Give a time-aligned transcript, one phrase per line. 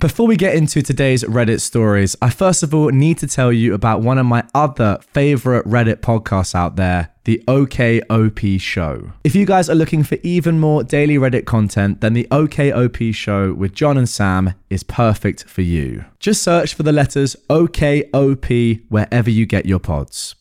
[0.00, 3.74] Before we get into today's Reddit stories, I first of all need to tell you
[3.74, 9.10] about one of my other favorite Reddit podcasts out there, the OKOP Show.
[9.24, 13.52] If you guys are looking for even more daily Reddit content, then the OKOP Show
[13.52, 16.04] with John and Sam is perfect for you.
[16.20, 20.36] Just search for the letters OKOP wherever you get your pods.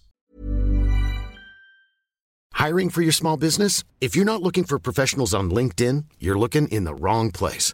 [2.53, 3.83] Hiring for your small business?
[4.01, 7.73] If you're not looking for professionals on LinkedIn, you're looking in the wrong place.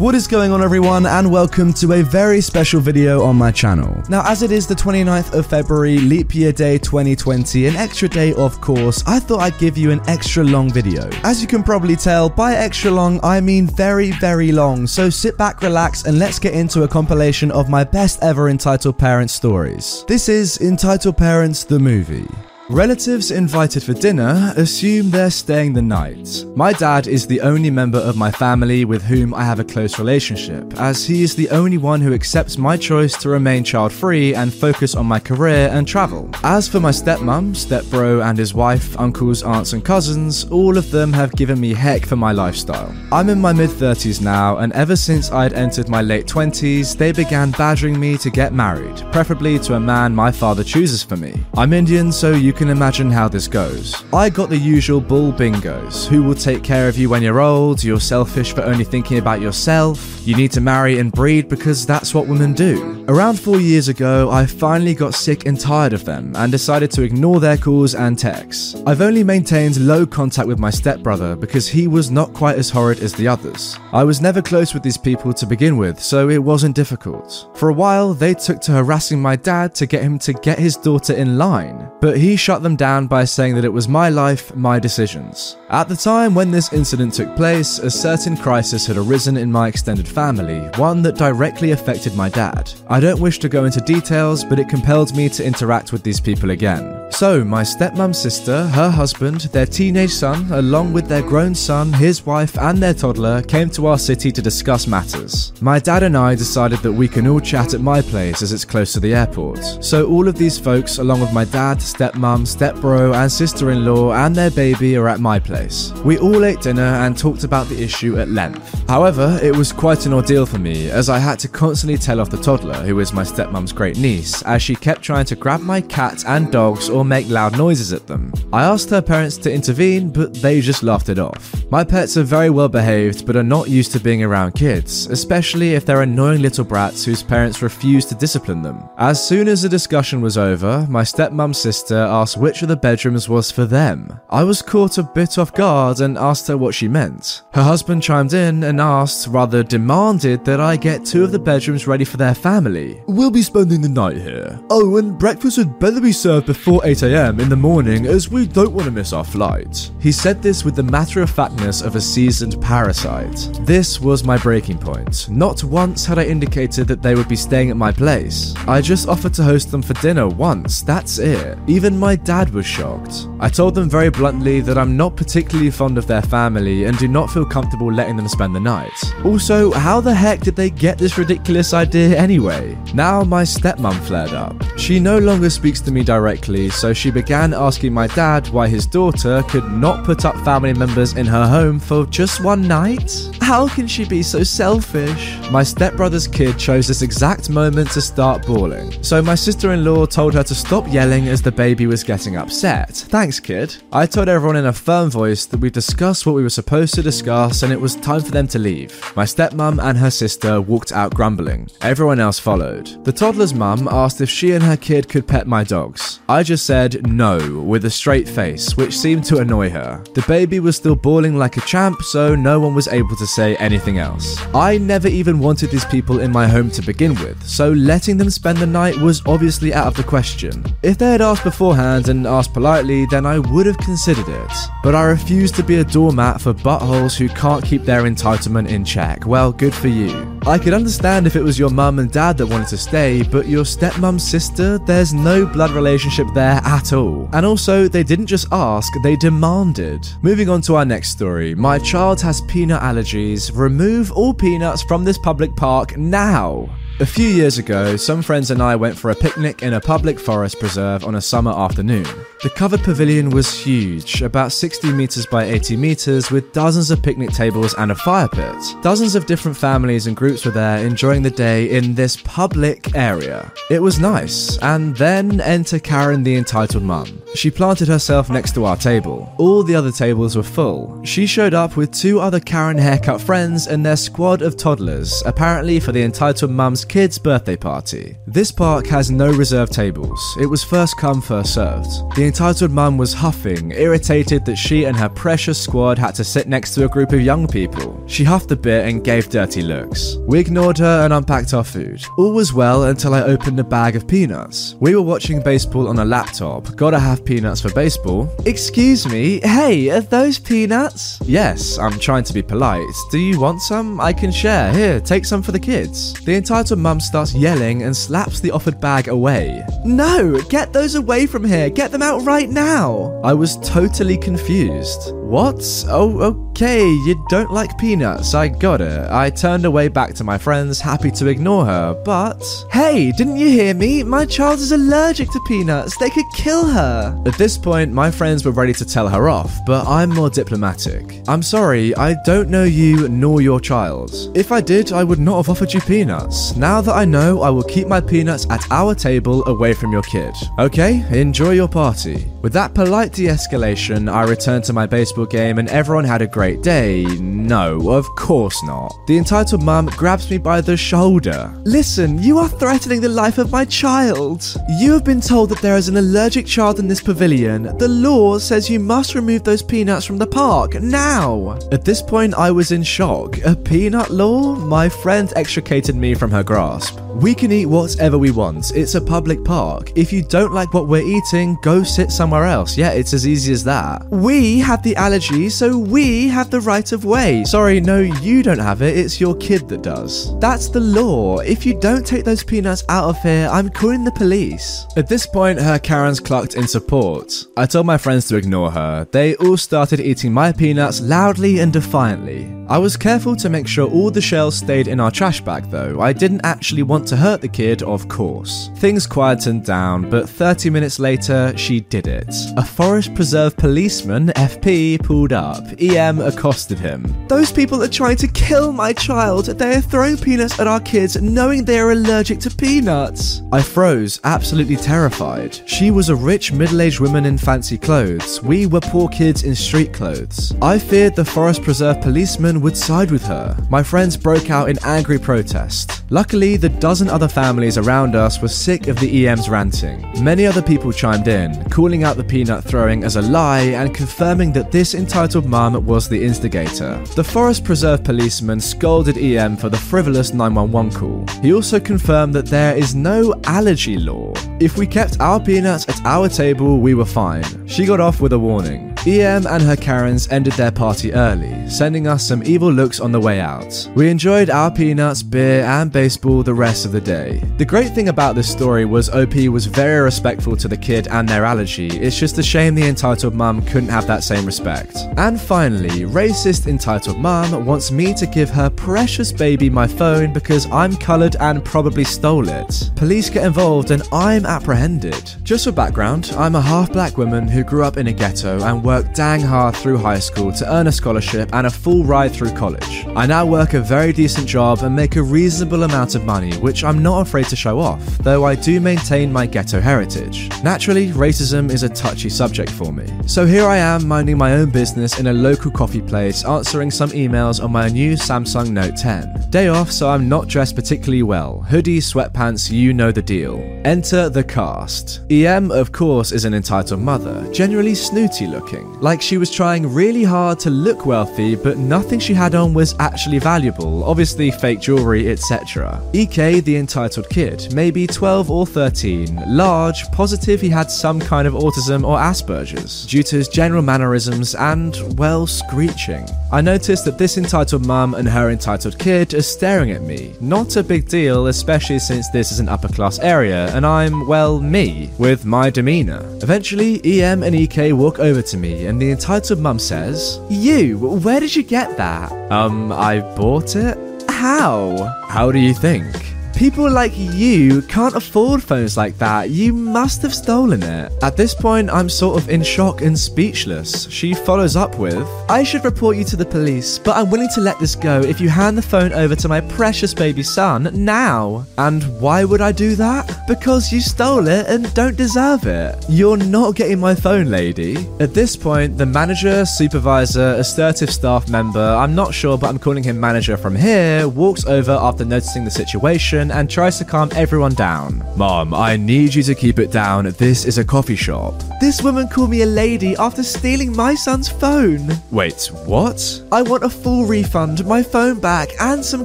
[0.00, 4.02] What is going on everyone and welcome to a very special video on my channel.
[4.08, 8.32] Now as it is the 29th of February, leap year day 2020, an extra day
[8.32, 11.10] of course, I thought I'd give you an extra long video.
[11.22, 15.36] As you can probably tell, by extra long I mean very very long, so sit
[15.36, 20.06] back, relax and let's get into a compilation of my best ever Entitled Parents stories.
[20.08, 22.26] This is Entitled Parents the movie.
[22.70, 26.44] Relatives invited for dinner assume they're staying the night.
[26.54, 29.98] My dad is the only member of my family with whom I have a close
[29.98, 34.36] relationship, as he is the only one who accepts my choice to remain child free
[34.36, 36.30] and focus on my career and travel.
[36.44, 41.12] As for my stepmom, stepbro, and his wife, uncles, aunts, and cousins, all of them
[41.12, 42.94] have given me heck for my lifestyle.
[43.10, 47.10] I'm in my mid 30s now, and ever since I'd entered my late 20s, they
[47.10, 51.34] began badgering me to get married, preferably to a man my father chooses for me.
[51.54, 54.04] I'm Indian, so you can imagine how this goes.
[54.12, 57.82] I got the usual bull bingos who will take care of you when you're old,
[57.82, 62.12] you're selfish for only thinking about yourself, you need to marry and breed because that's
[62.12, 63.02] what women do.
[63.08, 67.02] Around four years ago, I finally got sick and tired of them and decided to
[67.02, 68.76] ignore their calls and texts.
[68.86, 73.00] I've only maintained low contact with my stepbrother because he was not quite as horrid
[73.00, 73.78] as the others.
[73.92, 77.48] I was never close with these people to begin with, so it wasn't difficult.
[77.54, 80.76] For a while, they took to harassing my dad to get him to get his
[80.76, 84.52] daughter in line, but he shut them down by saying that it was my life,
[84.56, 85.56] my decisions.
[85.68, 89.68] At the time when this incident took place, a certain crisis had arisen in my
[89.68, 92.72] extended family, one that directly affected my dad.
[92.88, 96.18] I don't wish to go into details, but it compelled me to interact with these
[96.18, 97.00] people again.
[97.12, 102.24] So, my stepmom's sister, her husband, their teenage son, along with their grown son, his
[102.24, 105.52] wife, and their toddler, came to our city to discuss matters.
[105.60, 108.64] My dad and I decided that we can all chat at my place as it's
[108.64, 109.84] close to the airport.
[109.84, 114.12] So, all of these folks, along with my dad, stepmom, stepbro, and sister in law,
[114.12, 115.92] and their baby, are at my place.
[116.04, 118.88] We all ate dinner and talked about the issue at length.
[118.88, 122.30] However, it was quite an ordeal for me, as I had to constantly tell off
[122.30, 125.80] the toddler, who is my stepmom's great niece, as she kept trying to grab my
[125.80, 128.32] cat and dogs or make loud noises at them.
[128.52, 131.59] I asked her parents to intervene, but they just laughed it off.
[131.72, 135.74] My pets are very well behaved, but are not used to being around kids, especially
[135.74, 138.88] if they're annoying little brats whose parents refuse to discipline them.
[138.98, 143.28] As soon as the discussion was over, my stepmom's sister asked which of the bedrooms
[143.28, 144.18] was for them.
[144.30, 147.42] I was caught a bit off guard and asked her what she meant.
[147.52, 151.86] Her husband chimed in and asked, rather demanded, that I get two of the bedrooms
[151.86, 153.00] ready for their family.
[153.06, 154.58] We'll be spending the night here.
[154.70, 158.72] Oh, and breakfast would better be served before 8am in the morning as we don't
[158.72, 159.92] want to miss our flight.
[160.00, 161.30] He said this with the matter of
[161.60, 163.50] of a seasoned parasite.
[163.60, 165.28] This was my breaking point.
[165.28, 168.54] Not once had I indicated that they would be staying at my place.
[168.66, 171.58] I just offered to host them for dinner once, that's it.
[171.66, 173.28] Even my dad was shocked.
[173.40, 177.08] I told them very bluntly that I'm not particularly fond of their family and do
[177.08, 178.90] not feel comfortable letting them spend the night.
[179.24, 182.76] Also, how the heck did they get this ridiculous idea anyway?
[182.94, 184.56] Now my stepmom flared up.
[184.78, 188.86] She no longer speaks to me directly, so she began asking my dad why his
[188.86, 193.28] daughter could not put up family members in her home for just one night?
[193.40, 195.36] How can she be so selfish?
[195.50, 200.06] My stepbrother's kid chose this exact moment to start bawling, so my sister in law
[200.06, 202.90] told her to stop yelling as the baby was getting upset.
[202.90, 203.74] Thanks, kid.
[203.92, 207.02] I told everyone in a firm voice that we'd discussed what we were supposed to
[207.02, 209.12] discuss and it was time for them to leave.
[209.16, 211.68] My stepmom and her sister walked out grumbling.
[211.80, 213.04] Everyone else followed.
[213.04, 216.20] The toddler's mum asked if she and her kid could pet my dogs.
[216.28, 220.04] I just said no with a straight face, which seemed to annoy her.
[220.14, 223.56] The baby was still bawling like a champ, so no one was able to say
[223.56, 224.40] anything else.
[224.54, 228.30] I never even wanted these people in my home to begin with, so letting them
[228.30, 230.64] spend the night was obviously out of the question.
[230.82, 234.52] If they had asked beforehand and asked politely, then I would have considered it.
[234.84, 238.84] But I refuse to be a doormat for buttholes who can't keep their entitlement in
[238.84, 239.26] check.
[239.26, 240.38] Well, good for you.
[240.46, 243.48] I could understand if it was your mum and dad that wanted to stay, but
[243.48, 247.28] your stepmom's sister, there's no blood relationship there at all.
[247.32, 250.06] And also, they didn't just ask, they demanded.
[250.22, 251.29] Moving on to our next story.
[251.54, 253.50] My child has peanut allergies.
[253.54, 256.68] Remove all peanuts from this public park now.
[257.00, 260.20] A few years ago, some friends and I went for a picnic in a public
[260.20, 262.04] forest preserve on a summer afternoon.
[262.42, 267.30] The covered pavilion was huge, about 60 meters by 80 meters, with dozens of picnic
[267.30, 268.54] tables and a fire pit.
[268.82, 273.50] Dozens of different families and groups were there enjoying the day in this public area.
[273.70, 277.22] It was nice, and then enter Karen, the entitled mum.
[277.34, 279.32] She planted herself next to our table.
[279.38, 281.02] All the other tables were full.
[281.04, 285.80] She showed up with two other Karen haircut friends and their squad of toddlers, apparently
[285.80, 288.16] for the entitled mum's kid's birthday party.
[288.26, 290.36] This park has no reserved tables.
[290.40, 291.88] It was first come, first served.
[292.16, 296.48] The entitled mum was huffing, irritated that she and her precious squad had to sit
[296.48, 298.02] next to a group of young people.
[298.08, 300.16] She huffed a bit and gave dirty looks.
[300.26, 302.02] We ignored her and unpacked our food.
[302.18, 304.74] All was well until I opened a bag of peanuts.
[304.80, 306.74] We were watching baseball on a laptop.
[306.74, 308.28] Gotta have peanuts for baseball.
[308.46, 311.20] Excuse me, hey, are those peanuts?
[311.24, 312.82] Yes, I'm trying to be polite.
[313.12, 314.00] Do you want some?
[314.00, 314.72] I can share.
[314.72, 316.14] Here, take some for the kids.
[316.24, 319.64] The entitled mum starts yelling and slaps the offered bag away.
[319.84, 321.70] No, get those away from here.
[321.70, 323.20] Get them out right now.
[323.24, 325.14] I was totally confused.
[325.14, 325.84] What?
[325.88, 328.34] Oh, okay, you don't like peanuts.
[328.34, 329.10] I got it.
[329.10, 332.42] I turned away back to my friends, happy to ignore her, but.
[332.72, 334.02] Hey, didn't you hear me?
[334.02, 335.96] My child is allergic to peanuts.
[335.98, 337.22] They could kill her.
[337.26, 341.22] At this point, my friends were ready to tell her off, but I'm more diplomatic.
[341.28, 344.12] I'm sorry, I don't know you nor your child.
[344.34, 346.56] If I did, I would not have offered you peanuts.
[346.60, 350.02] Now that I know, I will keep my peanuts at our table away from your
[350.02, 350.34] kid.
[350.58, 352.26] Okay, enjoy your party.
[352.42, 356.26] With that polite de escalation, I returned to my baseball game and everyone had a
[356.26, 357.04] great day.
[357.18, 358.94] No, of course not.
[359.06, 361.50] The entitled mum grabs me by the shoulder.
[361.64, 364.44] Listen, you are threatening the life of my child.
[364.80, 367.74] You have been told that there is an allergic child in this pavilion.
[367.78, 371.58] The law says you must remove those peanuts from the park now.
[371.72, 373.38] At this point, I was in shock.
[373.46, 374.56] A peanut law?
[374.56, 376.98] My friend extricated me from her grasp.
[377.14, 378.72] We can eat whatever we want.
[378.74, 379.92] It's a public park.
[379.94, 382.76] If you don't like what we're eating, go sit somewhere else.
[382.76, 384.04] Yeah, it's as easy as that.
[384.08, 387.44] We have the allergy, so we have the right of way.
[387.44, 388.96] Sorry, no, you don't have it.
[388.98, 390.36] It's your kid that does.
[390.40, 391.38] That's the law.
[391.38, 394.86] If you don't take those peanuts out of here, I'm calling the police.
[394.96, 397.46] At this point, her Karens clucked in support.
[397.56, 399.06] I told my friends to ignore her.
[399.12, 402.60] They all started eating my peanuts loudly and defiantly.
[402.68, 406.00] I was careful to make sure all the shells stayed in our trash bag though.
[406.00, 408.70] I didn't actually want to hurt the kid, of course.
[408.76, 412.34] Things quietened down, but 30 minutes later, she did it.
[412.56, 415.64] A Forest Preserve policeman, FP, pulled up.
[415.78, 417.14] EM accosted him.
[417.28, 419.46] Those people are trying to kill my child.
[419.46, 423.42] They are throwing peanuts at our kids, knowing they are allergic to peanuts.
[423.52, 425.60] I froze, absolutely terrified.
[425.68, 428.42] She was a rich middle aged woman in fancy clothes.
[428.42, 430.54] We were poor kids in street clothes.
[430.62, 433.56] I feared the Forest Preserve policeman would side with her.
[433.70, 436.02] My friends broke out in angry protest.
[436.10, 440.06] Luckily, the dozen other families around us were sick of the EM's ranting.
[440.22, 444.52] Many other people chimed in, calling out the peanut throwing as a lie and confirming
[444.52, 447.02] that this entitled mum was the instigator.
[447.16, 451.26] The Forest Preserve policeman scolded EM for the frivolous 911 call.
[451.42, 454.32] He also confirmed that there is no allergy law.
[454.60, 457.66] If we kept our peanuts at our table, we were fine.
[457.66, 458.94] She got off with a warning.
[459.06, 463.20] EM and her Karens ended their party early, sending us some evil looks on the
[463.20, 463.88] way out.
[463.94, 467.42] We enjoyed our peanuts, beer, and baseball the rest of the day.
[467.56, 471.26] The great thing about this story was OP was very respectful to the kid and
[471.26, 471.88] their allergy.
[471.88, 474.98] It's just a shame the entitled mum couldn't have that same respect.
[475.16, 480.70] And finally, racist entitled mum wants me to give her precious baby my phone because
[480.70, 482.90] I'm coloured and probably stole it.
[482.96, 485.36] Police get involved and I'm apprehended.
[485.42, 488.89] Just for background, I'm a half black woman who grew up in a ghetto and
[488.90, 492.52] worked dang hard through high school to earn a scholarship and a full ride through
[492.54, 493.06] college.
[493.14, 496.82] I now work a very decent job and make a reasonable amount of money, which
[496.82, 500.48] I'm not afraid to show off, though I do maintain my ghetto heritage.
[500.64, 503.06] Naturally, racism is a touchy subject for me.
[503.26, 507.10] So here I am minding my own business in a local coffee place, answering some
[507.10, 509.50] emails on my new Samsung Note 10.
[509.50, 511.60] Day off, so I'm not dressed particularly well.
[511.60, 513.56] Hoodie, sweatpants, you know the deal.
[513.84, 515.20] Enter the cast.
[515.30, 518.79] EM, of course, is an entitled mother, generally snooty looking.
[519.00, 522.94] Like she was trying really hard to look wealthy, but nothing she had on was
[522.98, 526.02] actually valuable, obviously fake jewelry, etc.
[526.12, 531.54] EK, the entitled kid, maybe 12 or 13, large, positive he had some kind of
[531.54, 536.26] autism or Asperger's, due to his general mannerisms and, well, screeching.
[536.52, 540.34] I noticed that this entitled mum and her entitled kid are staring at me.
[540.40, 544.60] Not a big deal, especially since this is an upper class area and I'm, well,
[544.60, 546.20] me, with my demeanour.
[546.42, 551.40] Eventually, EM and EK walk over to me and the entitled mum says, You, where
[551.40, 552.32] did you get that?
[552.50, 553.96] Um, I bought it?
[554.28, 554.96] How?
[555.28, 556.29] How do you think?
[556.60, 559.48] People like you can't afford phones like that.
[559.48, 561.10] You must have stolen it.
[561.22, 564.06] At this point, I'm sort of in shock and speechless.
[564.10, 567.62] She follows up with, I should report you to the police, but I'm willing to
[567.62, 571.64] let this go if you hand the phone over to my precious baby son now.
[571.78, 573.46] And why would I do that?
[573.48, 576.04] Because you stole it and don't deserve it.
[576.10, 578.06] You're not getting my phone, lady.
[578.20, 583.02] At this point, the manager, supervisor, assertive staff member, I'm not sure, but I'm calling
[583.02, 587.74] him manager from here, walks over after noticing the situation and tries to calm everyone
[587.74, 588.24] down.
[588.36, 590.24] Mom, I need you to keep it down.
[590.38, 591.54] This is a coffee shop.
[591.80, 595.12] This woman called me a lady after stealing my son's phone.
[595.30, 596.42] Wait, what?
[596.50, 599.24] I want a full refund, my phone back, and some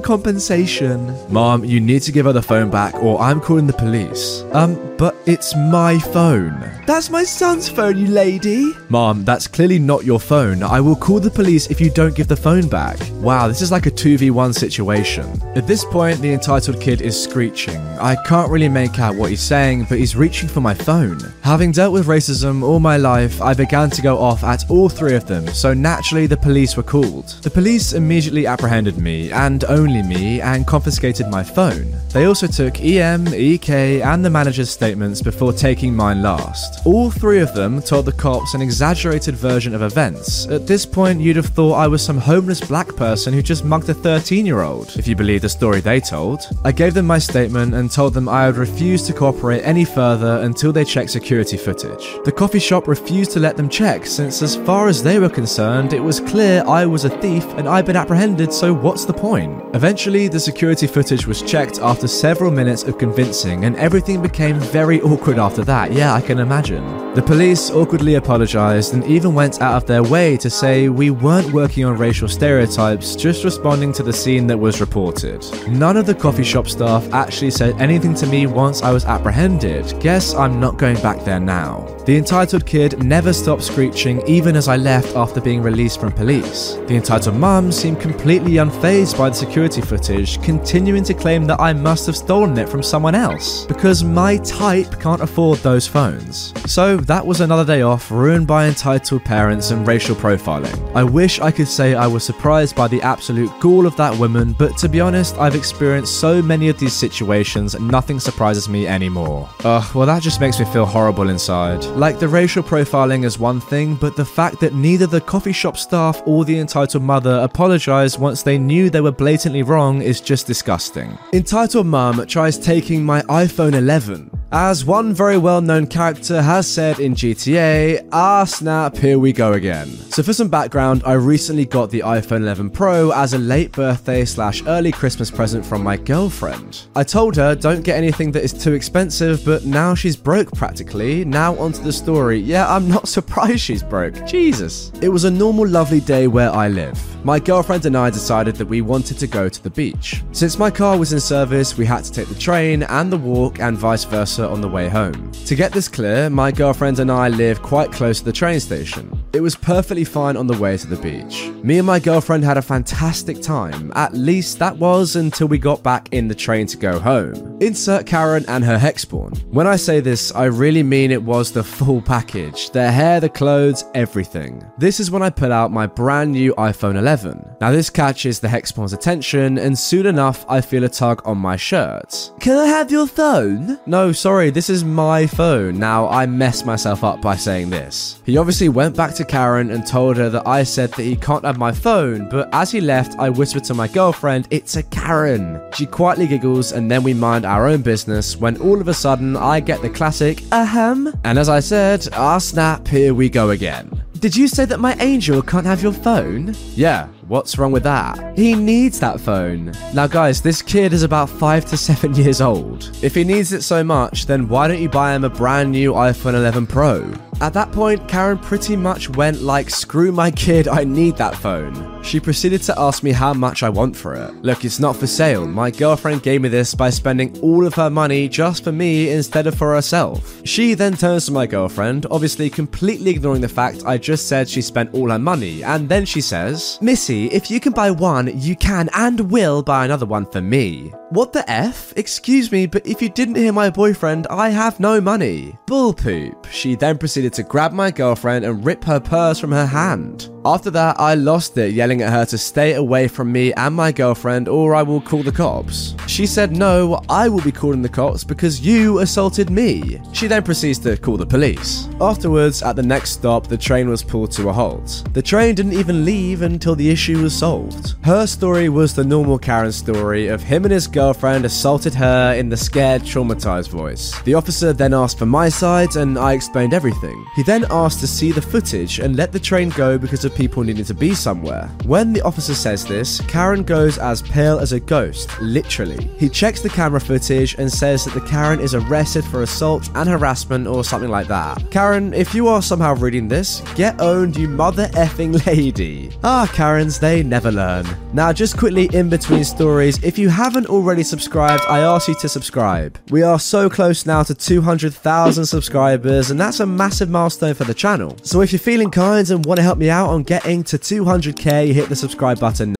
[0.00, 1.16] compensation.
[1.32, 4.44] Mom, you need to give her the phone back or I'm calling the police.
[4.52, 6.56] Um, but it's my phone.
[6.86, 8.72] That's my son's phone, you lady.
[8.88, 10.62] Mom, that's clearly not your phone.
[10.62, 12.96] I will call the police if you don't give the phone back.
[13.14, 15.26] Wow, this is like a 2v1 situation.
[15.56, 17.80] At this point, the entitled kid is screeching.
[17.98, 21.18] I can't really make out what he's saying, but he's reaching for my phone.
[21.42, 25.16] Having dealt with racism all my life, I began to go off at all three
[25.16, 27.30] of them, so naturally the police were called.
[27.42, 31.92] The police immediately apprehended me, and only me, and confiscated my phone.
[32.10, 36.84] They also took EM, EK, and the manager's statements before taking mine last.
[36.86, 40.46] All three of them told the cops an exaggerated version of events.
[40.48, 43.88] At this point, you'd have thought I was some homeless black person who just mugged
[43.88, 46.40] a 13 year old, if you believe the story they told.
[46.64, 50.40] I gave them my statement and told them I would refuse to cooperate any further
[50.42, 52.18] until they checked security footage.
[52.24, 55.92] The coffee shop refused to let them check, since, as far as they were concerned,
[55.92, 59.62] it was clear I was a thief and I'd been apprehended, so what's the point?
[59.74, 65.00] Eventually, the security footage was checked after several minutes of convincing, and everything became very
[65.06, 65.92] awkward after that.
[65.92, 66.84] Yeah, I can imagine.
[67.14, 71.52] The police awkwardly apologized and even went out of their way to say we weren't
[71.52, 75.44] working on racial stereotypes, just responding to the scene that was reported.
[75.68, 79.98] None of the coffee shop staff actually said anything to me once I was apprehended.
[80.00, 81.86] Guess I'm not going back there now.
[82.04, 86.74] The entitled kid never stopped screeching even as I left after being released from police.
[86.86, 91.72] The entitled mum seemed completely unfazed by the security footage, continuing to claim that I
[91.72, 96.52] must have stolen it from someone else, because my type can't afford those phones.
[96.70, 100.76] So that was another day off ruined by entitled parents and racial profiling.
[100.94, 104.54] I wish I could say I was surprised by the absolute gall of that woman,
[104.58, 109.48] but to be honest, I've experienced so many of these situations, nothing surprises me anymore.
[109.64, 111.84] Ugh, well, that just makes me feel horrible inside.
[111.84, 115.76] Like, the racial profiling is one thing, but the fact that neither the coffee shop
[115.76, 120.46] staff or the entitled mother apologized once they knew they were blatantly wrong is just
[120.46, 121.18] disgusting.
[121.32, 124.30] Entitled mum tries taking my iPhone 11.
[124.52, 129.52] As one very well known character has said in GTA, ah snap, here we go
[129.52, 129.88] again.
[129.88, 134.24] So, for some background, I recently got the iPhone 11 Pro as a late birthday
[134.24, 136.86] slash early Christmas present from my girlfriend.
[136.94, 141.24] I told her don't get anything that is too expensive, but now she's broke practically.
[141.24, 142.38] Now, onto the story.
[142.38, 144.26] Yeah, I'm not surprised she's broke.
[144.26, 144.90] Jesus.
[145.00, 146.98] It was a normal, lovely day where I live.
[147.24, 150.22] My girlfriend and I decided that we wanted to go to the beach.
[150.32, 153.58] Since my car was in service, we had to take the train and the walk
[153.58, 155.32] and vice versa on the way home.
[155.46, 159.10] To get this clear, my girlfriend and I live quite close to the train station.
[159.32, 161.50] It was perfectly fine on the way to the beach.
[161.62, 165.82] Me and my girlfriend had a fantastic time, at least that was until we got
[165.82, 167.58] back in the train to go home.
[167.60, 169.36] Insert Karen and her hexborn.
[169.46, 173.28] When I say this, I really mean it was the full package the hair, the
[173.28, 174.62] clothes, everything.
[174.78, 177.56] This is when I pull out my brand new iPhone 11.
[177.60, 181.56] Now, this catches the hexborn's attention, and soon enough, I feel a tug on my
[181.56, 182.32] shirt.
[182.40, 183.78] Can I have your phone?
[183.86, 185.78] No, sorry, this is my phone.
[185.78, 188.22] Now, I messed myself up by saying this.
[188.24, 191.44] He obviously went back to Karen and told her that I said that he can't
[191.44, 195.60] have my phone, but as he left, I whispered to my girlfriend, It's a Karen.
[195.74, 199.36] She quietly giggles, and then we mind our own business when all of a sudden
[199.36, 201.12] I get the classic, ahem.
[201.24, 204.02] And as I said, ah snap, here we go again.
[204.20, 206.54] Did you say that my angel can't have your phone?
[206.74, 208.36] Yeah, what's wrong with that?
[208.38, 209.72] He needs that phone.
[209.94, 212.90] Now, guys, this kid is about 5 to 7 years old.
[213.02, 215.92] If he needs it so much, then why don't you buy him a brand new
[215.92, 217.12] iPhone 11 Pro?
[217.40, 222.02] At that point, Karen pretty much went like, screw my kid, I need that phone.
[222.02, 224.32] She proceeded to ask me how much I want for it.
[224.42, 225.46] Look, it's not for sale.
[225.46, 229.46] My girlfriend gave me this by spending all of her money just for me instead
[229.46, 230.40] of for herself.
[230.46, 234.62] She then turns to my girlfriend, obviously completely ignoring the fact I just said she
[234.62, 238.54] spent all her money, and then she says, Missy, if you can buy one, you
[238.54, 240.92] can and will buy another one for me.
[241.10, 241.92] What the F?
[241.94, 245.56] Excuse me, but if you didn't hear my boyfriend, I have no money.
[245.66, 246.48] Bull poop.
[246.50, 250.30] She then proceeded to grab my girlfriend and rip her purse from her hand.
[250.44, 253.90] After that, I lost it, yelling at her to stay away from me and my
[253.90, 255.96] girlfriend, or I will call the cops.
[256.06, 260.00] She said, No, I will be calling the cops because you assaulted me.
[260.12, 261.88] She then proceeds to call the police.
[262.00, 265.04] Afterwards, at the next stop, the train was pulled to a halt.
[265.12, 267.96] The train didn't even leave until the issue was solved.
[268.04, 272.48] Her story was the normal Karen story of him and his girlfriend assaulted her in
[272.48, 274.18] the scared, traumatized voice.
[274.22, 277.22] The officer then asked for my side, and I explained everything.
[277.34, 280.62] He then asked to see the footage and let the train go because of people
[280.64, 281.68] needing to be somewhere.
[281.84, 286.02] When the officer says this, Karen goes as pale as a ghost, literally.
[286.16, 290.08] He checks the camera footage and says that the Karen is arrested for assault and
[290.08, 291.70] harassment or something like that.
[291.70, 296.10] Karen, if you are somehow reading this, get owned, you mother effing lady.
[296.24, 297.84] Ah, Karens, they never learn.
[298.14, 302.28] Now, just quickly in between stories, if you haven't already subscribed, I ask you to
[302.28, 302.98] subscribe.
[303.10, 307.74] We are so close now to 200,000 subscribers, and that's a massive milestone for the
[307.74, 308.16] channel.
[308.22, 311.72] So if you're feeling kind and want to help me out on getting to 200k,
[311.72, 312.76] hit the subscribe button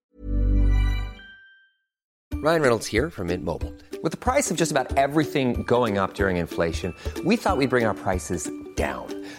[2.47, 3.75] Ryan Reynolds here from Mint Mobile.
[4.05, 6.95] With the price of just about everything going up during inflation,
[7.25, 9.16] we thought we'd bring our prices down.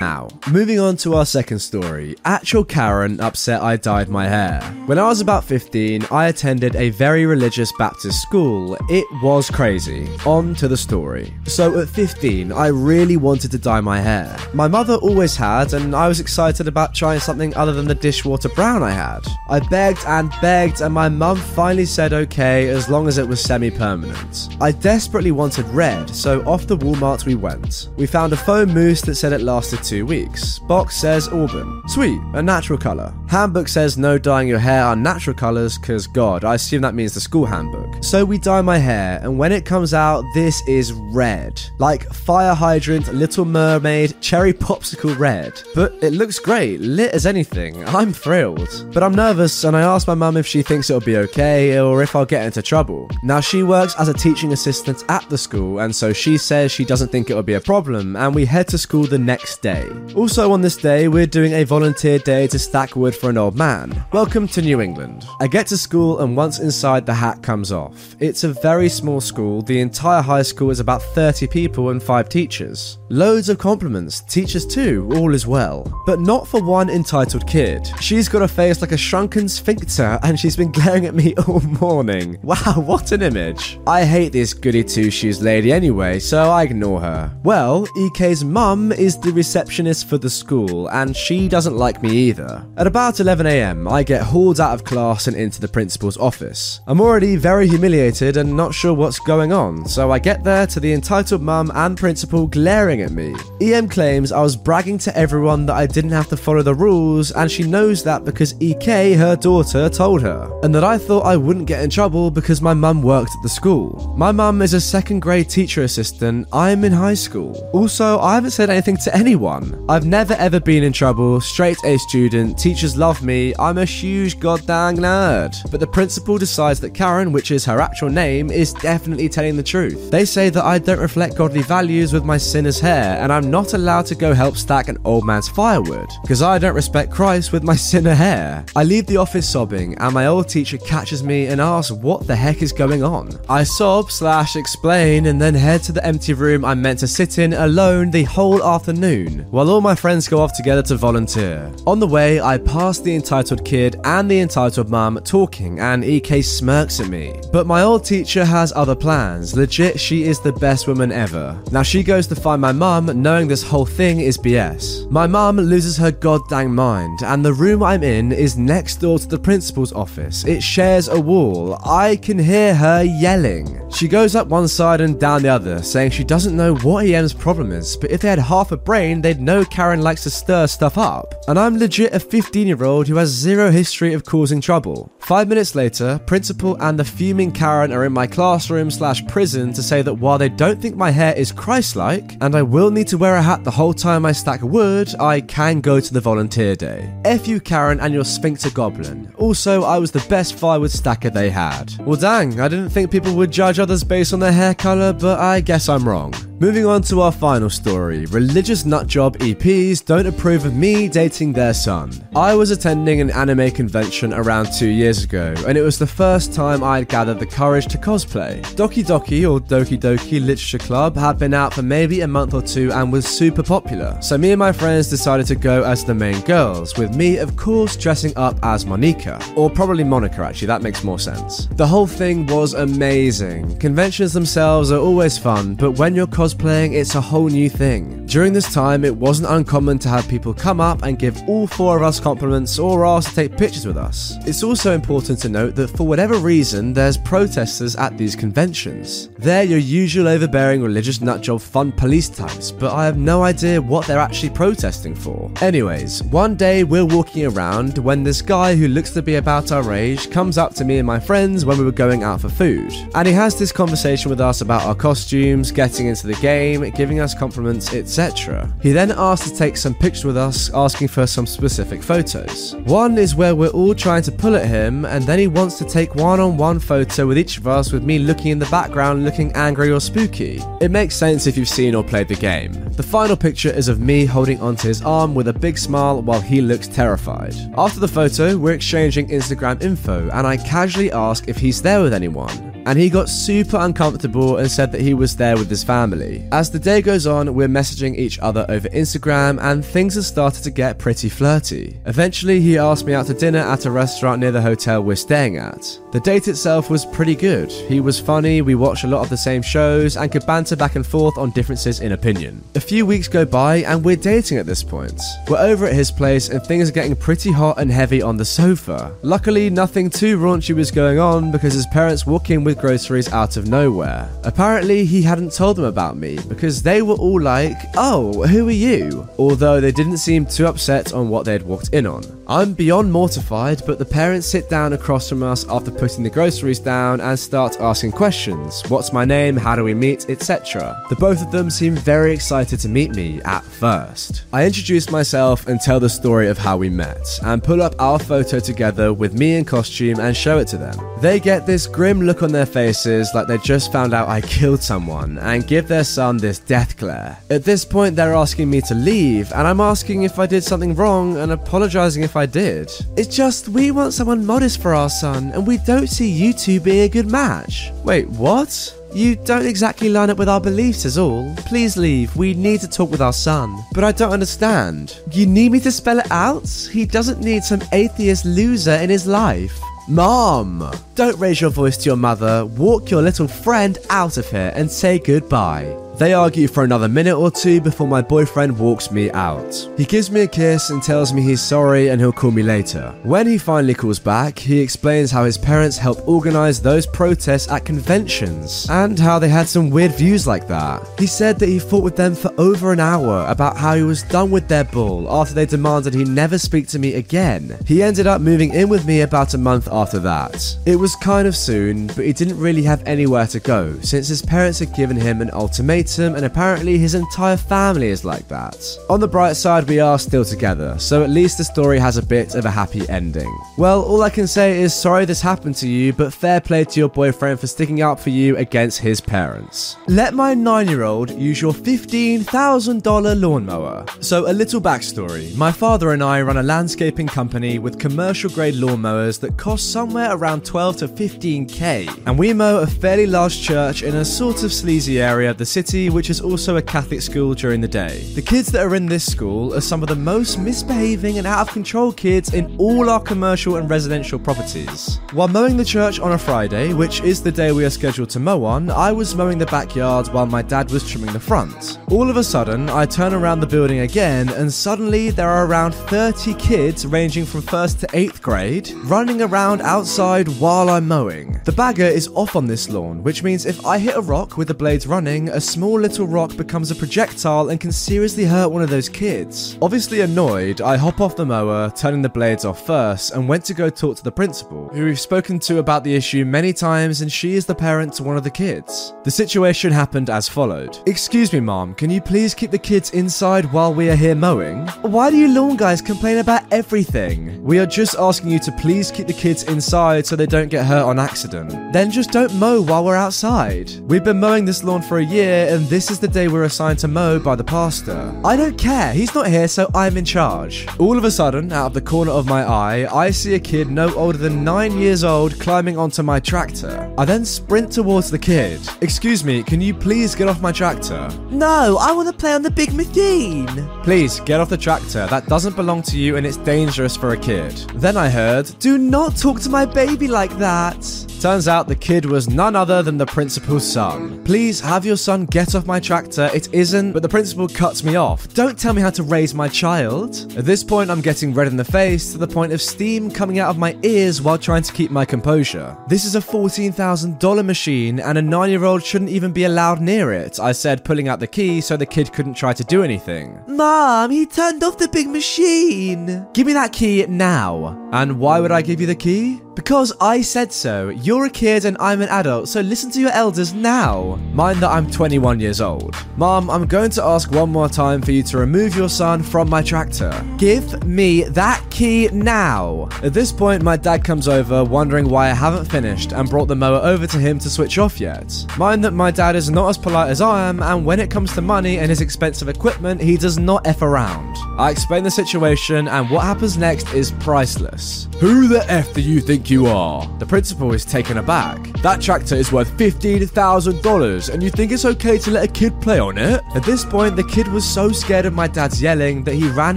[0.00, 2.16] Now, moving on to our second story.
[2.24, 4.62] Actual Karen upset I dyed my hair.
[4.86, 8.78] When I was about 15, I attended a very religious Baptist school.
[8.88, 10.08] It was crazy.
[10.24, 11.34] On to the story.
[11.44, 14.34] So at 15, I really wanted to dye my hair.
[14.54, 18.48] My mother always had, and I was excited about trying something other than the dishwater
[18.48, 19.26] brown I had.
[19.50, 23.42] I begged and begged, and my mum finally said okay as long as it was
[23.42, 24.48] semi permanent.
[24.62, 27.90] I desperately wanted red, so off to Walmart we went.
[27.98, 30.60] We found a foam mousse that said it lasted two weeks.
[30.60, 31.82] Box says auburn.
[31.88, 33.12] Sweet, a natural colour.
[33.28, 37.12] Handbook says no dyeing your hair are natural colours, cause god, I assume that means
[37.12, 38.04] the school handbook.
[38.04, 41.60] So we dye my hair, and when it comes out, this is red.
[41.78, 45.60] Like fire hydrant, little mermaid, cherry popsicle red.
[45.74, 47.84] But it looks great, lit as anything.
[47.86, 48.92] I'm thrilled.
[48.94, 52.00] But I'm nervous, and I asked my mum if she thinks it'll be okay, or
[52.04, 53.10] if I'll get into trouble.
[53.24, 56.84] Now she works as a teaching assistant at the school, and so she says she
[56.84, 59.79] doesn't think it'll be a problem, and we head to school the next day.
[60.14, 63.56] Also, on this day, we're doing a volunteer day to stack wood for an old
[63.56, 64.04] man.
[64.12, 65.24] Welcome to New England.
[65.40, 68.16] I get to school, and once inside, the hat comes off.
[68.18, 72.28] It's a very small school, the entire high school is about 30 people and 5
[72.28, 72.98] teachers.
[73.08, 75.90] Loads of compliments, teachers too, all is well.
[76.06, 77.88] But not for one entitled kid.
[78.00, 81.60] She's got a face like a shrunken sphincter, and she's been glaring at me all
[81.60, 82.38] morning.
[82.42, 83.78] Wow, what an image.
[83.86, 87.34] I hate this goody two shoes lady anyway, so I ignore her.
[87.42, 92.66] Well, EK's mum is the receptionist for the school, and she doesn't like me either.
[92.76, 96.80] At about 11am, I get hauled out of class and into the principal's office.
[96.88, 100.80] I'm already very humiliated and not sure what's going on, so I get there to
[100.80, 103.36] the entitled mum and principal glaring at me.
[103.60, 107.30] EM claims I was bragging to everyone that I didn't have to follow the rules,
[107.30, 111.36] and she knows that because EK, her daughter, told her, and that I thought I
[111.36, 114.12] wouldn't get in trouble because my mum worked at the school.
[114.16, 117.70] My mum is a second grade teacher assistant, I'm in high school.
[117.72, 119.49] Also, I haven't said anything to anyone.
[119.88, 124.38] I've never ever been in trouble, straight A student, teachers love me, I'm a huge
[124.38, 125.54] goddamn nerd.
[125.70, 129.62] But the principal decides that Karen, which is her actual name, is definitely telling the
[129.62, 130.10] truth.
[130.10, 133.74] They say that I don't reflect godly values with my sinner's hair, and I'm not
[133.74, 137.64] allowed to go help stack an old man's firewood, because I don't respect Christ with
[137.64, 138.64] my sinner hair.
[138.76, 142.36] I leave the office sobbing, and my old teacher catches me and asks what the
[142.36, 143.30] heck is going on.
[143.48, 147.38] I sob slash explain and then head to the empty room I'm meant to sit
[147.38, 149.39] in alone the whole afternoon.
[149.50, 151.72] While all my friends go off together to volunteer.
[151.86, 156.42] On the way, I pass the entitled kid and the entitled mum talking, and EK
[156.42, 157.34] smirks at me.
[157.52, 159.56] But my old teacher has other plans.
[159.56, 161.60] Legit, she is the best woman ever.
[161.72, 165.10] Now she goes to find my mum, knowing this whole thing is BS.
[165.10, 169.26] My mum loses her goddamn mind, and the room I'm in is next door to
[169.26, 170.44] the principal's office.
[170.44, 171.78] It shares a wall.
[171.84, 173.80] I can hear her yelling.
[173.90, 177.34] She goes up one side and down the other, saying she doesn't know what EM's
[177.34, 180.66] problem is, but if they had half a brain, they'd know Karen likes to stir
[180.66, 181.34] stuff up.
[181.46, 185.12] And I'm legit a 15 year old who has zero history of causing trouble.
[185.20, 189.84] Five minutes later, principal and the fuming Karen are in my classroom slash prison to
[189.84, 193.18] say that while they don't think my hair is Christ-like, and I will need to
[193.18, 196.74] wear a hat the whole time I stack wood, I can go to the volunteer
[196.74, 197.14] day.
[197.24, 199.32] F you Karen and your sphincter goblin.
[199.38, 201.94] Also, I was the best firewood stacker they had.
[202.00, 205.38] Well dang, I didn't think people would judge others based on their hair colour, but
[205.38, 206.34] I guess I'm wrong.
[206.60, 211.72] Moving on to our final story religious nutjob EPs don't approve of me dating their
[211.72, 212.12] son.
[212.36, 216.52] I was attending an anime convention around two years ago, and it was the first
[216.52, 218.60] time I had gathered the courage to cosplay.
[218.76, 222.60] Doki Doki or Doki Doki Literature Club had been out for maybe a month or
[222.60, 226.14] two and was super popular, so me and my friends decided to go as the
[226.14, 229.40] main girls, with me, of course, dressing up as Monica.
[229.56, 231.68] Or probably Monica, actually, that makes more sense.
[231.72, 233.78] The whole thing was amazing.
[233.78, 238.26] Conventions themselves are always fun, but when you're cosplaying, it's a whole new thing.
[238.26, 241.96] During this time, it wasn't uncommon to have people come up and give all four
[241.96, 244.36] of us compliments or ask to take pictures with us.
[244.46, 249.28] It's also important to note that for whatever reason, there's protesters at these conventions.
[249.38, 254.06] They're your usual overbearing religious nutjob fun police types, but I have no idea what
[254.06, 255.50] they're actually protesting for.
[255.60, 259.92] Anyways, one day we're walking around when this guy who looks to be about our
[259.92, 262.92] age comes up to me and my friends when we were going out for food.
[263.14, 267.20] And he has this conversation with us about our costumes, getting into the game, giving
[267.20, 268.72] us compliments, etc.
[268.82, 272.74] He then asks to take some pictures with us, asking for some specific photos.
[272.84, 275.84] One is where we're all trying to pull at him, and then he wants to
[275.84, 279.24] take one on one photo with each of us, with me looking in the background
[279.24, 280.60] looking angry or spooky.
[280.80, 282.72] It makes sense if you've seen or played the game.
[282.92, 286.40] The final picture is of me holding onto his arm with a big smile while
[286.40, 287.54] he looks terrified.
[287.76, 292.12] After the photo, we're exchanging Instagram info, and I casually ask if he's there with
[292.12, 296.46] anyone and he got super uncomfortable and said that he was there with his family.
[296.52, 300.62] As the day goes on, we're messaging each other over Instagram, and things have started
[300.64, 301.98] to get pretty flirty.
[302.06, 305.56] Eventually, he asked me out to dinner at a restaurant near the hotel we're staying
[305.56, 305.98] at.
[306.12, 307.70] The date itself was pretty good.
[307.70, 310.96] He was funny, we watched a lot of the same shows, and could banter back
[310.96, 312.62] and forth on differences in opinion.
[312.74, 315.20] A few weeks go by, and we're dating at this point.
[315.48, 318.44] We're over at his place, and things are getting pretty hot and heavy on the
[318.44, 319.14] sofa.
[319.22, 323.56] Luckily, nothing too raunchy was going on because his parents walk in with groceries out
[323.56, 324.28] of nowhere.
[324.44, 328.72] Apparently, he hadn't told them about me because they were all like, Oh, who are
[328.72, 329.28] you?
[329.38, 332.22] Although they didn't seem too upset on what they'd walked in on.
[332.50, 336.80] I'm beyond mortified, but the parents sit down across from us after putting the groceries
[336.80, 339.56] down and start asking questions What's my name?
[339.56, 340.28] How do we meet?
[340.28, 341.00] etc.
[341.08, 344.46] The both of them seem very excited to meet me at first.
[344.52, 348.18] I introduce myself and tell the story of how we met, and pull up our
[348.18, 350.98] photo together with me in costume and show it to them.
[351.20, 354.82] They get this grim look on their faces like they just found out I killed
[354.82, 357.38] someone and give their son this death glare.
[357.48, 360.96] At this point, they're asking me to leave, and I'm asking if I did something
[360.96, 362.90] wrong and apologizing if I did.
[363.16, 366.80] It's just we want someone modest for our son, and we don't see you two
[366.80, 367.90] being a good match.
[368.04, 368.96] Wait, what?
[369.12, 371.52] You don't exactly line up with our beliefs, is all.
[371.66, 372.34] Please leave.
[372.36, 373.82] We need to talk with our son.
[373.92, 375.18] But I don't understand.
[375.32, 376.68] You need me to spell it out?
[376.92, 379.80] He doesn't need some atheist loser in his life.
[380.08, 380.90] Mom!
[381.14, 384.90] Don't raise your voice to your mother, walk your little friend out of here and
[384.90, 385.96] say goodbye.
[386.20, 389.88] They argue for another minute or two before my boyfriend walks me out.
[389.96, 393.14] He gives me a kiss and tells me he's sorry and he'll call me later.
[393.22, 397.86] When he finally calls back, he explains how his parents helped organize those protests at
[397.86, 401.08] conventions and how they had some weird views like that.
[401.18, 404.22] He said that he fought with them for over an hour about how he was
[404.24, 407.78] done with their bull after they demanded he never speak to me again.
[407.86, 410.76] He ended up moving in with me about a month after that.
[410.84, 414.42] It was kind of soon, but he didn't really have anywhere to go since his
[414.42, 418.76] parents had given him an ultimatum and apparently his entire family is like that.
[419.08, 422.22] On the bright side, we are still together, so at least the story has a
[422.22, 423.50] bit of a happy ending.
[423.78, 427.00] Well, all I can say is sorry this happened to you, but fair play to
[427.00, 429.96] your boyfriend for sticking up for you against his parents.
[430.08, 434.04] Let my nine year old use your $15,000 lawnmower.
[434.20, 438.74] So, a little backstory my father and I run a landscaping company with commercial grade
[438.74, 444.02] lawnmowers that cost somewhere around 12 to 15k, and we mow a fairly large church
[444.02, 447.52] in a sort of sleazy area of the city Which is also a Catholic school
[447.52, 448.20] during the day.
[448.34, 451.62] The kids that are in this school are some of the most misbehaving and out
[451.62, 455.18] of control kids in all our commercial and residential properties.
[455.32, 458.38] While mowing the church on a Friday, which is the day we are scheduled to
[458.38, 461.98] mow on, I was mowing the backyard while my dad was trimming the front.
[462.08, 465.96] All of a sudden, I turn around the building again, and suddenly there are around
[465.96, 471.60] 30 kids ranging from 1st to 8th grade running around outside while I'm mowing.
[471.64, 474.68] The bagger is off on this lawn, which means if I hit a rock with
[474.68, 478.82] the blades running, a small little rock becomes a projectile and can seriously hurt one
[478.82, 479.78] of those kids.
[479.80, 483.74] Obviously annoyed, I hop off the mower, turning the blades off first, and went to
[483.74, 487.32] go talk to the principal, who we've spoken to about the issue many times, and
[487.32, 489.14] she is the parent to one of the kids.
[489.24, 490.98] The situation happened as followed.
[491.06, 494.86] Excuse me, mom, can you please keep the kids inside while we are here mowing?
[495.02, 497.62] Why do you lawn guys complain about everything?
[497.62, 500.84] We are just asking you to please keep the kids inside so they don't get
[500.84, 501.70] hurt on accident.
[501.92, 503.90] Then just don't mow while we're outside.
[504.02, 506.98] We've been mowing this lawn for a year, and this is the day we're assigned
[506.98, 508.34] to mow by the pastor.
[508.44, 510.88] I don't care, he's not here, so I'm in charge.
[510.98, 513.88] All of a sudden, out of the corner of my eye, I see a kid
[513.88, 517.12] no older than 9 years old climbing onto my tractor.
[517.16, 518.80] I then sprint towards the kid.
[519.00, 521.28] Excuse me, can you please get off my tractor?
[521.50, 523.68] No, I want to play on the big machine.
[524.02, 525.28] Please, get off the tractor.
[525.28, 527.72] That doesn't belong to you and it's dangerous for a kid.
[527.94, 531.00] Then I heard, Do not talk to my baby like that.
[531.40, 534.42] Turns out the kid was none other than the principal's son.
[534.44, 536.50] Please have your son get off my tractor.
[536.54, 538.48] It isn't, but the principal cuts me off.
[538.54, 540.52] Don't tell me how to raise my child.
[540.56, 543.58] At this point, I'm getting red in the face to the point of steam coming
[543.58, 545.96] out of my ears while trying to keep my composure.
[546.08, 550.32] This is a $14,000 machine, and a nine year old shouldn't even be allowed near
[550.32, 553.62] it, I said, pulling out the key so the kid couldn't try to do anything.
[553.66, 556.46] Mom, he turned off the big machine.
[556.52, 558.08] Give me that key now.
[558.12, 559.60] And why would I give you the key?
[559.80, 561.08] Because I said so.
[561.08, 564.38] You're a kid and I'm an adult, so listen to your elders now.
[564.52, 566.14] Mind that I'm 21 years old.
[566.36, 569.70] Mom, I'm going to ask one more time for you to remove your son from
[569.70, 570.44] my tractor.
[570.58, 573.08] Give me that key now.
[573.22, 576.76] At this point, my dad comes over, wondering why I haven't finished, and brought the
[576.76, 578.54] mower over to him to switch off yet.
[578.76, 581.54] Mind that my dad is not as polite as I am, and when it comes
[581.54, 584.56] to money and his expensive equipment, he does not F around.
[584.78, 588.28] I explain the situation, and what happens next is priceless.
[588.40, 590.26] Who the F do you think you are?
[590.38, 591.82] The principal is taken aback.
[592.02, 596.18] That tractor is worth $15,000 and you think it's okay to let a kid play
[596.18, 596.62] on it?
[596.74, 599.96] At this point, the kid was so scared of my dad's yelling that he ran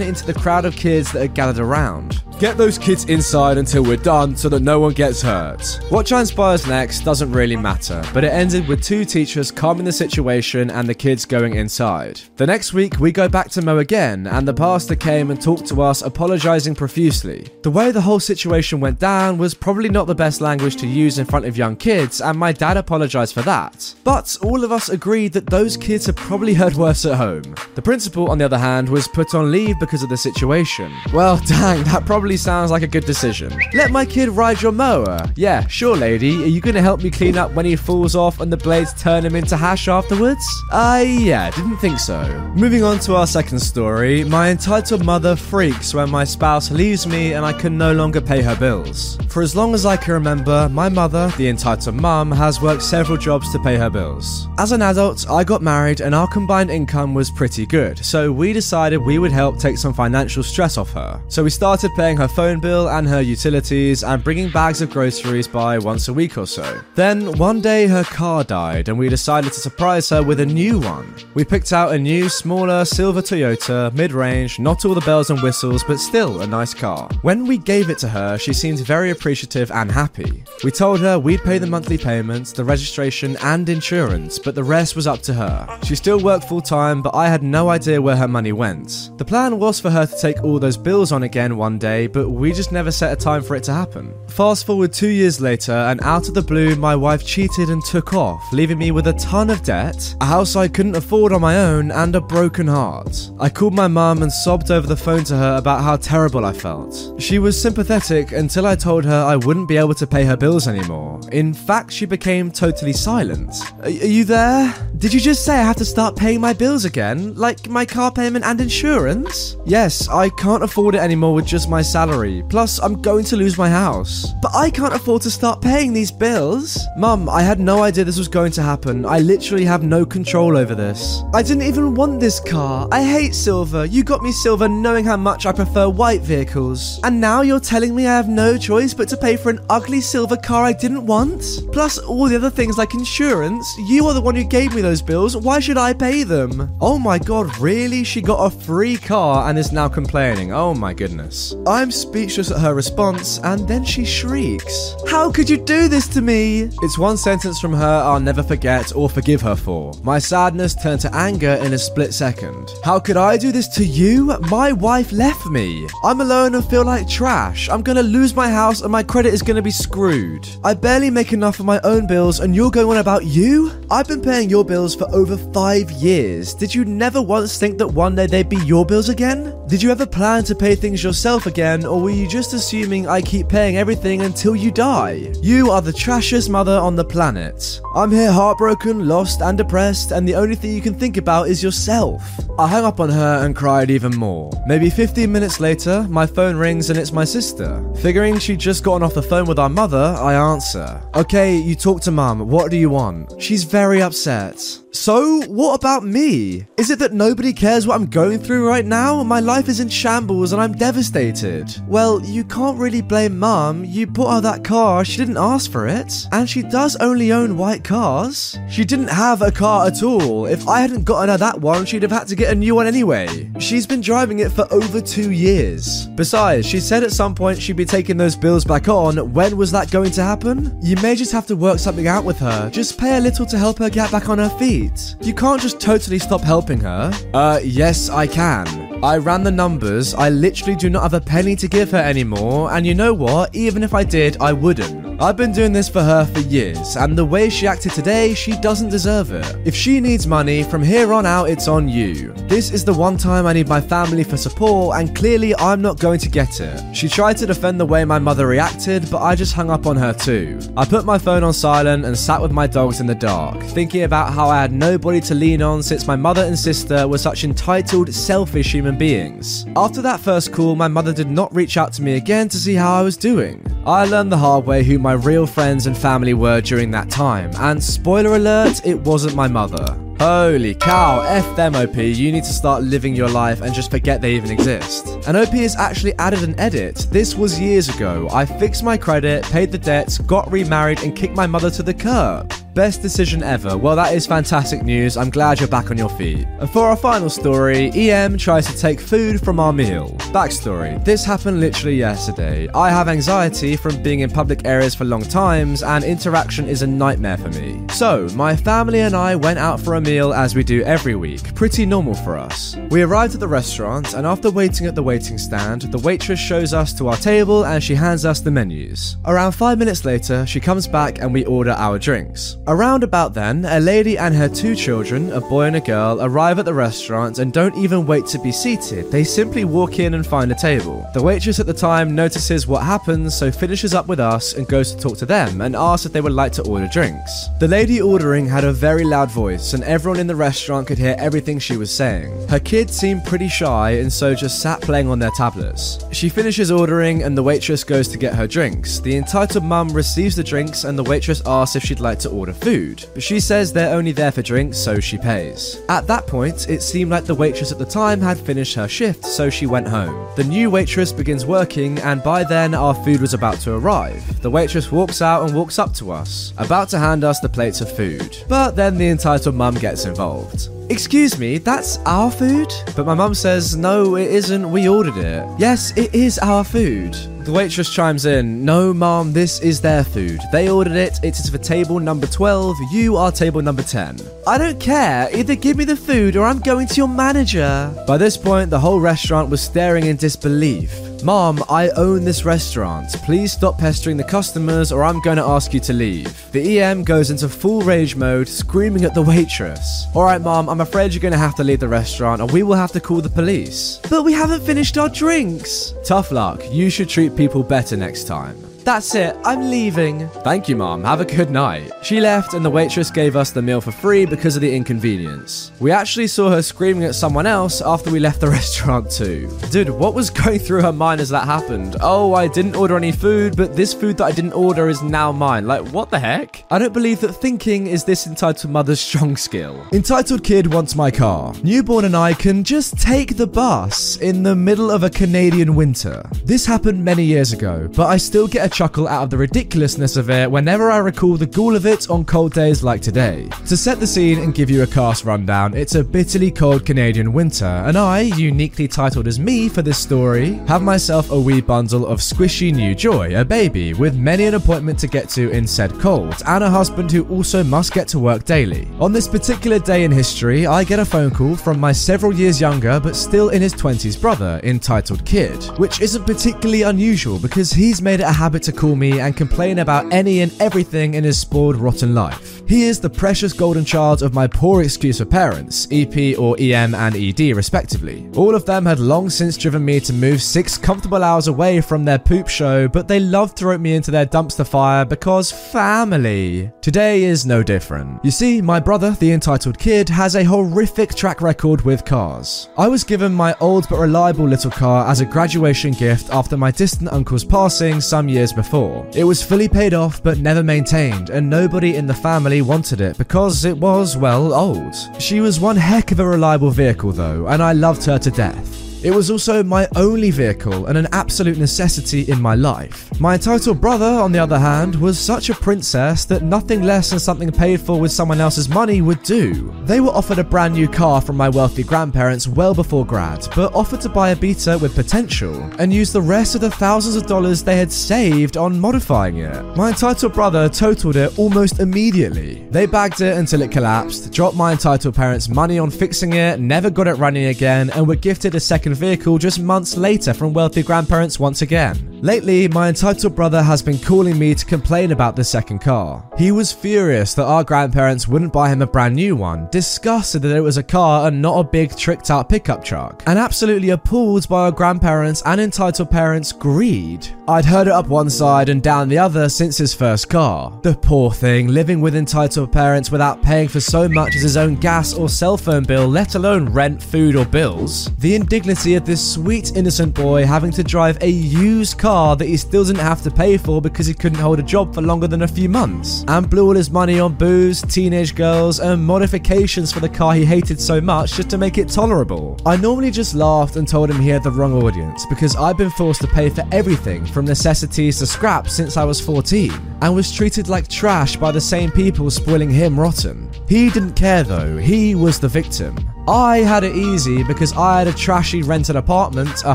[0.00, 2.23] into the crowd of kids that had gathered around.
[2.40, 5.80] Get those kids inside until we're done so that no one gets hurt.
[5.88, 10.68] What transpires next doesn't really matter, but it ended with two teachers calming the situation
[10.68, 12.20] and the kids going inside.
[12.36, 15.68] The next week, we go back to mow again, and the pastor came and talked
[15.68, 17.48] to us, apologizing profusely.
[17.62, 21.20] The way the whole situation went down was probably not the best language to use
[21.20, 23.94] in front of young kids, and my dad apologized for that.
[24.02, 27.54] But all of us agreed that those kids had probably heard worse at home.
[27.76, 30.92] The principal, on the other hand, was put on leave because of the situation.
[31.12, 33.52] Well, dang, that probably sounds like a good decision.
[33.74, 35.18] Let my kid ride your mower.
[35.36, 36.42] Yeah, sure, lady.
[36.44, 39.24] Are you gonna help me clean up when he falls off and the blades turn
[39.24, 40.44] him into hash afterwards?
[40.72, 42.22] Uh, yeah, didn't think so.
[42.56, 47.34] Moving on to our second story, my entitled mother freaks when my spouse leaves me
[47.34, 49.18] and I can no longer pay her bills.
[49.28, 53.18] For as long as I can remember, my mother, the entitled mum, has worked several
[53.18, 54.48] jobs to pay her bills.
[54.58, 58.52] As an adult, I got married and our combined income was pretty good, so we
[58.52, 61.22] decided we would help take some financial stress off her.
[61.28, 65.48] So we started paying her phone bill and her utilities and bringing bags of groceries
[65.48, 66.80] by once a week or so.
[66.94, 70.78] Then one day her car died and we decided to surprise her with a new
[70.78, 71.14] one.
[71.34, 75.40] We picked out a new, smaller silver Toyota, mid range, not all the bells and
[75.40, 77.08] whistles, but still a nice car.
[77.22, 80.44] When we gave it to her, she seemed very appreciative and happy.
[80.62, 84.96] We told her we'd pay the monthly payments, the registration, and insurance, but the rest
[84.96, 85.78] was up to her.
[85.84, 89.10] She still worked full time, but I had no idea where her money went.
[89.16, 92.30] The plan was for her to take all those bills on again one day, but
[92.30, 94.14] we just never set a time for it to happen.
[94.28, 98.12] Fast forward two years later, and out of the blue, my wife cheated and took
[98.14, 101.56] off, leaving me with a ton of debt, a house I couldn't afford on my
[101.56, 103.30] own, and a broken heart.
[103.40, 106.52] I called my mum and sobbed over the phone to her about how terrible I
[106.52, 107.14] felt.
[107.18, 110.68] She was sympathetic until I told her I wouldn't be able to pay her bills
[110.68, 111.20] anymore.
[111.32, 113.54] In fact, she became totally silent.
[113.80, 114.74] Are, are you there?
[114.98, 117.34] Did you just say I have to start paying my bills again?
[117.34, 119.56] Like my car payment and insurance?
[119.64, 122.42] Yes, I can't afford it anymore with just myself salary.
[122.48, 124.34] Plus, I'm going to lose my house.
[124.42, 126.76] But I can't afford to start paying these bills.
[126.96, 129.06] Mum, I had no idea this was going to happen.
[129.06, 131.22] I literally have no control over this.
[131.32, 132.88] I didn't even want this car.
[132.90, 133.84] I hate silver.
[133.84, 136.98] You got me silver knowing how much I prefer white vehicles.
[137.04, 140.00] And now you're telling me I have no choice but to pay for an ugly
[140.00, 141.42] silver car I didn't want?
[141.70, 143.72] Plus all the other things like insurance.
[143.86, 145.36] You are the one who gave me those bills.
[145.36, 146.76] Why should I pay them?
[146.80, 148.02] Oh my god, really?
[148.02, 150.52] She got a free car and is now complaining.
[150.52, 151.54] Oh my goodness.
[151.68, 154.94] I'm speechless at her response and then she shrieks.
[155.08, 156.70] How could you do this to me?
[156.82, 159.92] It's one sentence from her I'll never forget or forgive her for.
[160.02, 162.70] My sadness turned to anger in a split second.
[162.82, 164.36] How could I do this to you?
[164.48, 165.88] My wife left me.
[166.02, 167.68] I'm alone and feel like trash.
[167.68, 170.48] I'm gonna lose my house and my credit is gonna be screwed.
[170.62, 173.70] I barely make enough of my own bills and you're going on about you?
[173.90, 176.54] I've been paying your bills for over five years.
[176.54, 179.54] Did you never once think that one day they'd be your bills again?
[179.66, 183.20] Did you ever plan to pay things yourself again, or were you just assuming I
[183.20, 185.32] keep paying everything until you die?
[185.42, 187.80] You are the trashiest mother on the planet.
[187.94, 191.62] I'm here heartbroken, lost, and depressed, and the only thing you can think about is
[191.62, 192.22] yourself.
[192.58, 194.52] I hung up on her and cried even more.
[194.66, 197.82] Maybe 15 minutes later, my phone rings and it's my sister.
[198.02, 201.02] Figuring she'd just gotten off the phone with our mother, I answer.
[201.14, 203.40] Okay, you talk to mum, what do you want?
[203.40, 204.83] She's very upset.
[204.94, 206.66] So, what about me?
[206.76, 209.24] Is it that nobody cares what I'm going through right now?
[209.24, 211.74] My life is in shambles and I'm devastated.
[211.88, 213.84] Well, you can't really blame mum.
[213.84, 216.26] You bought her that car, she didn't ask for it.
[216.30, 218.56] And she does only own white cars.
[218.70, 220.46] She didn't have a car at all.
[220.46, 222.86] If I hadn't gotten her that one, she'd have had to get a new one
[222.86, 223.50] anyway.
[223.58, 226.06] She's been driving it for over two years.
[226.14, 229.32] Besides, she said at some point she'd be taking those bills back on.
[229.32, 230.78] When was that going to happen?
[230.80, 232.70] You may just have to work something out with her.
[232.70, 234.83] Just pay a little to help her get back on her feet.
[235.20, 237.12] You can't just totally stop helping her.
[237.32, 238.66] Uh, yes, I can.
[239.04, 240.14] I ran the numbers.
[240.14, 243.54] I literally do not have a penny to give her anymore, and you know what?
[243.54, 245.13] Even if I did, I wouldn't.
[245.20, 248.56] I've been doing this for her for years, and the way she acted today, she
[248.58, 249.56] doesn't deserve it.
[249.64, 252.32] If she needs money, from here on out, it's on you.
[252.48, 256.00] This is the one time I need my family for support, and clearly I'm not
[256.00, 256.96] going to get it.
[256.96, 259.96] She tried to defend the way my mother reacted, but I just hung up on
[259.96, 260.58] her too.
[260.76, 264.02] I put my phone on silent and sat with my dogs in the dark, thinking
[264.02, 267.44] about how I had nobody to lean on since my mother and sister were such
[267.44, 269.64] entitled, selfish human beings.
[269.76, 272.74] After that first call, my mother did not reach out to me again to see
[272.74, 273.64] how I was doing.
[273.86, 277.50] I learned the hard way who my real friends and family were during that time,
[277.56, 280.03] and spoiler alert, it wasn't my mother.
[280.20, 284.20] Holy cow, F them OP, you need to start living your life and just forget
[284.20, 285.06] they even exist.
[285.26, 287.06] And OP has actually added an edit.
[287.10, 288.28] This was years ago.
[288.32, 291.94] I fixed my credit, paid the debts, got remarried, and kicked my mother to the
[291.94, 292.52] curb.
[292.74, 293.78] Best decision ever.
[293.78, 295.16] Well, that is fantastic news.
[295.16, 296.44] I'm glad you're back on your feet.
[296.58, 300.08] And for our final story, EM tries to take food from our meal.
[300.32, 302.66] Backstory This happened literally yesterday.
[302.74, 306.86] I have anxiety from being in public areas for long times, and interaction is a
[306.88, 307.80] nightmare for me.
[307.92, 311.54] So, my family and I went out for a meal as we do every week.
[311.54, 312.76] Pretty normal for us.
[312.90, 316.72] We arrived at the restaurant, and after waiting at the waiting stand, the waitress shows
[316.72, 319.16] us to our table and she hands us the menus.
[319.24, 322.58] Around five minutes later, she comes back and we order our drinks.
[322.66, 326.58] Around about then, a lady and her two children, a boy and a girl, arrive
[326.58, 329.10] at the restaurant and don't even wait to be seated.
[329.10, 331.08] They simply walk in and find a table.
[331.14, 334.92] The waitress at the time notices what happens, so finishes up with us and goes
[334.92, 337.48] to talk to them and asks if they would like to order drinks.
[337.60, 341.14] The lady ordering had a very loud voice, and everyone in the restaurant could hear
[341.20, 342.48] everything she was saying.
[342.48, 346.04] Her kids seemed pretty shy and so just sat playing on their tablets.
[346.10, 348.98] She finishes ordering, and the waitress goes to get her drinks.
[348.98, 352.52] The entitled mum receives the drinks, and the waitress asks if she'd like to order
[352.52, 353.06] food.
[353.14, 355.80] But she says they're only there for drinks, so she pays.
[355.88, 359.24] At that point, it seemed like the waitress at the time had finished her shift,
[359.24, 360.28] so she went home.
[360.34, 364.42] The new waitress begins working, and by then our food was about to arrive.
[364.42, 367.80] The waitress walks out and walks up to us, about to hand us the plates
[367.80, 368.36] of food.
[368.48, 370.70] But then the entitled mum gets involved.
[370.88, 372.72] Excuse me, that's our food?
[372.96, 375.46] But my mum says, no, it isn't, we ordered it.
[375.58, 377.12] Yes, it is our food.
[377.44, 380.40] The waitress chimes in, No, ma'am, this is their food.
[380.52, 384.20] They ordered it, it is for table number 12, you are table number 10.
[384.46, 387.92] I don't care, either give me the food or I'm going to your manager.
[388.06, 390.90] By this point, the whole restaurant was staring in disbelief.
[391.24, 393.10] Mom, I own this restaurant.
[393.24, 396.52] Please stop pestering the customers or I'm going to ask you to leave.
[396.52, 400.04] The EM goes into full rage mode, screaming at the waitress.
[400.14, 402.74] Alright, Mom, I'm afraid you're going to have to leave the restaurant or we will
[402.74, 404.00] have to call the police.
[404.10, 405.94] But we haven't finished our drinks.
[406.04, 406.62] Tough luck.
[406.70, 408.73] You should treat people better next time.
[408.84, 410.28] That's it, I'm leaving.
[410.44, 411.04] Thank you, Mom.
[411.04, 411.90] Have a good night.
[412.02, 415.72] She left, and the waitress gave us the meal for free because of the inconvenience.
[415.80, 419.50] We actually saw her screaming at someone else after we left the restaurant, too.
[419.70, 421.96] Dude, what was going through her mind as that happened?
[422.02, 425.32] Oh, I didn't order any food, but this food that I didn't order is now
[425.32, 425.66] mine.
[425.66, 426.64] Like, what the heck?
[426.70, 429.82] I don't believe that thinking is this entitled mother's strong skill.
[429.94, 431.54] Entitled kid wants my car.
[431.62, 436.22] Newborn and I can just take the bus in the middle of a Canadian winter.
[436.44, 440.16] This happened many years ago, but I still get a chuckle out of the ridiculousness
[440.16, 443.48] of it whenever I recall the ghoul of it on cold days like today.
[443.66, 447.32] To set the scene and give you a cast rundown, it's a bitterly cold Canadian
[447.32, 452.04] winter, and I, uniquely titled as me for this story, have myself a wee bundle
[452.04, 455.92] of squishy new joy, a baby, with many an appointment to get to in said
[456.00, 458.88] cold, and a husband who also must get to work daily.
[458.98, 462.60] On this particular day in history, I get a phone call from my several years
[462.60, 468.02] younger but still in his 20s brother, entitled Kid, which isn't particularly unusual because he's
[468.02, 471.38] made it a habit to call me and complain about any and everything in his
[471.38, 472.54] spoiled, rotten life.
[472.66, 476.94] He is the precious golden child of my poor excuse for parents, EP or EM
[476.94, 478.26] and ED respectively.
[478.36, 482.04] All of them had long since driven me to move six comfortable hours away from
[482.04, 486.72] their poop show, but they loved to rope me into their dumpster fire because family.
[486.80, 488.24] Today is no different.
[488.24, 492.70] You see, my brother, the entitled kid, has a horrific track record with cars.
[492.78, 496.70] I was given my old but reliable little car as a graduation gift after my
[496.70, 499.06] distant uncle's passing some years before.
[499.14, 503.18] It was fully paid off but never maintained, and nobody in the family wanted it
[503.18, 504.94] because it was, well, old.
[505.18, 508.83] She was one heck of a reliable vehicle though, and I loved her to death.
[509.04, 513.10] It was also my only vehicle and an absolute necessity in my life.
[513.20, 517.18] My entitled brother, on the other hand, was such a princess that nothing less than
[517.18, 519.74] something paid for with someone else's money would do.
[519.84, 523.74] They were offered a brand new car from my wealthy grandparents well before grad, but
[523.74, 527.26] offered to buy a Beta with potential and use the rest of the thousands of
[527.26, 529.62] dollars they had saved on modifying it.
[529.76, 532.66] My entitled brother totaled it almost immediately.
[532.70, 536.88] They bagged it until it collapsed, dropped my entitled parents money on fixing it, never
[536.88, 540.82] got it running again, and were gifted a second vehicle just months later from wealthy
[540.82, 542.14] grandparents once again.
[542.22, 546.26] Lately, my entitled brother has been calling me to complain about the second car.
[546.38, 550.56] He was furious that our grandparents wouldn't buy him a brand new one, disgusted that
[550.56, 554.48] it was a car and not a big tricked out pickup truck, and absolutely appalled
[554.48, 557.28] by our grandparents and entitled parents' greed.
[557.46, 560.78] I'd heard it up one side and down the other since his first car.
[560.82, 564.76] The poor thing living with entitled parents without paying for so much as his own
[564.76, 568.10] gas or cell phone bill, let alone rent, food, or bills.
[568.16, 572.58] The indignity of this sweet innocent boy having to drive a used car that he
[572.58, 575.40] still didn't have to pay for because he couldn't hold a job for longer than
[575.40, 580.00] a few months, and blew all his money on booze, teenage girls, and modifications for
[580.00, 582.58] the car he hated so much just to make it tolerable.
[582.66, 585.90] I normally just laughed and told him he had the wrong audience because I've been
[585.90, 589.72] forced to pay for everything from necessities to scraps since I was 14
[590.02, 593.50] and was treated like trash by the same people spoiling him rotten.
[593.66, 595.96] He didn't care though, he was the victim.
[596.26, 599.74] I had it easy because I had a trashy rented apartment, a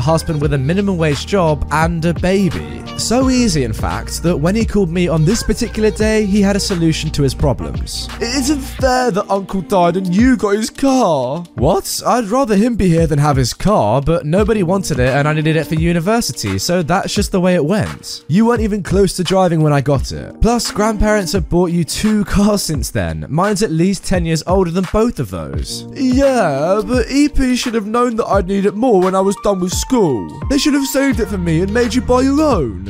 [0.00, 2.82] husband with a minimum wage job, and a baby.
[2.98, 6.56] So easy, in fact, that when he called me on this particular day, he had
[6.56, 8.08] a solution to his problems.
[8.16, 11.44] It isn't fair that Uncle died and you got his car.
[11.54, 12.02] What?
[12.04, 15.32] I'd rather him be here than have his car, but nobody wanted it and I
[15.32, 18.24] needed it for university, so that's just the way it went.
[18.26, 20.40] You weren't even close to driving when I got it.
[20.40, 23.24] Plus, grandparents have bought you two cars since then.
[23.28, 25.86] Mine's at least 10 years older than both of those.
[25.94, 29.60] Yeah, but EP should have known that I'd need it more when I was done
[29.60, 30.40] with school.
[30.48, 32.86] They should have saved it for me and made you buy your own.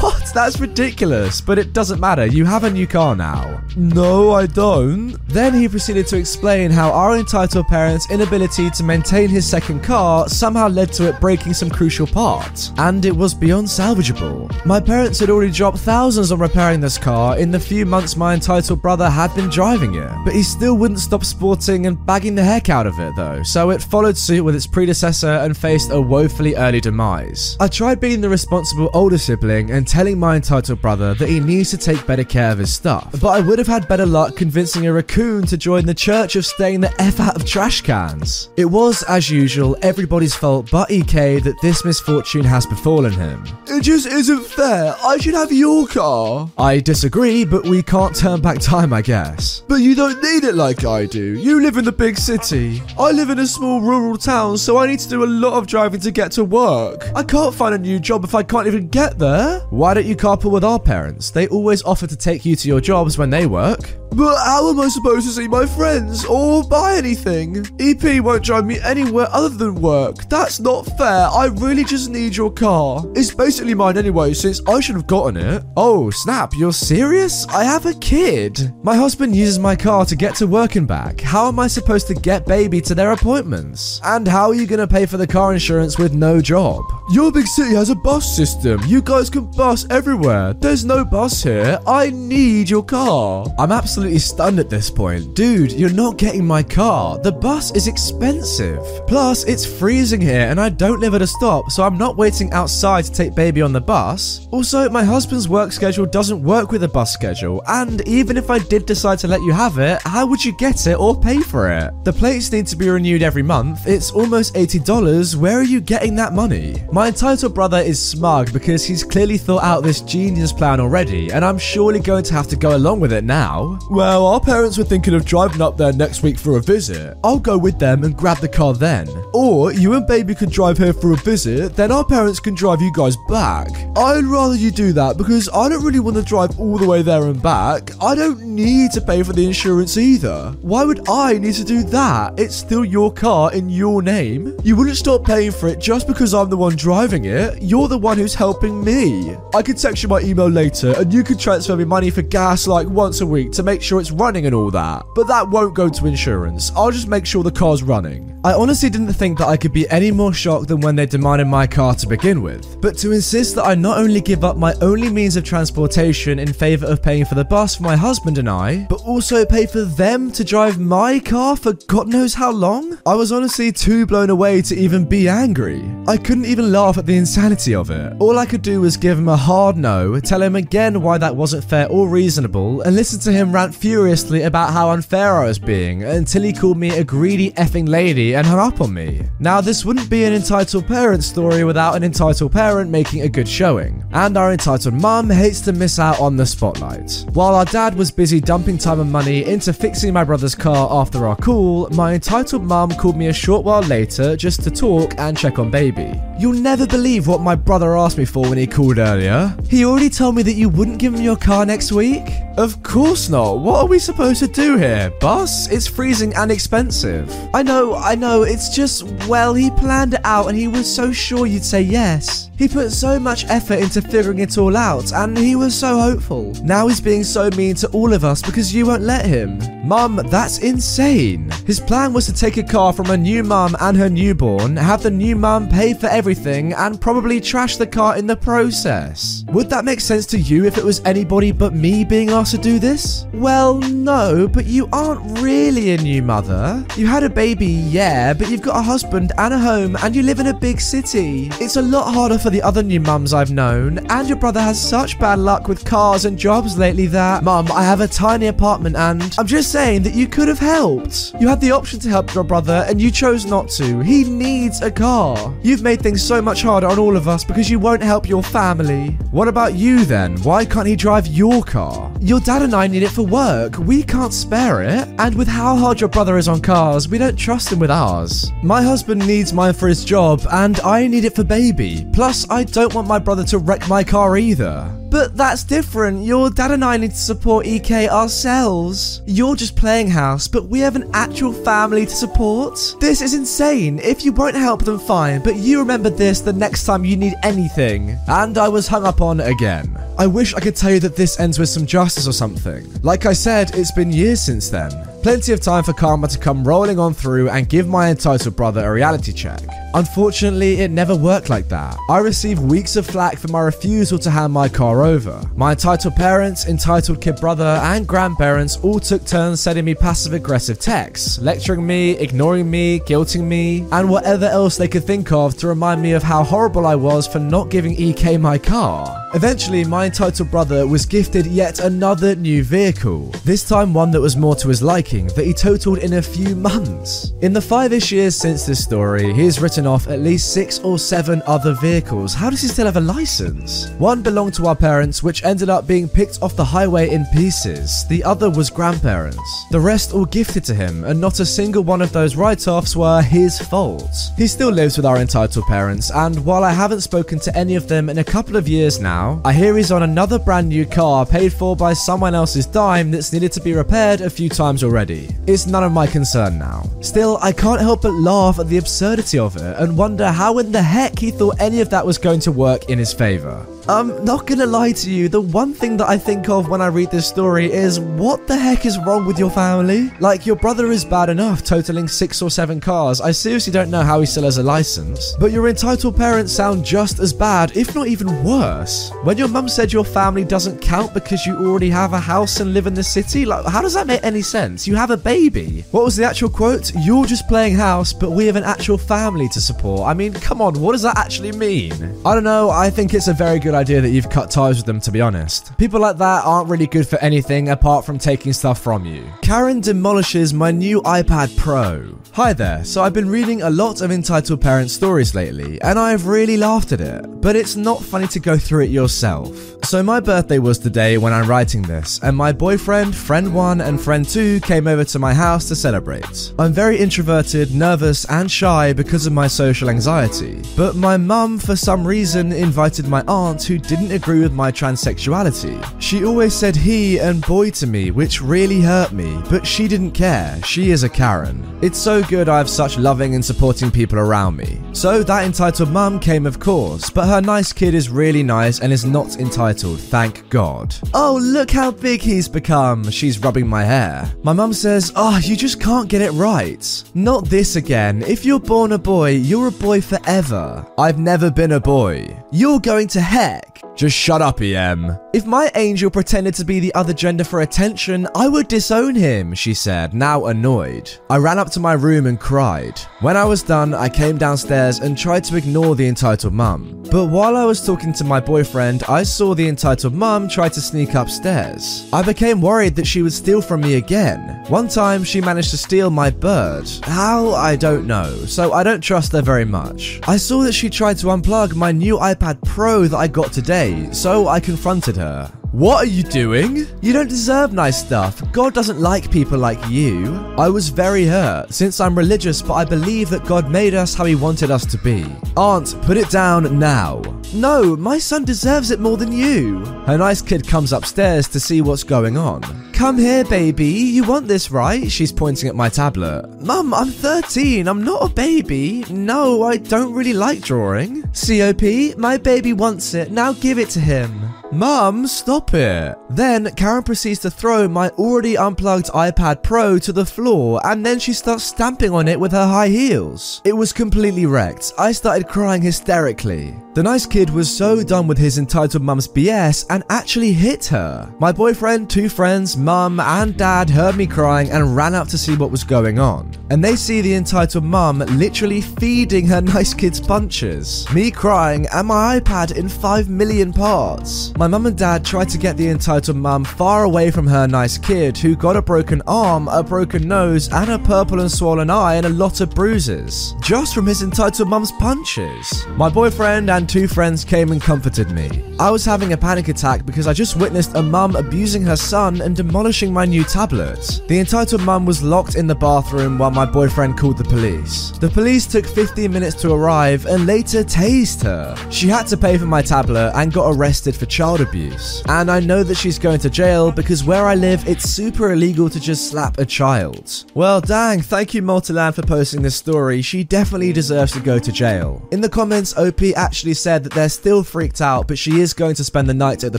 [0.00, 0.32] What?
[0.34, 2.26] That's ridiculous, but it doesn't matter.
[2.26, 3.62] You have a new car now.
[3.76, 5.16] No, I don't.
[5.28, 10.28] Then he proceeded to explain how our entitled parents' inability to maintain his second car
[10.28, 14.50] somehow led to it breaking some crucial parts, and it was beyond salvageable.
[14.64, 18.34] My parents had already dropped thousands on repairing this car in the few months my
[18.34, 22.44] entitled brother had been driving it, but he still wouldn't stop sporting and bagging the
[22.44, 26.00] heck out of it though, so it followed suit with its predecessor and faced a
[26.00, 27.56] woefully early demise.
[27.60, 31.70] I tried being the responsible older sibling and telling my entitled brother that he needs
[31.70, 34.86] to take better care of his stuff, but I would have had better luck convincing
[34.86, 38.50] a raccoon to join the church of staying the F out of trash cans.
[38.56, 43.44] It was, as usual, everybody's fault but EK that this misfortune has befallen him.
[43.66, 44.94] It just isn't fair.
[45.04, 46.50] I should have your car.
[46.58, 49.62] I disagree, but we can't turn back time, I guess.
[49.68, 51.38] But you don't need it like I do.
[51.38, 52.82] You live in the big city.
[52.98, 55.66] I live in a small rural town, so I need to do a lot of
[55.66, 57.10] driving to get to work.
[57.14, 59.60] I can't find a new job if I can't even get there.
[59.70, 61.30] Why don't you carpool with our parents?
[61.30, 63.94] They always offer to take you to your jobs when they work.
[64.16, 67.66] But how am I supposed to see my friends or buy anything?
[67.80, 70.28] EP won't drive me anywhere other than work.
[70.28, 71.26] That's not fair.
[71.26, 73.02] I really just need your car.
[73.16, 75.64] It's basically mine anyway, since I should have gotten it.
[75.76, 77.44] Oh, snap, you're serious?
[77.48, 78.72] I have a kid.
[78.84, 81.20] My husband uses my car to get to work and back.
[81.20, 84.00] How am I supposed to get baby to their appointments?
[84.04, 86.84] And how are you going to pay for the car insurance with no job?
[87.10, 88.80] Your big city has a bus system.
[88.86, 90.52] You guys can bus everywhere.
[90.54, 91.80] There's no bus here.
[91.84, 93.46] I need your car.
[93.58, 95.34] I'm absolutely stunned at this point.
[95.34, 97.18] Dude, you're not getting my car.
[97.18, 98.80] The bus is expensive.
[99.06, 102.52] Plus, it's freezing here and I don't live at a stop, so I'm not waiting
[102.52, 104.46] outside to take baby on the bus.
[104.50, 108.58] Also, my husband's work schedule doesn't work with the bus schedule, and even if I
[108.58, 111.70] did decide to let you have it, how would you get it or pay for
[111.70, 111.92] it?
[112.04, 113.86] The plates need to be renewed every month.
[113.86, 115.36] It's almost $80.
[115.36, 116.82] Where are you getting that money?
[116.92, 121.44] My entitled brother is smug because he's clearly thought out this genius plan already, and
[121.44, 123.78] I'm surely going to have to go along with it now.
[123.94, 127.16] Well, our parents were thinking of driving up there next week for a visit.
[127.22, 129.08] I'll go with them and grab the car then.
[129.32, 132.82] Or you and baby could drive here for a visit, then our parents can drive
[132.82, 133.68] you guys back.
[133.96, 137.02] I'd rather you do that because I don't really want to drive all the way
[137.02, 137.92] there and back.
[138.02, 140.56] I don't need to pay for the insurance either.
[140.60, 142.36] Why would I need to do that?
[142.36, 144.58] It's still your car in your name.
[144.64, 147.62] You wouldn't stop paying for it just because I'm the one driving it.
[147.62, 149.36] You're the one who's helping me.
[149.54, 152.66] I could text you my email later and you could transfer me money for gas
[152.66, 155.04] like once a week to make sure it's running and all that.
[155.14, 156.72] But that won't go to insurance.
[156.76, 158.34] I'll just make sure the car's running.
[158.44, 161.46] I honestly didn't think that I could be any more shocked than when they demanded
[161.46, 162.78] my car to begin with.
[162.78, 166.52] But to insist that I not only give up my only means of transportation in
[166.52, 169.86] favour of paying for the bus for my husband and I, but also pay for
[169.86, 172.98] them to drive my car for God knows how long?
[173.06, 175.82] I was honestly too blown away to even be angry.
[176.06, 178.12] I couldn't even laugh at the insanity of it.
[178.20, 181.34] All I could do was give him a hard no, tell him again why that
[181.34, 185.60] wasn't fair or reasonable, and listen to him rant furiously about how unfair I was
[185.60, 189.22] being until he called me a greedy effing lady and hung up on me.
[189.38, 193.48] Now, this wouldn't be an entitled parent story without an entitled parent making a good
[193.48, 197.24] showing, and our entitled mum hates to miss out on the spotlight.
[197.34, 201.28] While our dad was busy dumping time and money into fixing my brother's car after
[201.28, 205.38] our call, my entitled mum called me a short while later just to talk and
[205.38, 206.20] check on baby.
[206.38, 209.56] You'll never believe what my brother asked me for when he called earlier.
[209.68, 212.24] He already told me that you wouldn't give him your car next week?
[212.56, 213.58] Of course not.
[213.58, 215.10] What are we supposed to do here?
[215.18, 215.68] Bus?
[215.72, 217.28] It's freezing and expensive.
[217.52, 221.10] I know, I know, it's just, well, he planned it out and he was so
[221.10, 222.50] sure you'd say yes.
[222.56, 226.52] He put so much effort into figuring it all out and he was so hopeful.
[226.62, 229.58] Now he's being so mean to all of us because you won't let him.
[229.84, 231.50] Mum, that's insane.
[231.66, 235.02] His plan was to take a car from a new mum and her newborn, have
[235.02, 239.44] the new mum pay for everything, and probably trash the car in the process.
[239.48, 242.58] Would that make sense to you if it was anybody but me being asked to
[242.58, 243.26] do this?
[243.32, 246.84] Well, no, but you aren't really a new mother.
[246.96, 250.22] You had a baby, yeah, but you've got a husband and a home and you
[250.22, 251.48] live in a big city.
[251.60, 254.80] It's a lot harder for the other new mums I've known, and your brother has
[254.80, 258.96] such bad luck with cars and jobs lately that, Mum, I have a tiny apartment
[258.96, 261.34] and I'm just saying that you could have helped.
[261.40, 264.00] You had the option to help your brother and you chose not to.
[264.00, 265.54] He needs a car.
[265.62, 268.42] You've made things so much harder on all of us because you won't help your
[268.42, 269.12] family.
[269.30, 270.36] What about you then?
[270.42, 272.12] Why can't he drive your car?
[272.34, 273.78] Your dad and I need it for work.
[273.78, 275.06] We can't spare it.
[275.20, 278.50] And with how hard your brother is on cars, we don't trust him with ours.
[278.60, 282.04] My husband needs mine for his job, and I need it for baby.
[282.12, 285.03] Plus, I don't want my brother to wreck my car either.
[285.14, 286.24] But that's different.
[286.24, 289.22] Your dad and I need to support EK ourselves.
[289.26, 292.96] You're just playing house, but we have an actual family to support.
[292.98, 294.00] This is insane.
[294.00, 297.34] If you won't help them, fine, but you remember this the next time you need
[297.44, 298.18] anything.
[298.26, 299.96] And I was hung up on again.
[300.18, 302.84] I wish I could tell you that this ends with some justice or something.
[303.02, 305.13] Like I said, it's been years since then.
[305.24, 308.84] Plenty of time for karma to come rolling on through and give my entitled brother
[308.84, 309.58] a reality check.
[309.94, 311.96] Unfortunately, it never worked like that.
[312.10, 315.40] I received weeks of flack for my refusal to hand my car over.
[315.56, 320.78] My entitled parents, entitled kid brother, and grandparents all took turns sending me passive aggressive
[320.78, 325.68] texts, lecturing me, ignoring me, guilting me, and whatever else they could think of to
[325.68, 329.23] remind me of how horrible I was for not giving EK my car.
[329.34, 334.36] Eventually, my entitled brother was gifted yet another new vehicle, this time one that was
[334.36, 337.32] more to his liking, that he totaled in a few months.
[337.42, 340.78] In the five ish years since this story, he has written off at least six
[340.78, 342.32] or seven other vehicles.
[342.32, 343.90] How does he still have a license?
[343.98, 348.06] One belonged to our parents, which ended up being picked off the highway in pieces.
[348.06, 349.64] The other was grandparents.
[349.72, 352.94] The rest all gifted to him, and not a single one of those write offs
[352.94, 354.14] were his fault.
[354.36, 357.88] He still lives with our entitled parents, and while I haven't spoken to any of
[357.88, 361.24] them in a couple of years now, I hear he's on another brand new car
[361.26, 365.28] paid for by someone else's dime that's needed to be repaired a few times already.
[365.46, 366.84] It's none of my concern now.
[367.00, 370.72] Still, I can't help but laugh at the absurdity of it and wonder how in
[370.72, 373.66] the heck he thought any of that was going to work in his favor.
[373.86, 376.86] I'm not gonna lie to you, the one thing that I think of when I
[376.86, 380.10] read this story is what the heck is wrong with your family?
[380.20, 383.20] Like, your brother is bad enough, totaling six or seven cars.
[383.20, 385.36] I seriously don't know how he still has a license.
[385.38, 389.12] But your entitled parents sound just as bad, if not even worse.
[389.22, 392.72] When your mum said your family doesn't count because you already have a house and
[392.72, 394.88] live in the city, like, how does that make any sense?
[394.88, 395.84] You have a baby.
[395.90, 396.90] What was the actual quote?
[397.02, 400.08] You're just playing house, but we have an actual family to support.
[400.08, 401.92] I mean, come on, what does that actually mean?
[402.24, 404.86] I don't know, I think it's a very good idea that you've cut ties with
[404.86, 405.76] them, to be honest.
[405.78, 409.24] People like that aren't really good for anything apart from taking stuff from you.
[409.42, 412.18] Karen demolishes my new iPad Pro.
[412.32, 416.26] Hi there, so I've been reading a lot of entitled parent stories lately, and I've
[416.26, 419.56] really laughed at it, but it's not funny to go through it yourself.
[419.84, 424.00] So, my birthday was today when I'm writing this, and my boyfriend, friend 1, and
[424.00, 426.52] friend 2 came over to my house to celebrate.
[426.58, 431.76] I'm very introverted, nervous, and shy because of my social anxiety, but my mum, for
[431.76, 435.76] some reason, invited my aunt who didn't agree with my transsexuality.
[436.00, 440.12] She always said he and boy to me, which really hurt me, but she didn't
[440.12, 440.60] care.
[440.62, 441.78] She is a Karen.
[441.82, 444.80] It's so good I have such loving and supporting people around me.
[444.92, 448.92] So, that entitled mum came, of course, but her nice kid is really nice and
[448.92, 450.94] is not entitled thank God.
[451.12, 453.10] Oh, look how big he's become.
[453.10, 454.32] She's rubbing my hair.
[454.42, 457.04] My mum says, Oh, you just can't get it right.
[457.14, 458.22] Not this again.
[458.22, 460.86] If you're born a boy, you're a boy forever.
[460.98, 462.36] I've never been a boy.
[462.52, 463.20] You're going to
[463.54, 463.73] back.
[463.94, 465.16] Just shut up, EM.
[465.32, 469.54] If my angel pretended to be the other gender for attention, I would disown him,
[469.54, 471.10] she said, now annoyed.
[471.30, 472.98] I ran up to my room and cried.
[473.20, 477.02] When I was done, I came downstairs and tried to ignore the entitled mum.
[477.10, 480.80] But while I was talking to my boyfriend, I saw the entitled mum try to
[480.80, 482.08] sneak upstairs.
[482.12, 484.64] I became worried that she would steal from me again.
[484.68, 486.88] One time, she managed to steal my bird.
[487.02, 487.50] How?
[487.50, 490.20] I don't know, so I don't trust her very much.
[490.26, 494.06] I saw that she tried to unplug my new iPad Pro that I got today
[494.12, 495.63] so I confronted her.
[495.74, 496.86] What are you doing?
[497.02, 498.40] You don't deserve nice stuff.
[498.52, 500.32] God doesn't like people like you.
[500.56, 504.24] I was very hurt, since I'm religious, but I believe that God made us how
[504.24, 505.26] He wanted us to be.
[505.56, 507.22] Aunt, put it down now.
[507.52, 509.80] No, my son deserves it more than you.
[510.06, 512.62] Her nice kid comes upstairs to see what's going on.
[512.92, 513.88] Come here, baby.
[513.88, 515.10] You want this, right?
[515.10, 516.48] She's pointing at my tablet.
[516.60, 517.88] Mum, I'm 13.
[517.88, 519.04] I'm not a baby.
[519.10, 521.22] No, I don't really like drawing.
[521.32, 523.32] COP, my baby wants it.
[523.32, 524.53] Now give it to him.
[524.74, 526.18] Mum, stop it.
[526.30, 531.20] Then Karen proceeds to throw my already unplugged iPad Pro to the floor and then
[531.20, 533.62] she starts stamping on it with her high heels.
[533.64, 534.92] It was completely wrecked.
[534.98, 536.74] I started crying hysterically.
[536.94, 541.32] The nice kid was so done with his entitled mum's BS and actually hit her.
[541.40, 545.56] My boyfriend, two friends, mum, and dad heard me crying and ran up to see
[545.56, 546.52] what was going on.
[546.70, 551.04] And they see the entitled mum literally feeding her nice kid's punches.
[551.12, 554.52] Me crying and my iPad in 5 million parts.
[554.56, 557.98] My mum and dad tried to get the entitled mum far away from her nice
[557.98, 562.14] kid who got a broken arm, a broken nose, and a purple and swollen eye
[562.14, 563.54] and a lot of bruises.
[563.60, 565.86] Just from his entitled mum's punches.
[565.96, 568.48] My boyfriend and two friends came and comforted me.
[568.78, 572.40] I was having a panic attack because I just witnessed a mum abusing her son
[572.40, 574.22] and demolishing my new tablet.
[574.28, 578.12] The entitled mum was locked in the bathroom while my boyfriend called the police.
[578.18, 581.76] The police took 15 minutes to arrive and later tased her.
[581.90, 585.22] She had to pay for my tablet and got arrested for child abuse.
[585.28, 588.88] And I know that she's going to jail because where I live, it's super illegal
[588.90, 590.44] to just slap a child.
[590.54, 593.22] Well, dang, thank you Multiland for posting this story.
[593.22, 595.26] She definitely deserves to go to jail.
[595.30, 598.94] In the comments, OP actually said that they're still freaked out, but she is going
[598.96, 599.78] to spend the night at the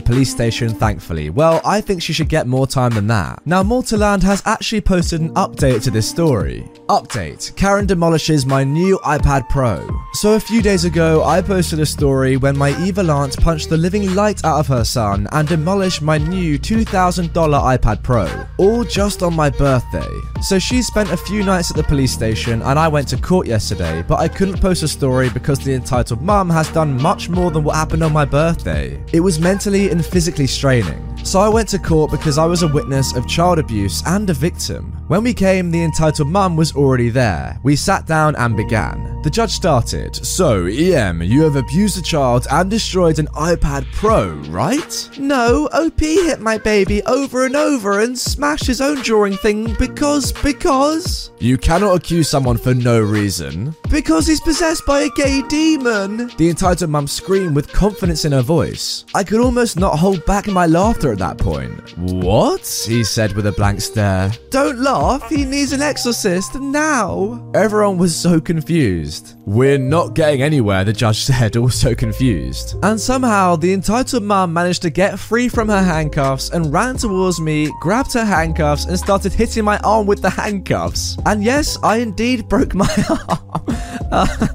[0.00, 1.30] police station, thankfully.
[1.30, 3.40] Well, I think she should get more time than that.
[3.46, 6.68] Now, Multiland has actually posted an update to this story.
[6.88, 9.88] Update Karen demolishes my new iPad Pro.
[10.14, 13.76] So, a few days ago, I posted a story when my evil aunt punched the
[13.76, 19.22] living light out of her son and demolished my new $2,000 iPad Pro, all just
[19.22, 20.08] on my birthday.
[20.42, 23.46] So, she spent a few nights at the police station and I went to court
[23.46, 27.50] yesterday, but I couldn't post a story because the entitled mum has done much more
[27.50, 29.02] than what happened on my birthday.
[29.12, 31.02] It was mentally and physically straining.
[31.24, 34.34] So I went to court because I was a witness of child abuse and a
[34.34, 34.95] victim.
[35.08, 37.60] When we came, the entitled mum was already there.
[37.62, 39.22] We sat down and began.
[39.22, 40.16] The judge started.
[40.16, 45.10] So, EM, you have abused a child and destroyed an iPad Pro, right?
[45.16, 50.32] No, OP hit my baby over and over and smashed his own drawing thing because,
[50.32, 51.30] because.
[51.38, 53.76] You cannot accuse someone for no reason.
[53.88, 56.32] Because he's possessed by a gay demon.
[56.36, 59.04] The entitled mum screamed with confidence in her voice.
[59.14, 61.96] I could almost not hold back my laughter at that point.
[61.96, 62.66] What?
[62.88, 64.32] He said with a blank stare.
[64.50, 64.95] Don't laugh,
[65.28, 67.50] he needs an exorcist now.
[67.54, 69.34] Everyone was so confused.
[69.44, 72.76] We're not getting anywhere, the judge said, also confused.
[72.82, 77.40] And somehow, the entitled mum managed to get free from her handcuffs and ran towards
[77.40, 81.18] me, grabbed her handcuffs, and started hitting my arm with the handcuffs.
[81.26, 82.88] And yes, I indeed broke my
[83.28, 83.64] arm.
[84.10, 84.46] Uh,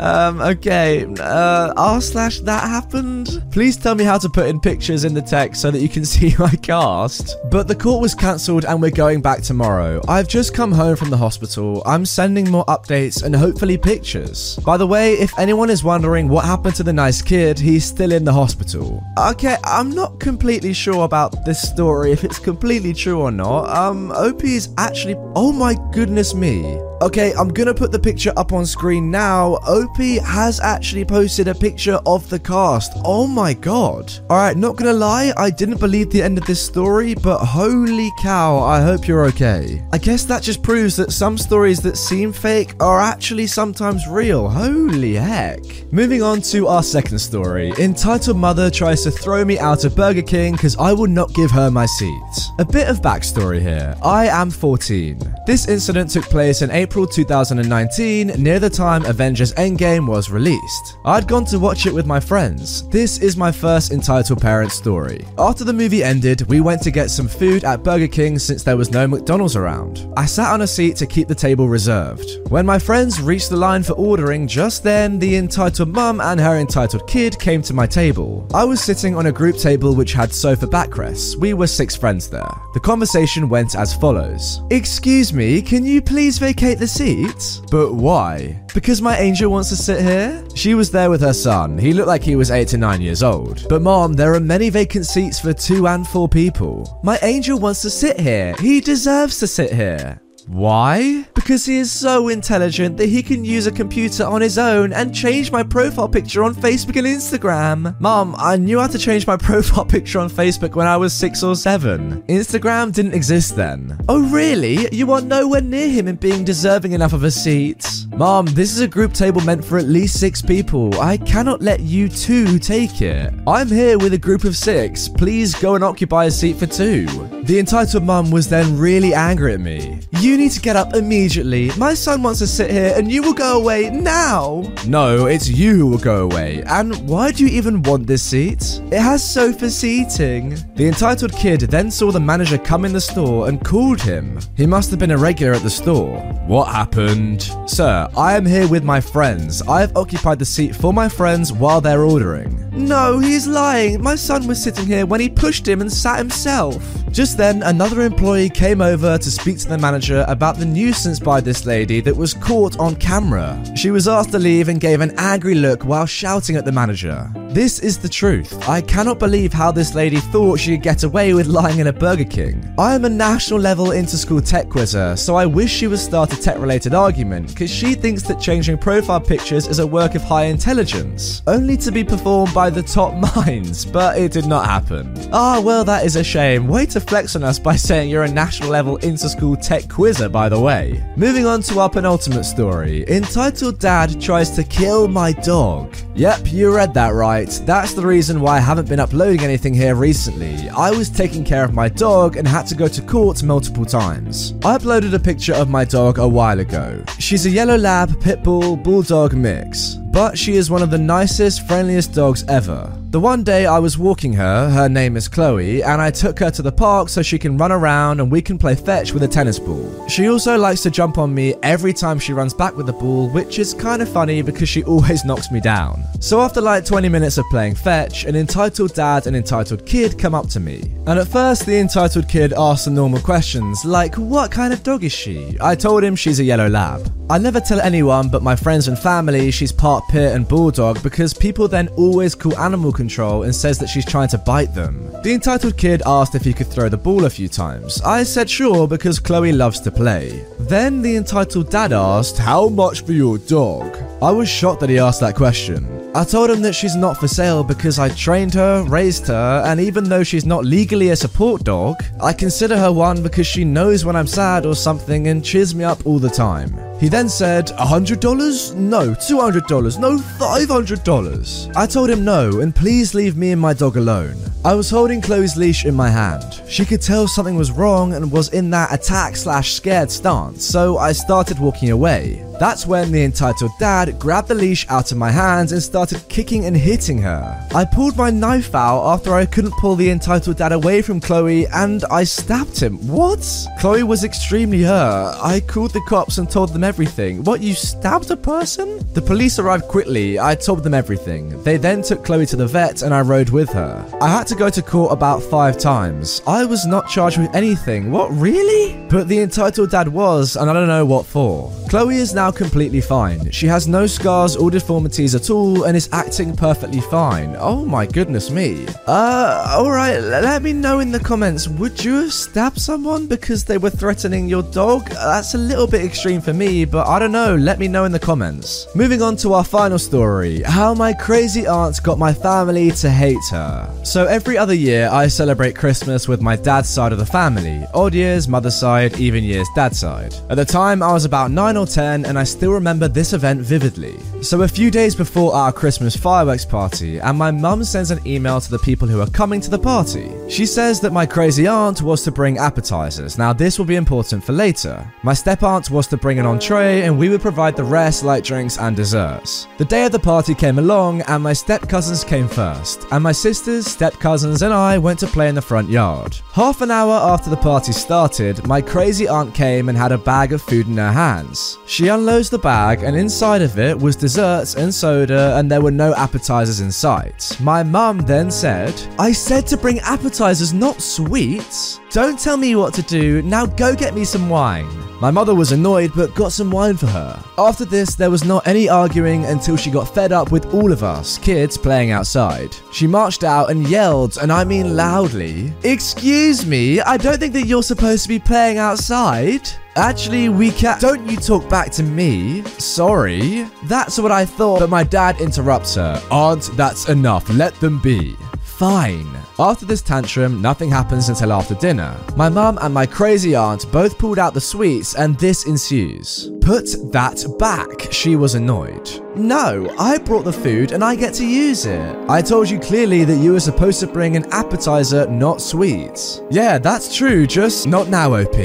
[0.00, 3.42] um, okay, uh, r slash that happened.
[3.52, 6.04] Please tell me how to put in pictures in the text so that you can
[6.14, 7.36] see my cast.
[7.50, 10.00] But the court was cancelled and we're going back tomorrow.
[10.08, 11.82] I've just come home from the hospital.
[11.84, 14.56] I'm sending more updates and hopefully pictures.
[14.64, 18.12] By the way, if anyone is wondering what happened to the nice kid, he's still
[18.12, 19.02] in the hospital.
[19.18, 23.68] Okay, I'm not completely sure about this story, if it's completely true or not.
[23.76, 25.16] Um, OP is actually.
[25.34, 26.80] Oh my goodness me.
[27.02, 29.54] Okay, I'm gonna put the picture up on screen now.
[29.66, 32.92] OP has actually posted a picture of the cast.
[33.04, 34.12] Oh my god.
[34.30, 38.58] Alright, not gonna lie, I didn't believe the end of this story, but holy cow,
[38.58, 39.82] I hope you're okay.
[39.92, 44.48] I guess that just proves that some stories that seem fake are actually sometimes real.
[44.48, 45.60] Holy heck.
[45.92, 47.72] Moving on to our second story.
[47.78, 51.50] Entitled Mother tries to throw me out of Burger King because I will not give
[51.50, 52.22] her my seat.
[52.58, 53.96] A bit of backstory here.
[54.02, 55.20] I am 14.
[55.46, 60.98] This incident took place in April 2019, near the time Avengers Endgame was released.
[61.06, 62.86] I'd gone to watch it with my friends.
[62.88, 65.24] This is my first entitled parent story.
[65.38, 68.76] After the movie ended, we went to get some food at Burger King since there
[68.76, 70.06] was no McDonald's around.
[70.18, 72.28] I sat on a seat to keep the table reserved.
[72.50, 76.58] When my friends reached the line for ordering, just then the entitled mum and her
[76.58, 78.46] entitled kid came to my table.
[78.52, 81.36] I was sitting on a group table which had sofa backrests.
[81.36, 82.52] We were six friends there.
[82.74, 87.62] The conversation went as follows Excuse me, can you please vacate the seat?
[87.70, 88.60] But why?
[88.74, 90.44] Because my angel wants to sit here?
[90.54, 91.78] She was there with her son.
[91.78, 93.66] He looked like he was 8 to 9 years old.
[93.68, 97.00] But mom, there are many vacant seats for 2 and 4 people.
[97.02, 98.54] My angel wants to sit here.
[98.58, 100.20] He deserves to sit here.
[100.50, 101.28] Why?
[101.34, 105.14] Because he is so intelligent that he can use a computer on his own and
[105.14, 107.98] change my profile picture on Facebook and Instagram.
[108.00, 111.44] Mom, I knew how to change my profile picture on Facebook when I was six
[111.44, 112.22] or seven.
[112.22, 113.96] Instagram didn't exist then.
[114.08, 114.92] Oh, really?
[114.92, 117.86] You are nowhere near him in being deserving enough of a seat.
[118.16, 121.00] Mom, this is a group table meant for at least six people.
[121.00, 123.32] I cannot let you two take it.
[123.46, 125.08] I'm here with a group of six.
[125.08, 127.06] Please go and occupy a seat for two.
[127.50, 129.98] The entitled mum was then really angry at me.
[130.20, 131.72] You need to get up immediately.
[131.76, 134.72] My son wants to sit here and you will go away now.
[134.86, 136.62] No, it's you who will go away.
[136.68, 138.80] And why do you even want this seat?
[138.92, 140.50] It has sofa seating.
[140.76, 144.38] The entitled kid then saw the manager come in the store and called him.
[144.56, 146.20] He must have been a regular at the store.
[146.46, 147.50] What happened?
[147.66, 149.60] Sir, I am here with my friends.
[149.62, 152.70] I have occupied the seat for my friends while they're ordering.
[152.72, 154.00] No, he's lying.
[154.00, 156.80] My son was sitting here when he pushed him and sat himself.
[157.10, 161.40] Just then, another employee came over to speak to the manager about the nuisance by
[161.40, 163.58] this lady that was caught on camera.
[163.74, 167.32] She was asked to leave and gave an angry look while shouting at the manager.
[167.52, 168.68] This is the truth.
[168.68, 171.92] I cannot believe how this lady thought she could get away with lying in a
[171.92, 172.72] Burger King.
[172.78, 176.40] I am a national level inter-school tech quizzer, so I wish she would start a
[176.40, 180.44] tech related argument because she thinks that changing profile pictures is a work of high
[180.44, 185.12] intelligence, only to be performed by the top minds, but it did not happen.
[185.32, 186.68] Ah, well, that is a shame.
[186.68, 190.48] Way to flex on us by saying you're a national level inter-school tech quizzer, by
[190.48, 191.04] the way.
[191.16, 195.96] Moving on to our penultimate story, entitled Dad Tries to Kill My Dog.
[196.14, 197.39] Yep, you read that right.
[197.48, 200.68] That's the reason why I haven't been uploading anything here recently.
[200.70, 204.54] I was taking care of my dog and had to go to court multiple times.
[204.64, 207.02] I uploaded a picture of my dog a while ago.
[207.18, 211.66] She's a yellow lab, pit bull, bulldog mix but she is one of the nicest,
[211.66, 212.92] friendliest dogs ever.
[213.10, 216.50] The one day I was walking her, her name is Chloe, and I took her
[216.52, 219.28] to the park so she can run around and we can play fetch with a
[219.28, 220.06] tennis ball.
[220.08, 223.28] She also likes to jump on me every time she runs back with the ball,
[223.30, 226.04] which is kind of funny because she always knocks me down.
[226.20, 230.34] So after like 20 minutes of playing fetch, an entitled dad and entitled kid come
[230.34, 230.82] up to me.
[231.06, 235.02] And at first, the entitled kid asked the normal questions, like, what kind of dog
[235.02, 235.56] is she?
[235.60, 237.12] I told him she's a yellow lab.
[237.30, 241.34] I never tell anyone but my friends and family she's part pit and bulldog because
[241.34, 245.10] people then always call animal control and says that she's trying to bite them.
[245.22, 248.00] The entitled kid asked if he could throw the ball a few times.
[248.02, 250.46] I said sure because Chloe loves to play.
[250.58, 253.96] Then the entitled dad asked, How much for your dog?
[254.22, 256.00] I was shocked that he asked that question.
[256.12, 259.80] I told him that she's not for sale because I trained her, raised her, and
[259.80, 264.04] even though she's not legally a support dog, I consider her one because she knows
[264.04, 266.74] when I'm sad or something and cheers me up all the time.
[266.98, 268.74] He then said, $100?
[268.74, 269.89] No, $200.
[269.98, 271.72] No, $500.
[271.76, 274.36] I told him no, and please leave me and my dog alone.
[274.64, 276.62] I was holding Chloe's leash in my hand.
[276.68, 280.98] She could tell something was wrong and was in that attack slash scared stance, so
[280.98, 282.44] I started walking away.
[282.60, 286.66] That's when the entitled dad grabbed the leash out of my hands and started kicking
[286.66, 287.66] and hitting her.
[287.74, 291.66] I pulled my knife out after I couldn't pull the entitled dad away from Chloe
[291.68, 292.98] and I stabbed him.
[293.08, 293.40] What?
[293.78, 295.38] Chloe was extremely hurt.
[295.42, 297.42] I called the cops and told them everything.
[297.44, 299.10] What, you stabbed a person?
[299.14, 300.38] The police arrived quickly.
[300.38, 301.62] I told them everything.
[301.62, 304.06] They then took Chloe to the vet and I rode with her.
[304.20, 306.42] I had to go to court about five times.
[306.46, 308.12] I was not charged with anything.
[308.12, 309.08] What, really?
[309.08, 311.72] But the entitled dad was, and I don't know what for.
[311.90, 313.50] Chloe is now completely fine.
[313.50, 317.56] She has no scars or deformities at all and is acting perfectly fine.
[317.58, 318.86] Oh my goodness me.
[319.08, 321.66] Uh, alright, let me know in the comments.
[321.66, 325.08] Would you have stabbed someone because they were threatening your dog?
[325.10, 327.56] That's a little bit extreme for me, but I don't know.
[327.56, 328.86] Let me know in the comments.
[328.94, 333.48] Moving on to our final story how my crazy aunt got my family to hate
[333.50, 333.92] her.
[334.04, 338.14] So every other year, I celebrate Christmas with my dad's side of the family odd
[338.14, 340.36] years, mother's side, even years, dad's side.
[340.50, 343.60] At the time, I was about 9 or 10, and I still remember this event
[343.62, 344.18] vividly.
[344.42, 348.60] So, a few days before our Christmas fireworks party, and my mum sends an email
[348.60, 350.30] to the people who are coming to the party.
[350.48, 353.38] She says that my crazy aunt was to bring appetizers.
[353.38, 355.10] Now, this will be important for later.
[355.22, 358.44] My step aunt was to bring an entree, and we would provide the rest, like
[358.44, 359.66] drinks and desserts.
[359.78, 363.32] The day of the party came along, and my step cousins came first, and my
[363.32, 366.36] sisters, step cousins, and I went to play in the front yard.
[366.52, 370.52] Half an hour after the party started, my crazy aunt came and had a bag
[370.52, 371.69] of food in her hands.
[371.86, 375.90] She unloads the bag, and inside of it was desserts and soda, and there were
[375.90, 377.56] no appetizers in sight.
[377.60, 382.00] My mum then said, I said to bring appetizers, not sweets.
[382.10, 384.88] Don't tell me what to do, now go get me some wine.
[385.20, 387.38] My mother was annoyed but got some wine for her.
[387.58, 391.04] After this, there was not any arguing until she got fed up with all of
[391.04, 392.74] us, kids, playing outside.
[392.92, 397.66] She marched out and yelled, and I mean loudly, Excuse me, I don't think that
[397.66, 399.68] you're supposed to be playing outside.
[399.96, 401.00] Actually, we can't.
[401.00, 402.62] Don't you talk back to me.
[402.78, 403.66] Sorry.
[403.84, 406.22] That's what I thought, but my dad interrupts her.
[406.30, 407.48] Aunt, that's enough.
[407.50, 408.36] Let them be.
[408.62, 409.28] Fine.
[409.58, 412.16] After this tantrum, nothing happens until after dinner.
[412.34, 416.50] My mum and my crazy aunt both pulled out the sweets, and this ensues.
[416.62, 419.10] Put that back, she was annoyed.
[419.36, 422.16] No, I brought the food and I get to use it.
[422.28, 426.42] I told you clearly that you were supposed to bring an appetizer, not sweets.
[426.50, 428.56] Yeah, that's true, just not now, OP.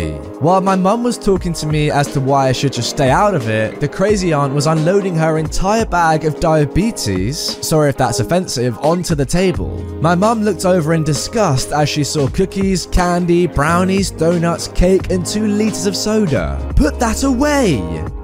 [0.41, 3.35] While my mum was talking to me as to why I should just stay out
[3.35, 8.19] of it, the crazy aunt was unloading her entire bag of diabetes, sorry if that's
[8.19, 9.83] offensive, onto the table.
[10.01, 15.23] My mum looked over in disgust as she saw cookies, candy, brownies, donuts, cake, and
[15.25, 16.73] two liters of soda.
[16.75, 17.77] Put that away!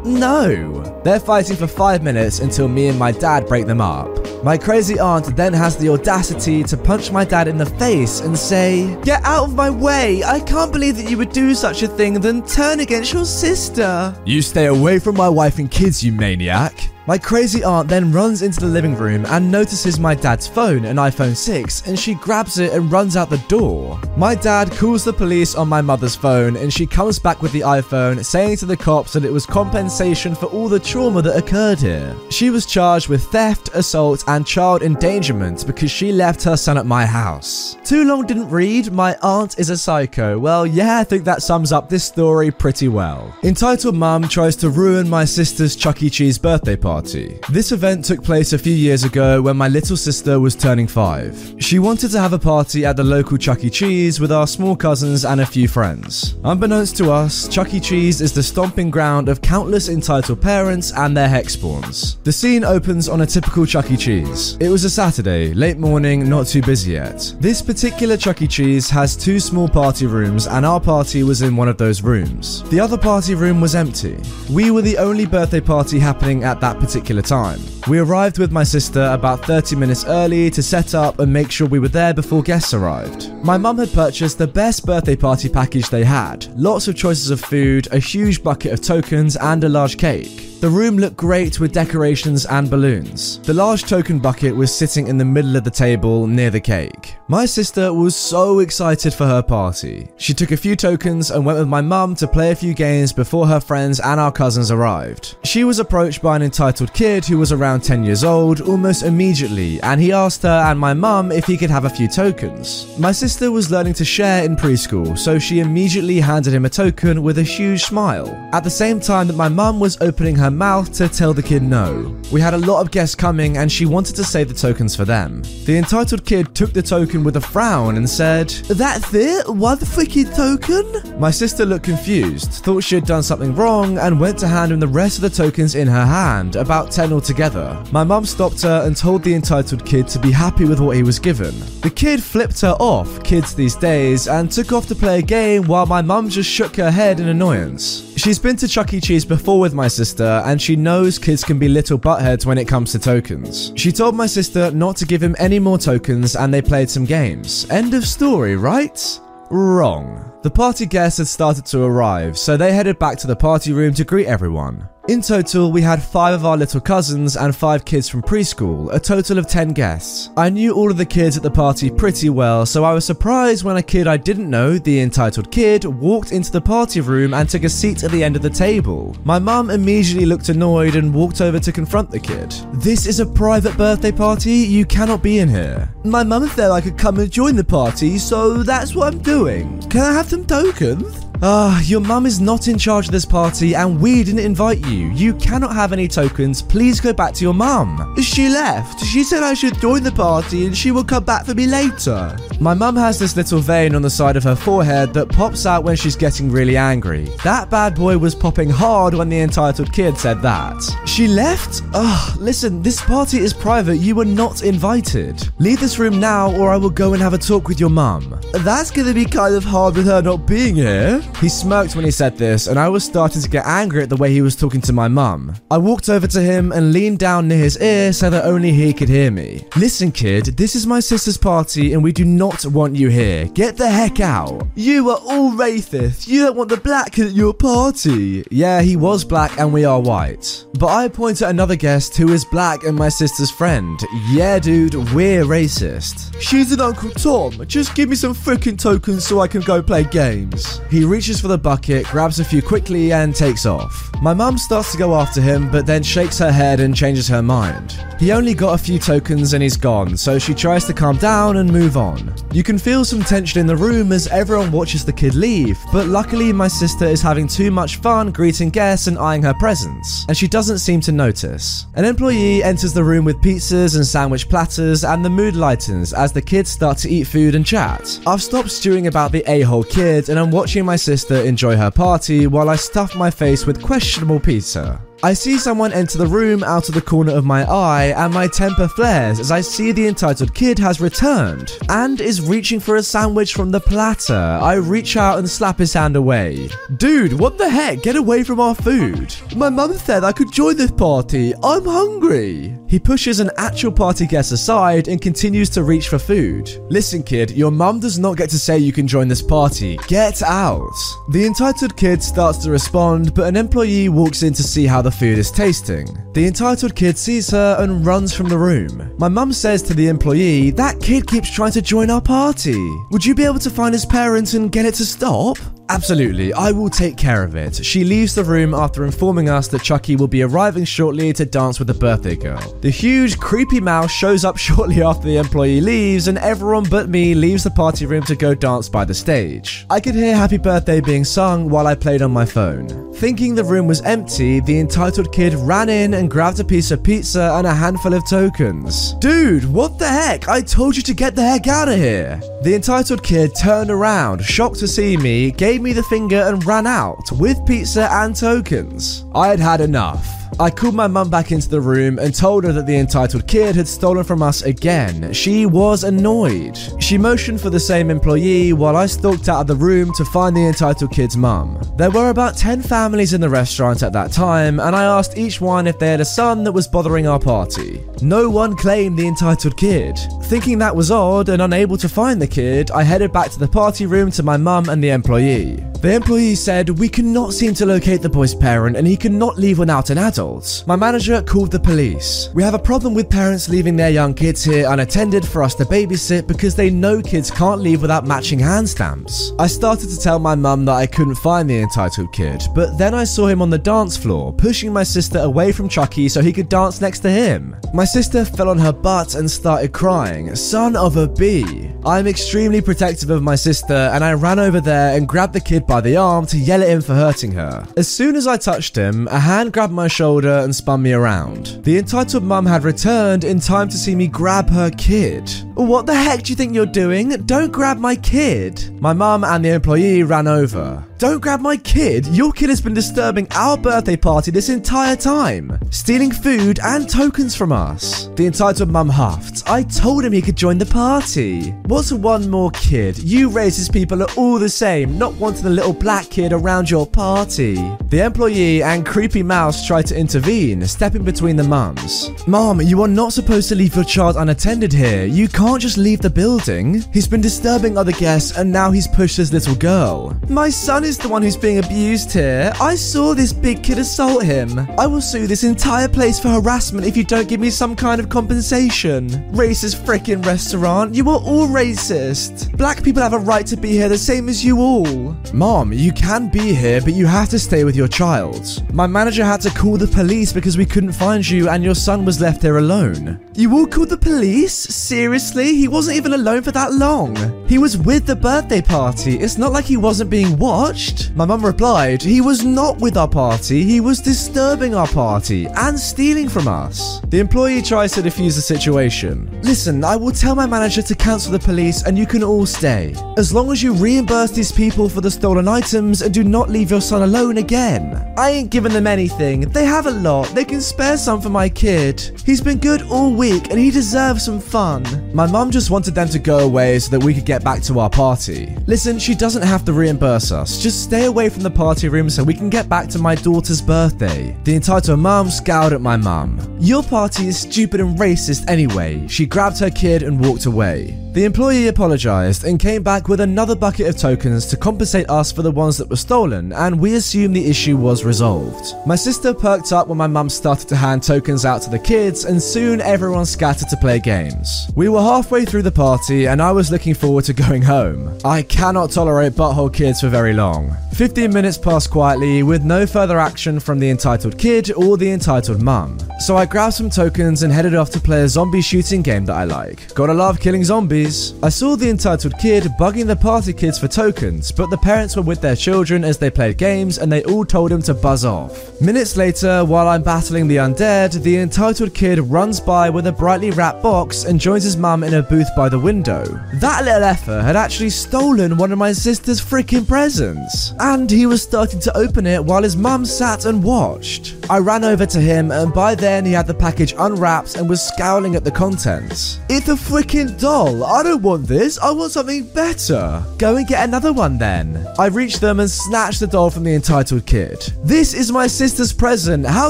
[0.04, 0.82] No!
[1.04, 4.10] They're fighting for five minutes until me and my dad break them up.
[4.44, 8.38] My crazy aunt then has the audacity to punch my dad in the face and
[8.38, 10.24] say, Get out of my way!
[10.24, 14.16] I can't believe that you would do such a thing, then turn against your sister!
[14.26, 16.90] You stay away from my wife and kids, you maniac!
[17.08, 20.98] My crazy aunt then runs into the living room and notices my dad's phone, an
[20.98, 24.00] iPhone 6, and she grabs it and runs out the door.
[24.16, 27.62] My dad calls the police on my mother's phone and she comes back with the
[27.62, 31.80] iPhone, saying to the cops that it was compensation for all the trauma that occurred
[31.80, 32.16] here.
[32.30, 36.86] She was charged with theft, assault, and child endangerment because she left her son at
[36.86, 37.78] my house.
[37.84, 40.38] Too long didn't read, my aunt is a psycho.
[40.38, 43.36] Well, yeah, I think that sums up this story pretty well.
[43.42, 46.10] Entitled Mum tries to ruin my sister's Chuck E.
[46.12, 47.40] Cheese birthday party party.
[47.50, 51.32] This event took place a few years ago when my little sister was turning five.
[51.60, 53.70] She wanted to have a party at the local Chuck E.
[53.70, 56.36] Cheese with our small cousins and a few friends.
[56.44, 57.80] Unbeknownst to us, Chuck E.
[57.80, 62.22] Cheese is the stomping ground of countless entitled parents and their hexspawns.
[62.24, 63.96] The scene opens on a typical Chuck E.
[63.96, 64.58] Cheese.
[64.60, 67.34] It was a Saturday, late morning, not too busy yet.
[67.40, 68.48] This particular Chuck E.
[68.48, 72.64] Cheese has two small party rooms, and our party was in one of those rooms.
[72.70, 74.18] The other party room was empty.
[74.52, 77.60] We were the only birthday party happening at that particular time.
[77.88, 81.68] We arrived with my sister about 30 minutes early to set up and make sure
[81.68, 83.32] we were there before guests arrived.
[83.44, 87.40] My mum had purchased the best birthday party package they had lots of choices of
[87.40, 90.48] food, a huge bucket of tokens, and a large cake.
[90.62, 93.40] The room looked great with decorations and balloons.
[93.40, 97.16] The large token bucket was sitting in the middle of the table near the cake.
[97.28, 100.12] My sister was so excited for her party.
[100.18, 103.12] She took a few tokens and went with my mum to play a few games
[103.12, 105.36] before her friends and our cousins arrived.
[105.44, 109.82] She was approached by an entitled kid who was around 10 years old almost immediately,
[109.82, 112.98] and he asked her and my mum if he could have a few tokens.
[112.98, 117.24] My sister was learning to share in preschool, so she immediately handed him a token
[117.24, 118.30] with a huge smile.
[118.54, 121.62] At the same time that my mum was opening her mouth to tell the kid
[121.62, 122.18] no.
[122.32, 125.04] We had a lot of guests coming and she wanted to save the tokens for
[125.04, 125.42] them.
[125.66, 129.50] The entitled kid took the token with a frown and said, That's it?
[129.50, 131.20] One freaking token?
[131.20, 134.80] My sister looked confused, thought she had done something wrong, and went to hand him
[134.80, 137.84] the rest of the tokens in her hand, about 10 altogether.
[137.92, 141.04] My mum stopped her and told the entitled kid to be happy with what he
[141.04, 141.54] was given.
[141.82, 145.64] The kid flipped her off, kids these days, and took off to play a game
[145.64, 148.14] while my mum just shook her head in annoyance.
[148.18, 149.02] She's been to Chuck E.
[149.02, 152.68] Cheese before with my sister, and she knows kids can be little buttheads when it
[152.68, 153.74] comes to tokens.
[153.76, 157.06] She told my sister not to give him any more tokens, and they played some
[157.06, 157.70] games.
[157.70, 159.20] End of story, right?
[159.50, 160.31] Wrong.
[160.44, 163.94] The party guests had started to arrive, so they headed back to the party room
[163.94, 164.90] to greet everyone.
[165.08, 169.00] In total, we had five of our little cousins and five kids from preschool, a
[169.00, 170.30] total of 10 guests.
[170.38, 173.64] I knew all of the kids at the party pretty well, so I was surprised
[173.64, 177.50] when a kid I didn't know, the entitled kid, walked into the party room and
[177.50, 179.16] took a seat at the end of the table.
[179.26, 182.52] My mum immediately looked annoyed and walked over to confront the kid.
[182.74, 185.94] This is a private birthday party, you cannot be in here.
[186.06, 189.82] My mum said I could come and join the party, so that's what I'm doing.
[189.90, 191.31] Can I have some tokens?
[191.44, 195.10] Ah, your mum is not in charge of this party and we didn't invite you.
[195.10, 196.62] You cannot have any tokens.
[196.62, 198.16] Please go back to your mum.
[198.22, 199.04] She left.
[199.04, 202.38] She said I should join the party and she will come back for me later.
[202.60, 205.84] My mum has this little vein on the side of her forehead that pops out
[205.84, 207.28] when she's getting really angry.
[207.44, 210.80] That bad boy was popping hard when the entitled kid said that.
[211.08, 211.82] She left?
[211.96, 213.98] Ugh, listen, this party is private.
[213.98, 215.50] You were not invited.
[215.58, 218.40] Leave this room now or I will go and have a talk with your mum.
[218.54, 221.24] That's gonna be kind of hard with her not being here.
[221.40, 224.18] He smirked when he said this, and I was starting to get angry at the
[224.18, 225.56] way he was talking to my mum.
[225.72, 228.94] I walked over to him and leaned down near his ear so that only he
[228.94, 229.66] could hear me.
[229.76, 233.46] Listen, kid, this is my sister's party and we do not want you here.
[233.48, 234.68] Get the heck out.
[234.76, 236.28] You are all racist.
[236.28, 238.46] You don't want the black at your party.
[238.52, 240.66] Yeah, he was black and we are white.
[240.80, 244.00] But I point at another guest who is black and my sister's friend.
[244.30, 246.40] Yeah, dude, we're racist.
[246.40, 247.66] She's an Uncle Tom.
[247.68, 250.82] Just give me some freaking tokens so I can go play games.
[250.90, 254.10] He reaches for the bucket, grabs a few quickly, and takes off.
[254.24, 257.44] My mum starts to go after him, but then shakes her head and changes her
[257.44, 258.04] mind.
[258.20, 261.58] He only got a few tokens and he's gone, so she tries to calm down
[261.58, 262.34] and move on.
[262.52, 266.08] You can feel some tension in the room as everyone watches the kid leave, but
[266.08, 270.36] luckily my sister is having too much fun greeting guests and eyeing her presents, and
[270.36, 271.86] she doesn't seem to notice.
[271.96, 276.32] An employee enters the room with pizzas and sandwich platters, and the mood lightens as
[276.32, 278.20] the kids start to eat food and chat.
[278.26, 281.11] I've stopped stewing about the a hole kid, and I'm watching my sister
[281.46, 285.02] enjoy her party while I stuff my face with questionable pizza.
[285.24, 288.48] I see someone enter the room out of the corner of my eye, and my
[288.48, 293.04] temper flares as I see the entitled kid has returned and is reaching for a
[293.04, 294.34] sandwich from the platter.
[294.34, 296.70] I reach out and slap his hand away.
[296.98, 298.02] Dude, what the heck?
[298.02, 299.36] Get away from our food.
[299.56, 301.54] My mum said I could join this party.
[301.64, 302.76] I'm hungry.
[302.88, 306.70] He pushes an actual party guest aside and continues to reach for food.
[306.90, 309.98] Listen, kid, your mum does not get to say you can join this party.
[310.08, 310.92] Get out.
[311.30, 315.11] The entitled kid starts to respond, but an employee walks in to see how the
[315.12, 316.08] food is tasting.
[316.34, 319.14] The entitled kid sees her and runs from the room.
[319.18, 322.80] My mum says to the employee, That kid keeps trying to join our party.
[323.12, 325.58] Would you be able to find his parents and get it to stop?
[325.92, 327.84] Absolutely, I will take care of it.
[327.86, 331.80] She leaves the room after informing us that Chucky will be arriving shortly to dance
[331.80, 332.62] with the birthday girl.
[332.80, 337.36] The huge, creepy mouse shows up shortly after the employee leaves, and everyone but me
[337.36, 339.86] leaves the party room to go dance by the stage.
[339.90, 343.12] I could hear Happy Birthday being sung while I played on my phone.
[343.16, 347.04] Thinking the room was empty, the entitled kid ran in and grabbed a piece of
[347.04, 349.14] pizza and a handful of tokens.
[349.16, 350.48] Dude, what the heck?
[350.48, 352.42] I told you to get the heck out of here.
[352.64, 356.88] The entitled kid turned around, shocked to see me, gave me the finger and ran
[356.88, 359.26] out with pizza and tokens.
[359.34, 360.41] I had had enough.
[360.60, 363.76] I called my mum back into the room and told her that the entitled kid
[363.76, 365.34] had stolen from us again.
[365.34, 366.78] She was annoyed.
[367.00, 370.56] She motioned for the same employee while I stalked out of the room to find
[370.56, 371.82] the entitled kid's mum.
[371.98, 375.62] There were about 10 families in the restaurant at that time, and I asked each
[375.62, 378.04] one if they had a son that was bothering our party.
[378.22, 380.20] No one claimed the entitled kid.
[380.44, 383.68] Thinking that was odd and unable to find the kid, I headed back to the
[383.68, 385.84] party room to my mum and the employee.
[386.02, 389.78] The employee said, We cannot seem to locate the boy's parent and he cannot leave
[389.78, 390.41] without an adult.
[390.88, 392.50] My manager called the police.
[392.56, 395.86] We have a problem with parents leaving their young kids here unattended for us to
[395.86, 399.54] babysit because they know kids can't leave without matching hand stamps.
[399.60, 403.14] I started to tell my mum that I couldn't find the entitled kid, but then
[403.14, 406.52] I saw him on the dance floor, pushing my sister away from Chucky so he
[406.52, 407.76] could dance next to him.
[407.94, 411.92] My sister fell on her butt and started crying, Son of a bee.
[412.04, 415.86] I'm extremely protective of my sister and I ran over there and grabbed the kid
[415.86, 417.88] by the arm to yell at him for hurting her.
[417.96, 421.84] As soon as I touched him, a hand grabbed my shoulder and spun me around.
[421.84, 425.50] The entitled mum had returned in time to see me grab her kid.
[425.76, 427.30] What the heck do you think you're doing?
[427.46, 429.02] Don't grab my kid.
[429.02, 431.06] My mum and the employee ran over.
[431.22, 432.26] Don't grab my kid.
[432.30, 437.56] Your kid has been disturbing our birthday party this entire time, stealing food and tokens
[437.56, 438.26] from us.
[438.34, 439.70] The entitled mum huffed.
[439.70, 441.74] I told him he could join the party.
[441.86, 443.20] What's one more kid?
[443.20, 447.06] You racist people are all the same, not wanting a little black kid around your
[447.06, 447.76] party.
[448.10, 452.32] The employee and creepy mouse tried to intervene, stepping between the mums.
[452.48, 455.26] Mom, you are not supposed to leave your child unattended here.
[455.26, 457.04] You can't just leave the building.
[457.14, 460.36] He's been disturbing other guests and now he's pushed this little girl.
[460.50, 462.72] My son is the one who's being abused here.
[462.80, 464.80] I saw this big kid assault him.
[464.98, 468.22] I will sue this entire place for harassment if you don't give me some kind
[468.22, 469.30] of compensation.
[469.52, 471.16] Racist frickin' restaurant.
[471.16, 472.76] You are all racist.
[472.78, 475.36] Black people have a right to be here the same as you all.
[475.54, 478.84] Mom, you can be here, but you have to stay with your child.
[478.94, 482.26] My manager had to call the police because we couldn't find you and your son
[482.26, 483.40] was left there alone.
[483.54, 484.74] You all called the police?
[484.74, 485.76] Seriously?
[485.76, 487.36] He wasn't even alone for that long.
[487.68, 489.38] He was with the birthday party.
[489.40, 491.36] It's not like he wasn't being watched.
[491.36, 493.84] My mum replied, He was not with our party.
[493.84, 497.20] He was disturbing our party and stealing from us.
[497.28, 499.50] The employee tries to defuse the situation.
[499.64, 503.14] Listen, I will tell my manager to cancel the police and you can all stay.
[503.38, 506.92] As long as you reimburse these people for the stolen items and do not leave
[506.92, 508.34] your son alone again.
[508.38, 509.62] I ain't giving them anything.
[509.62, 510.48] They have a lot.
[510.56, 512.42] They can spare some for my kid.
[512.46, 515.04] He's been good all week and he deserves some fun.
[515.34, 518.00] My mum just wanted them to go away so that we could get back to
[518.00, 518.76] our party.
[518.86, 520.82] Listen, she doesn't have to reimburse us.
[520.82, 523.82] Just stay away from the party room so we can get back to my daughter's
[523.82, 524.56] birthday.
[524.64, 526.60] The entitled mum scowled at my mum.
[526.80, 529.28] Your party is stupid and racist anyway.
[529.28, 531.18] She grabbed her kid and walked away.
[531.34, 535.62] The employee apologized and came back with another bucket of tokens to compensate us for
[535.62, 538.96] the ones that were stolen, and we assumed the issue was resolved.
[539.08, 542.44] My sister perked up when my mum started to hand tokens out to the kids,
[542.44, 544.88] and soon everyone scattered to play games.
[544.96, 548.38] We were halfway through the party, and I was looking forward to going home.
[548.44, 550.96] I cannot tolerate butthole kids for very long.
[551.14, 555.82] 15 minutes passed quietly with no further action from the entitled kid or the entitled
[555.82, 556.18] mum.
[556.40, 559.56] So I grabbed some tokens and headed off to play a zombie shooting game that
[559.56, 560.14] I like.
[560.16, 561.54] Gotta love killing zombies.
[561.62, 565.44] I saw the entitled kid bugging the party kids for tokens, but the parents were
[565.44, 569.00] with their children as they played games and they all told him to buzz off.
[569.00, 573.72] Minutes later, while I'm battling the undead, the entitled kid runs by with a brightly
[573.72, 576.44] wrapped box and joins his mum in a booth by the window.
[576.76, 581.62] That little effer had actually stolen one of my sister's freaking presents, and he was
[581.62, 584.56] starting to open it while his mum sat and watched.
[584.70, 588.02] I ran over to him, and by then he had the package unwrapped and was
[588.02, 589.60] scowling at the contents.
[589.70, 591.04] It's a freaking doll.
[591.04, 592.00] I don't want this.
[592.00, 593.44] I want something better.
[593.58, 595.06] Go and get another one then.
[595.20, 597.80] I reached them and snatched the doll from the entitled kid.
[598.04, 599.66] This is my sister's present.
[599.66, 599.90] How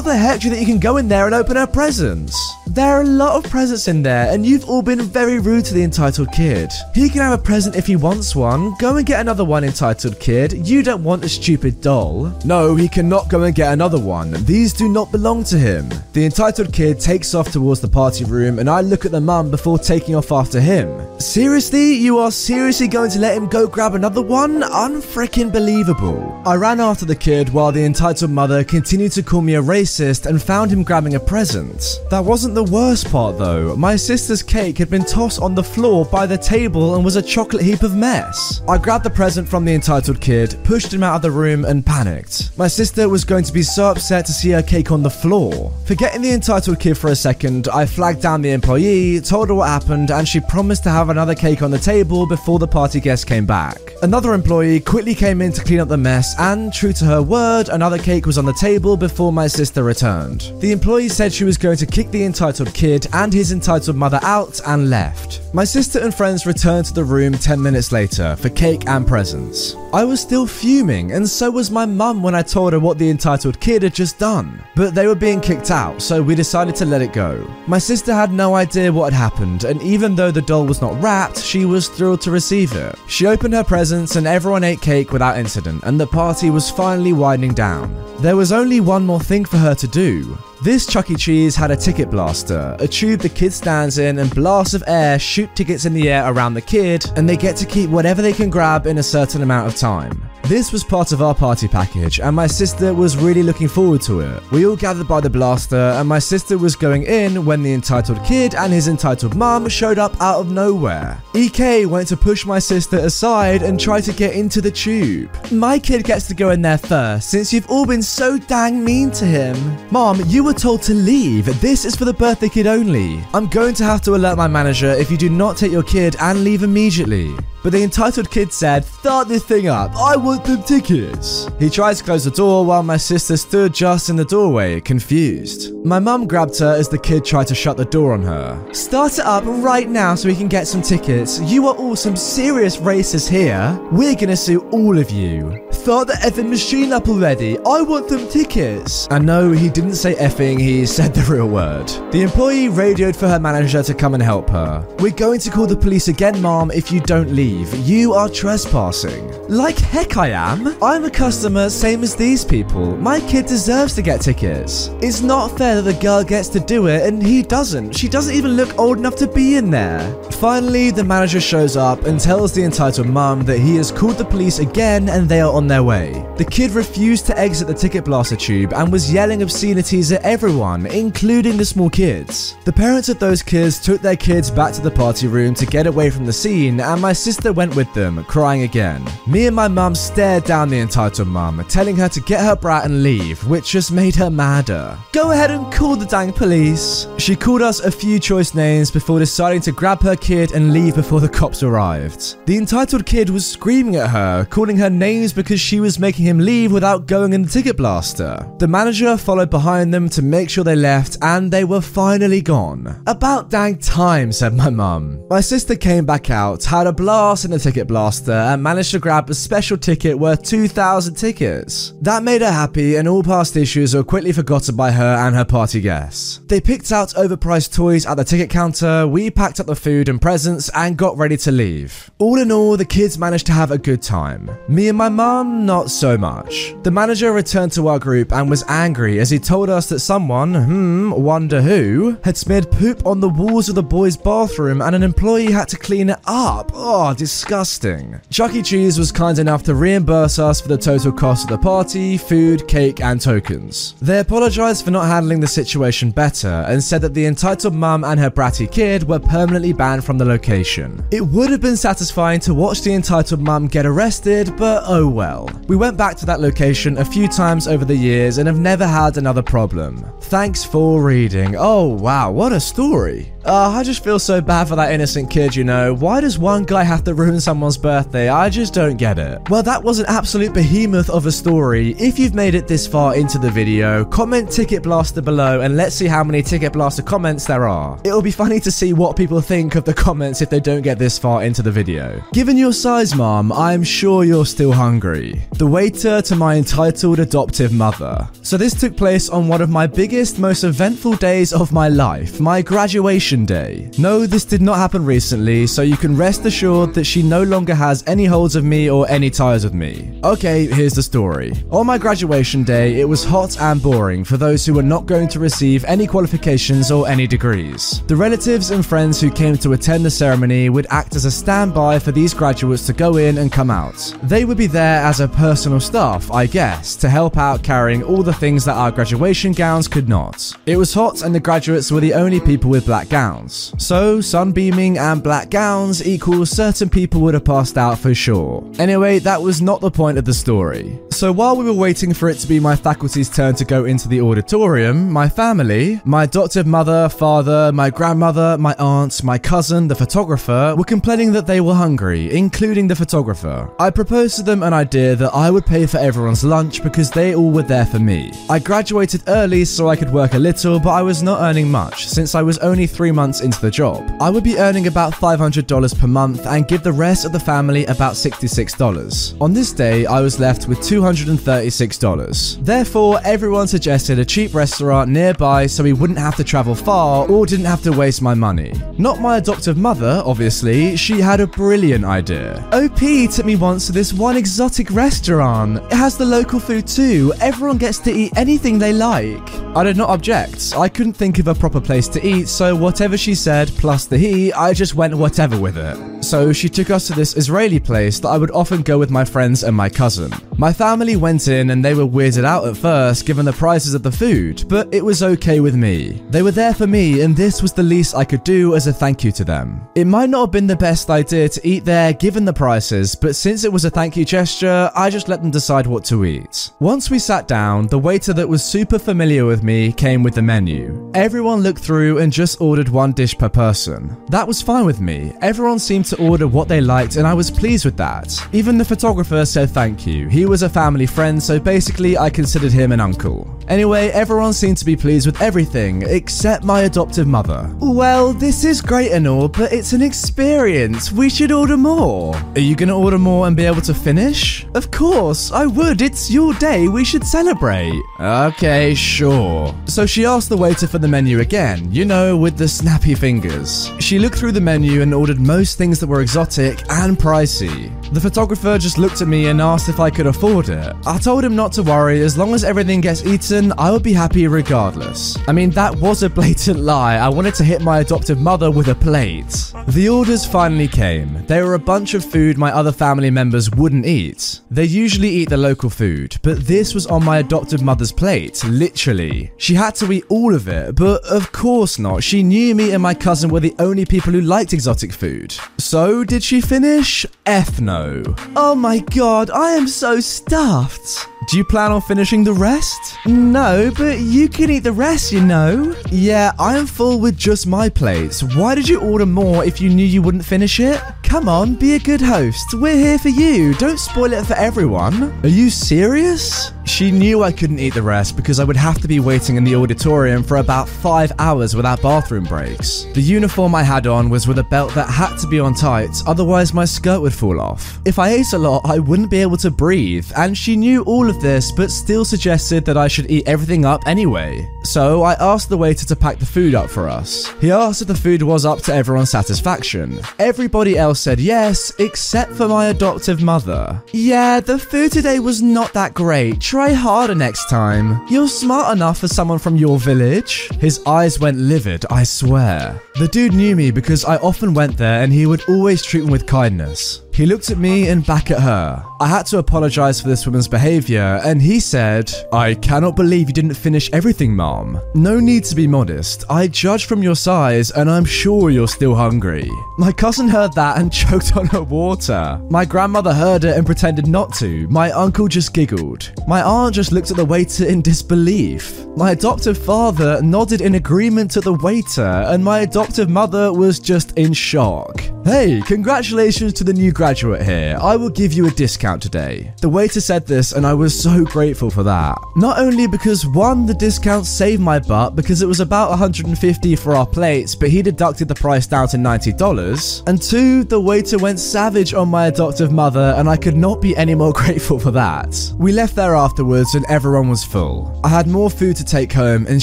[0.00, 2.36] the heck do you think you can go in there and open her presents?
[2.74, 6.32] A lot of presents in there, and you've all been very rude to the entitled
[6.32, 6.72] kid.
[6.92, 8.74] He can have a present if he wants one.
[8.80, 10.66] Go and get another one, entitled kid.
[10.66, 12.36] You don't want a stupid doll.
[12.44, 14.32] No, he cannot go and get another one.
[14.44, 15.88] These do not belong to him.
[16.14, 19.52] The entitled kid takes off towards the party room, and I look at the mum
[19.52, 20.88] before taking off after him.
[21.20, 21.92] Seriously?
[21.92, 24.64] You are seriously going to let him go grab another one?
[24.64, 26.42] Unfreaking believable.
[26.44, 30.26] I ran after the kid while the entitled mother continued to call me a racist
[30.26, 32.00] and found him grabbing a present.
[32.10, 33.76] That wasn't the worst part though.
[33.76, 37.22] My sister's cake had been tossed on the floor by the table and was a
[37.22, 38.62] chocolate heap of mess.
[38.66, 41.84] I grabbed the present from the entitled kid, pushed him out of the room, and
[41.84, 42.56] panicked.
[42.56, 45.74] My sister was going to be so upset to see her cake on the floor.
[45.84, 49.68] Forgetting the entitled kid for a second, I flagged down the employee, told her what
[49.68, 53.26] happened, and she promised to have another cake on the table before the party guests
[53.26, 53.78] came back.
[54.02, 57.68] Another employee quickly came in to clean up the mess, and true to her word,
[57.68, 60.50] another cake was on the table before my sister returned.
[60.60, 64.20] The employee said she was going to kick the entitled kid and his entitled mother
[64.22, 65.40] out and left.
[65.54, 69.76] My sister and friends returned to the room 10 minutes later for cake and presents.
[69.92, 73.10] I was still fuming, and so was my mum when I told her what the
[73.10, 74.62] entitled kid had just done.
[74.74, 77.46] But they were being kicked out, so we decided to let it go.
[77.66, 81.00] My sister had no idea what had happened, and even though the doll was not
[81.02, 82.96] wrapped, she was thrilled to receive it.
[83.06, 87.12] She opened her presents, and everyone ate cake without incident, and the party was finally
[87.12, 87.94] winding down.
[88.20, 90.38] There was only one more thing for her to do.
[90.62, 91.16] This Chuck E.
[91.16, 95.18] Cheese had a ticket blaster, a tube the kid stands in, and blasts of air
[95.18, 98.32] shoot tickets in the air around the kid, and they get to keep whatever they
[98.32, 100.22] can grab in a certain amount of time.
[100.44, 104.20] This was part of our party package, and my sister was really looking forward to
[104.20, 104.42] it.
[104.50, 108.22] We all gathered by the blaster, and my sister was going in when the entitled
[108.24, 111.22] kid and his entitled mum showed up out of nowhere.
[111.34, 115.30] EK went to push my sister aside and try to get into the tube.
[115.52, 119.12] My kid gets to go in there first, since you've all been so dang mean
[119.12, 119.56] to him.
[119.90, 121.46] Mom, you were told to leave.
[121.60, 123.22] This is for the birthday kid only.
[123.32, 126.16] I'm going to have to alert my manager if you do not take your kid
[126.20, 127.32] and leave immediately.
[127.62, 131.48] But the entitled kid said, Start this thing up, I want them tickets.
[131.58, 135.72] He tried to close the door while my sister stood just in the doorway, confused.
[135.84, 138.74] My mum grabbed her as the kid tried to shut the door on her.
[138.74, 141.40] Start it up right now so we can get some tickets.
[141.40, 143.78] You are all some serious racists here.
[143.92, 145.64] We're gonna sue all of you.
[145.70, 147.58] Start the effing machine up already.
[147.58, 149.06] I want them tickets.
[149.10, 151.88] And no, he didn't say effing, he said the real word.
[152.12, 154.86] The employee radioed for her manager to come and help her.
[154.98, 157.51] We're going to call the police again, mom, if you don't leave.
[157.60, 159.30] You are trespassing.
[159.48, 160.82] Like heck I am.
[160.82, 162.96] I'm a customer, same as these people.
[162.96, 164.88] My kid deserves to get tickets.
[165.02, 167.96] It's not fair that the girl gets to do it and he doesn't.
[167.96, 170.00] She doesn't even look old enough to be in there.
[170.32, 174.24] Finally, the manager shows up and tells the entitled mum that he has called the
[174.24, 176.24] police again and they are on their way.
[176.38, 180.86] The kid refused to exit the ticket blaster tube and was yelling obscenities at everyone,
[180.86, 182.56] including the small kids.
[182.64, 185.86] The parents of those kids took their kids back to the party room to get
[185.86, 189.04] away from the scene, and my sister went with them, crying again.
[189.26, 192.84] Me and my mum stared down the entitled mum, telling her to get her brat
[192.84, 194.96] and leave, which just made her madder.
[195.12, 197.08] Go ahead and call the dang police.
[197.18, 200.94] She called us a few choice names before deciding to grab her kid and leave
[200.94, 202.36] before the cops arrived.
[202.46, 206.38] The entitled kid was screaming at her, calling her names because she was making him
[206.38, 208.46] leave without going in the ticket blaster.
[208.58, 213.02] The manager followed behind them to make sure they left, and they were finally gone.
[213.06, 215.24] About dang time, said my mum.
[215.30, 218.98] My sister came back out, had a blast in the ticket blaster, and managed to
[218.98, 221.94] grab a special ticket worth 2,000 tickets.
[222.00, 225.44] That made her happy, and all past issues were quickly forgotten by her and her
[225.44, 226.40] party guests.
[226.46, 230.20] They picked out overpriced toys at the ticket counter, we packed up the food and
[230.20, 232.10] presents, and got ready to leave.
[232.18, 234.50] All in all, the kids managed to have a good time.
[234.68, 236.74] Me and my mum, not so much.
[236.82, 240.54] The manager returned to our group and was angry as he told us that someone,
[240.54, 245.02] hmm, wonder who, had smeared poop on the walls of the boys' bathroom and an
[245.02, 246.70] employee had to clean it up.
[246.74, 248.20] Oh, disgusting.
[248.30, 248.62] Chuck E.
[248.62, 252.66] Cheese was kind enough to reimburse us for the total cost of the party, food,
[252.66, 253.94] cake, and tokens.
[254.02, 258.18] They apologized for not handling the situation better and said that the entitled mum and
[258.18, 261.04] her bratty kid were permanently banned from the location.
[261.12, 265.48] It would have been satisfying to watch the entitled mum get arrested, but oh well.
[265.68, 268.84] We went back to that location a few times over the years and have never
[268.84, 270.04] had another problem.
[270.22, 271.54] Thanks for reading.
[271.56, 273.31] Oh wow, what a story.
[273.44, 275.94] Uh, I just feel so bad for that innocent kid, you know.
[275.94, 278.28] Why does one guy have to ruin someone's birthday?
[278.28, 279.40] I just don't get it.
[279.50, 281.96] Well, that was an absolute behemoth of a story.
[281.98, 285.96] If you've made it this far into the video, comment Ticket Blaster below and let's
[285.96, 288.00] see how many Ticket Blaster comments there are.
[288.04, 290.98] It'll be funny to see what people think of the comments if they don't get
[290.98, 292.22] this far into the video.
[292.32, 295.42] Given your size, mom, I'm sure you're still hungry.
[295.52, 298.28] The waiter to my entitled adoptive mother.
[298.42, 302.38] So this took place on one of my biggest, most eventful days of my life,
[302.38, 303.90] my graduation day.
[303.98, 307.74] No, this did not happen recently, so you can rest assured that she no longer
[307.74, 310.20] has any holds of me or any ties with me.
[310.22, 311.52] Okay, here's the story.
[311.70, 315.28] On my graduation day, it was hot and boring for those who were not going
[315.28, 318.02] to receive any qualifications or any degrees.
[318.06, 321.98] The relatives and friends who came to attend the ceremony would act as a standby
[321.98, 324.14] for these graduates to go in and come out.
[324.24, 328.22] They would be there as a personal staff, I guess, to help out carrying all
[328.22, 330.52] the things that our graduation gowns could not.
[330.66, 333.72] It was hot and the graduates were the only people with black gowns gowns.
[333.78, 338.64] So, sunbeaming and black gowns equals certain people would have passed out for sure.
[338.78, 340.98] Anyway, that was not the point of the story.
[341.10, 344.08] So, while we were waiting for it to be my faculty's turn to go into
[344.08, 349.94] the auditorium, my family, my adoptive mother, father, my grandmother, my aunt, my cousin, the
[349.94, 353.70] photographer, were complaining that they were hungry, including the photographer.
[353.78, 357.36] I proposed to them an idea that I would pay for everyone's lunch because they
[357.36, 358.32] all were there for me.
[358.50, 362.08] I graduated early so I could work a little, but I was not earning much
[362.08, 364.10] since I was only three months into the job.
[364.20, 367.84] I would be earning about $500 per month and give the rest of the family
[367.86, 369.40] about $66.
[369.40, 372.64] On this day, I was left with $236.
[372.64, 377.46] Therefore, everyone suggested a cheap restaurant nearby so we wouldn't have to travel far or
[377.46, 378.72] didn't have to waste my money.
[378.98, 382.58] Not my adoptive mother, obviously, she had a brilliant idea.
[382.72, 385.78] OP took me once to this one exotic restaurant.
[385.92, 387.32] It has the local food too.
[387.40, 389.42] Everyone gets to eat anything they like.
[389.76, 390.74] I did not object.
[390.76, 394.16] I couldn't think of a proper place to eat, so whatever she said, plus the
[394.16, 396.22] he, I just went whatever with it.
[396.24, 399.24] So she took us to this Israeli place that I would often go with my
[399.24, 400.32] friends and my cousin.
[400.56, 404.02] My family went in and they were weirded out at first given the prices of
[404.02, 406.22] the food, but it was okay with me.
[406.30, 408.92] They were there for me and this was the least I could do as a
[408.92, 409.88] thank you to them.
[409.96, 413.34] It might not have been the best idea to eat there given the prices, but
[413.34, 416.70] since it was a thank you gesture, I just let them decide what to eat.
[416.78, 420.42] Once we sat down, the waiter that was super familiar with me came with the
[420.42, 421.10] menu.
[421.14, 424.16] Everyone looked through and just ordered one dish per person.
[424.28, 425.32] That was fine with me.
[425.40, 428.38] Everyone seemed to order what they liked and I was pleased with that.
[428.52, 430.28] Even the photographer said thank you.
[430.28, 433.48] He was a family friend, so basically I considered him an uncle.
[433.68, 437.74] Anyway, everyone seemed to be pleased with everything except my adoptive mother.
[437.80, 441.10] Well, this is great and all, but it's an experience.
[441.12, 442.34] We should order more.
[442.54, 444.66] Are you gonna order more and be able to finish?
[444.74, 446.02] Of course, I would.
[446.02, 446.88] It's your day.
[446.88, 448.00] We should celebrate.
[448.20, 449.74] Okay, sure.
[449.86, 453.90] So she asked the waiter for the menu again, you know, with the snappy fingers.
[454.00, 457.90] She looked through the menu and ordered most things that were exotic and pricey.
[458.12, 460.94] The photographer just looked at me and asked if I could afford it.
[461.06, 464.12] I told him not to worry, as long as everything gets eaten, I would be
[464.12, 465.36] happy regardless.
[465.48, 467.16] I mean, that was a blatant lie.
[467.16, 469.72] I wanted to hit my adoptive mother with a plate.
[469.88, 471.44] The orders finally came.
[471.46, 474.60] They were a bunch of food my other family members wouldn't eat.
[474.70, 479.52] They usually eat the local food, but this was on my adoptive mother's plate, literally.
[479.56, 482.22] She had to eat all of it, but of course not.
[482.22, 485.54] She knew me and my cousin were the only people who liked exotic food.
[485.78, 487.26] So, did she finish?
[487.46, 488.22] F no.
[488.54, 491.26] Oh my god, I am so stuffed.
[491.48, 493.16] Do you plan on finishing the rest?
[493.26, 495.94] No, but you can eat the rest, you know.
[496.10, 498.42] Yeah, I am full with just my plates.
[498.42, 501.02] Why did you order more if you knew you wouldn't finish it?
[501.24, 502.74] Come on, be a good host.
[502.74, 503.74] We're here for you.
[503.74, 505.32] Don't spoil it for everyone.
[505.42, 506.72] Are you serious?
[506.84, 509.64] She knew I couldn't eat the rest because I would have to be waiting in
[509.64, 513.06] the auditorium for about five hours without bathroom breaks.
[513.14, 516.10] The uniform I had on was with a belt that had to be on tight,
[516.26, 517.98] otherwise, my skirt would fall off.
[518.04, 521.30] If I ate a lot, I wouldn't be able to breathe, and she knew all
[521.30, 524.68] of this but still suggested that I should eat everything up anyway.
[524.84, 527.50] So I asked the waiter to pack the food up for us.
[527.60, 530.20] He asked if the food was up to everyone's satisfaction.
[530.38, 534.02] Everybody else said yes, except for my adoptive mother.
[534.12, 536.60] Yeah, the food today was not that great.
[536.60, 538.26] Try harder next time.
[538.28, 540.68] You're smart enough for someone from your village.
[540.80, 543.00] His eyes went livid, I swear.
[543.14, 546.30] The dude knew me because I often went there and he would always treat me
[546.30, 547.21] with kindness.
[547.32, 549.02] He looked at me and back at her.
[549.18, 553.54] I had to apologize for this woman's behavior, and he said, I cannot believe you
[553.54, 555.00] didn't finish everything, Mom.
[555.14, 556.44] No need to be modest.
[556.50, 559.70] I judge from your size, and I'm sure you're still hungry.
[559.96, 562.60] My cousin heard that and choked on her water.
[562.68, 564.86] My grandmother heard it and pretended not to.
[564.88, 566.32] My uncle just giggled.
[566.46, 569.06] My aunt just looked at the waiter in disbelief.
[569.16, 574.36] My adoptive father nodded in agreement to the waiter, and my adoptive mother was just
[574.36, 575.22] in shock.
[575.44, 577.98] Hey, congratulations to the new graduate here.
[578.00, 579.74] I will give you a discount today.
[579.80, 582.38] The waiter said this, and I was so grateful for that.
[582.54, 587.16] Not only because one, the discount saved my butt because it was about 150 for
[587.16, 590.28] our plates, but he deducted the price down to $90.
[590.28, 594.16] And two, the waiter went savage on my adoptive mother, and I could not be
[594.16, 595.72] any more grateful for that.
[595.76, 598.20] We left there afterwards, and everyone was full.
[598.22, 599.82] I had more food to take home, and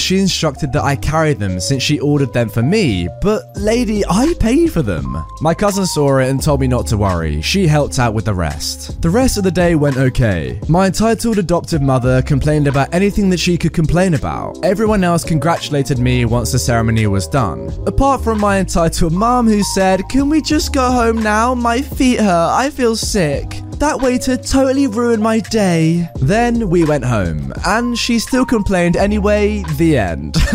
[0.00, 3.08] she instructed that I carry them since she ordered them for me.
[3.20, 5.22] But lady, I paid for them.
[5.42, 7.40] My cousin saw it and told me not to worry.
[7.42, 9.00] She helped out with the rest.
[9.02, 10.60] The rest of the day went okay.
[10.68, 14.64] My entitled adoptive mother complained about anything that she could complain about.
[14.64, 17.72] Everyone else congratulated me once the ceremony was done.
[17.86, 21.54] Apart from my entitled mom who said, Can we just go home now?
[21.54, 22.54] My feet hurt.
[22.56, 23.62] I feel sick.
[23.80, 26.06] That waiter totally ruined my day.
[26.16, 30.36] Then we went home, and she still complained anyway, the end.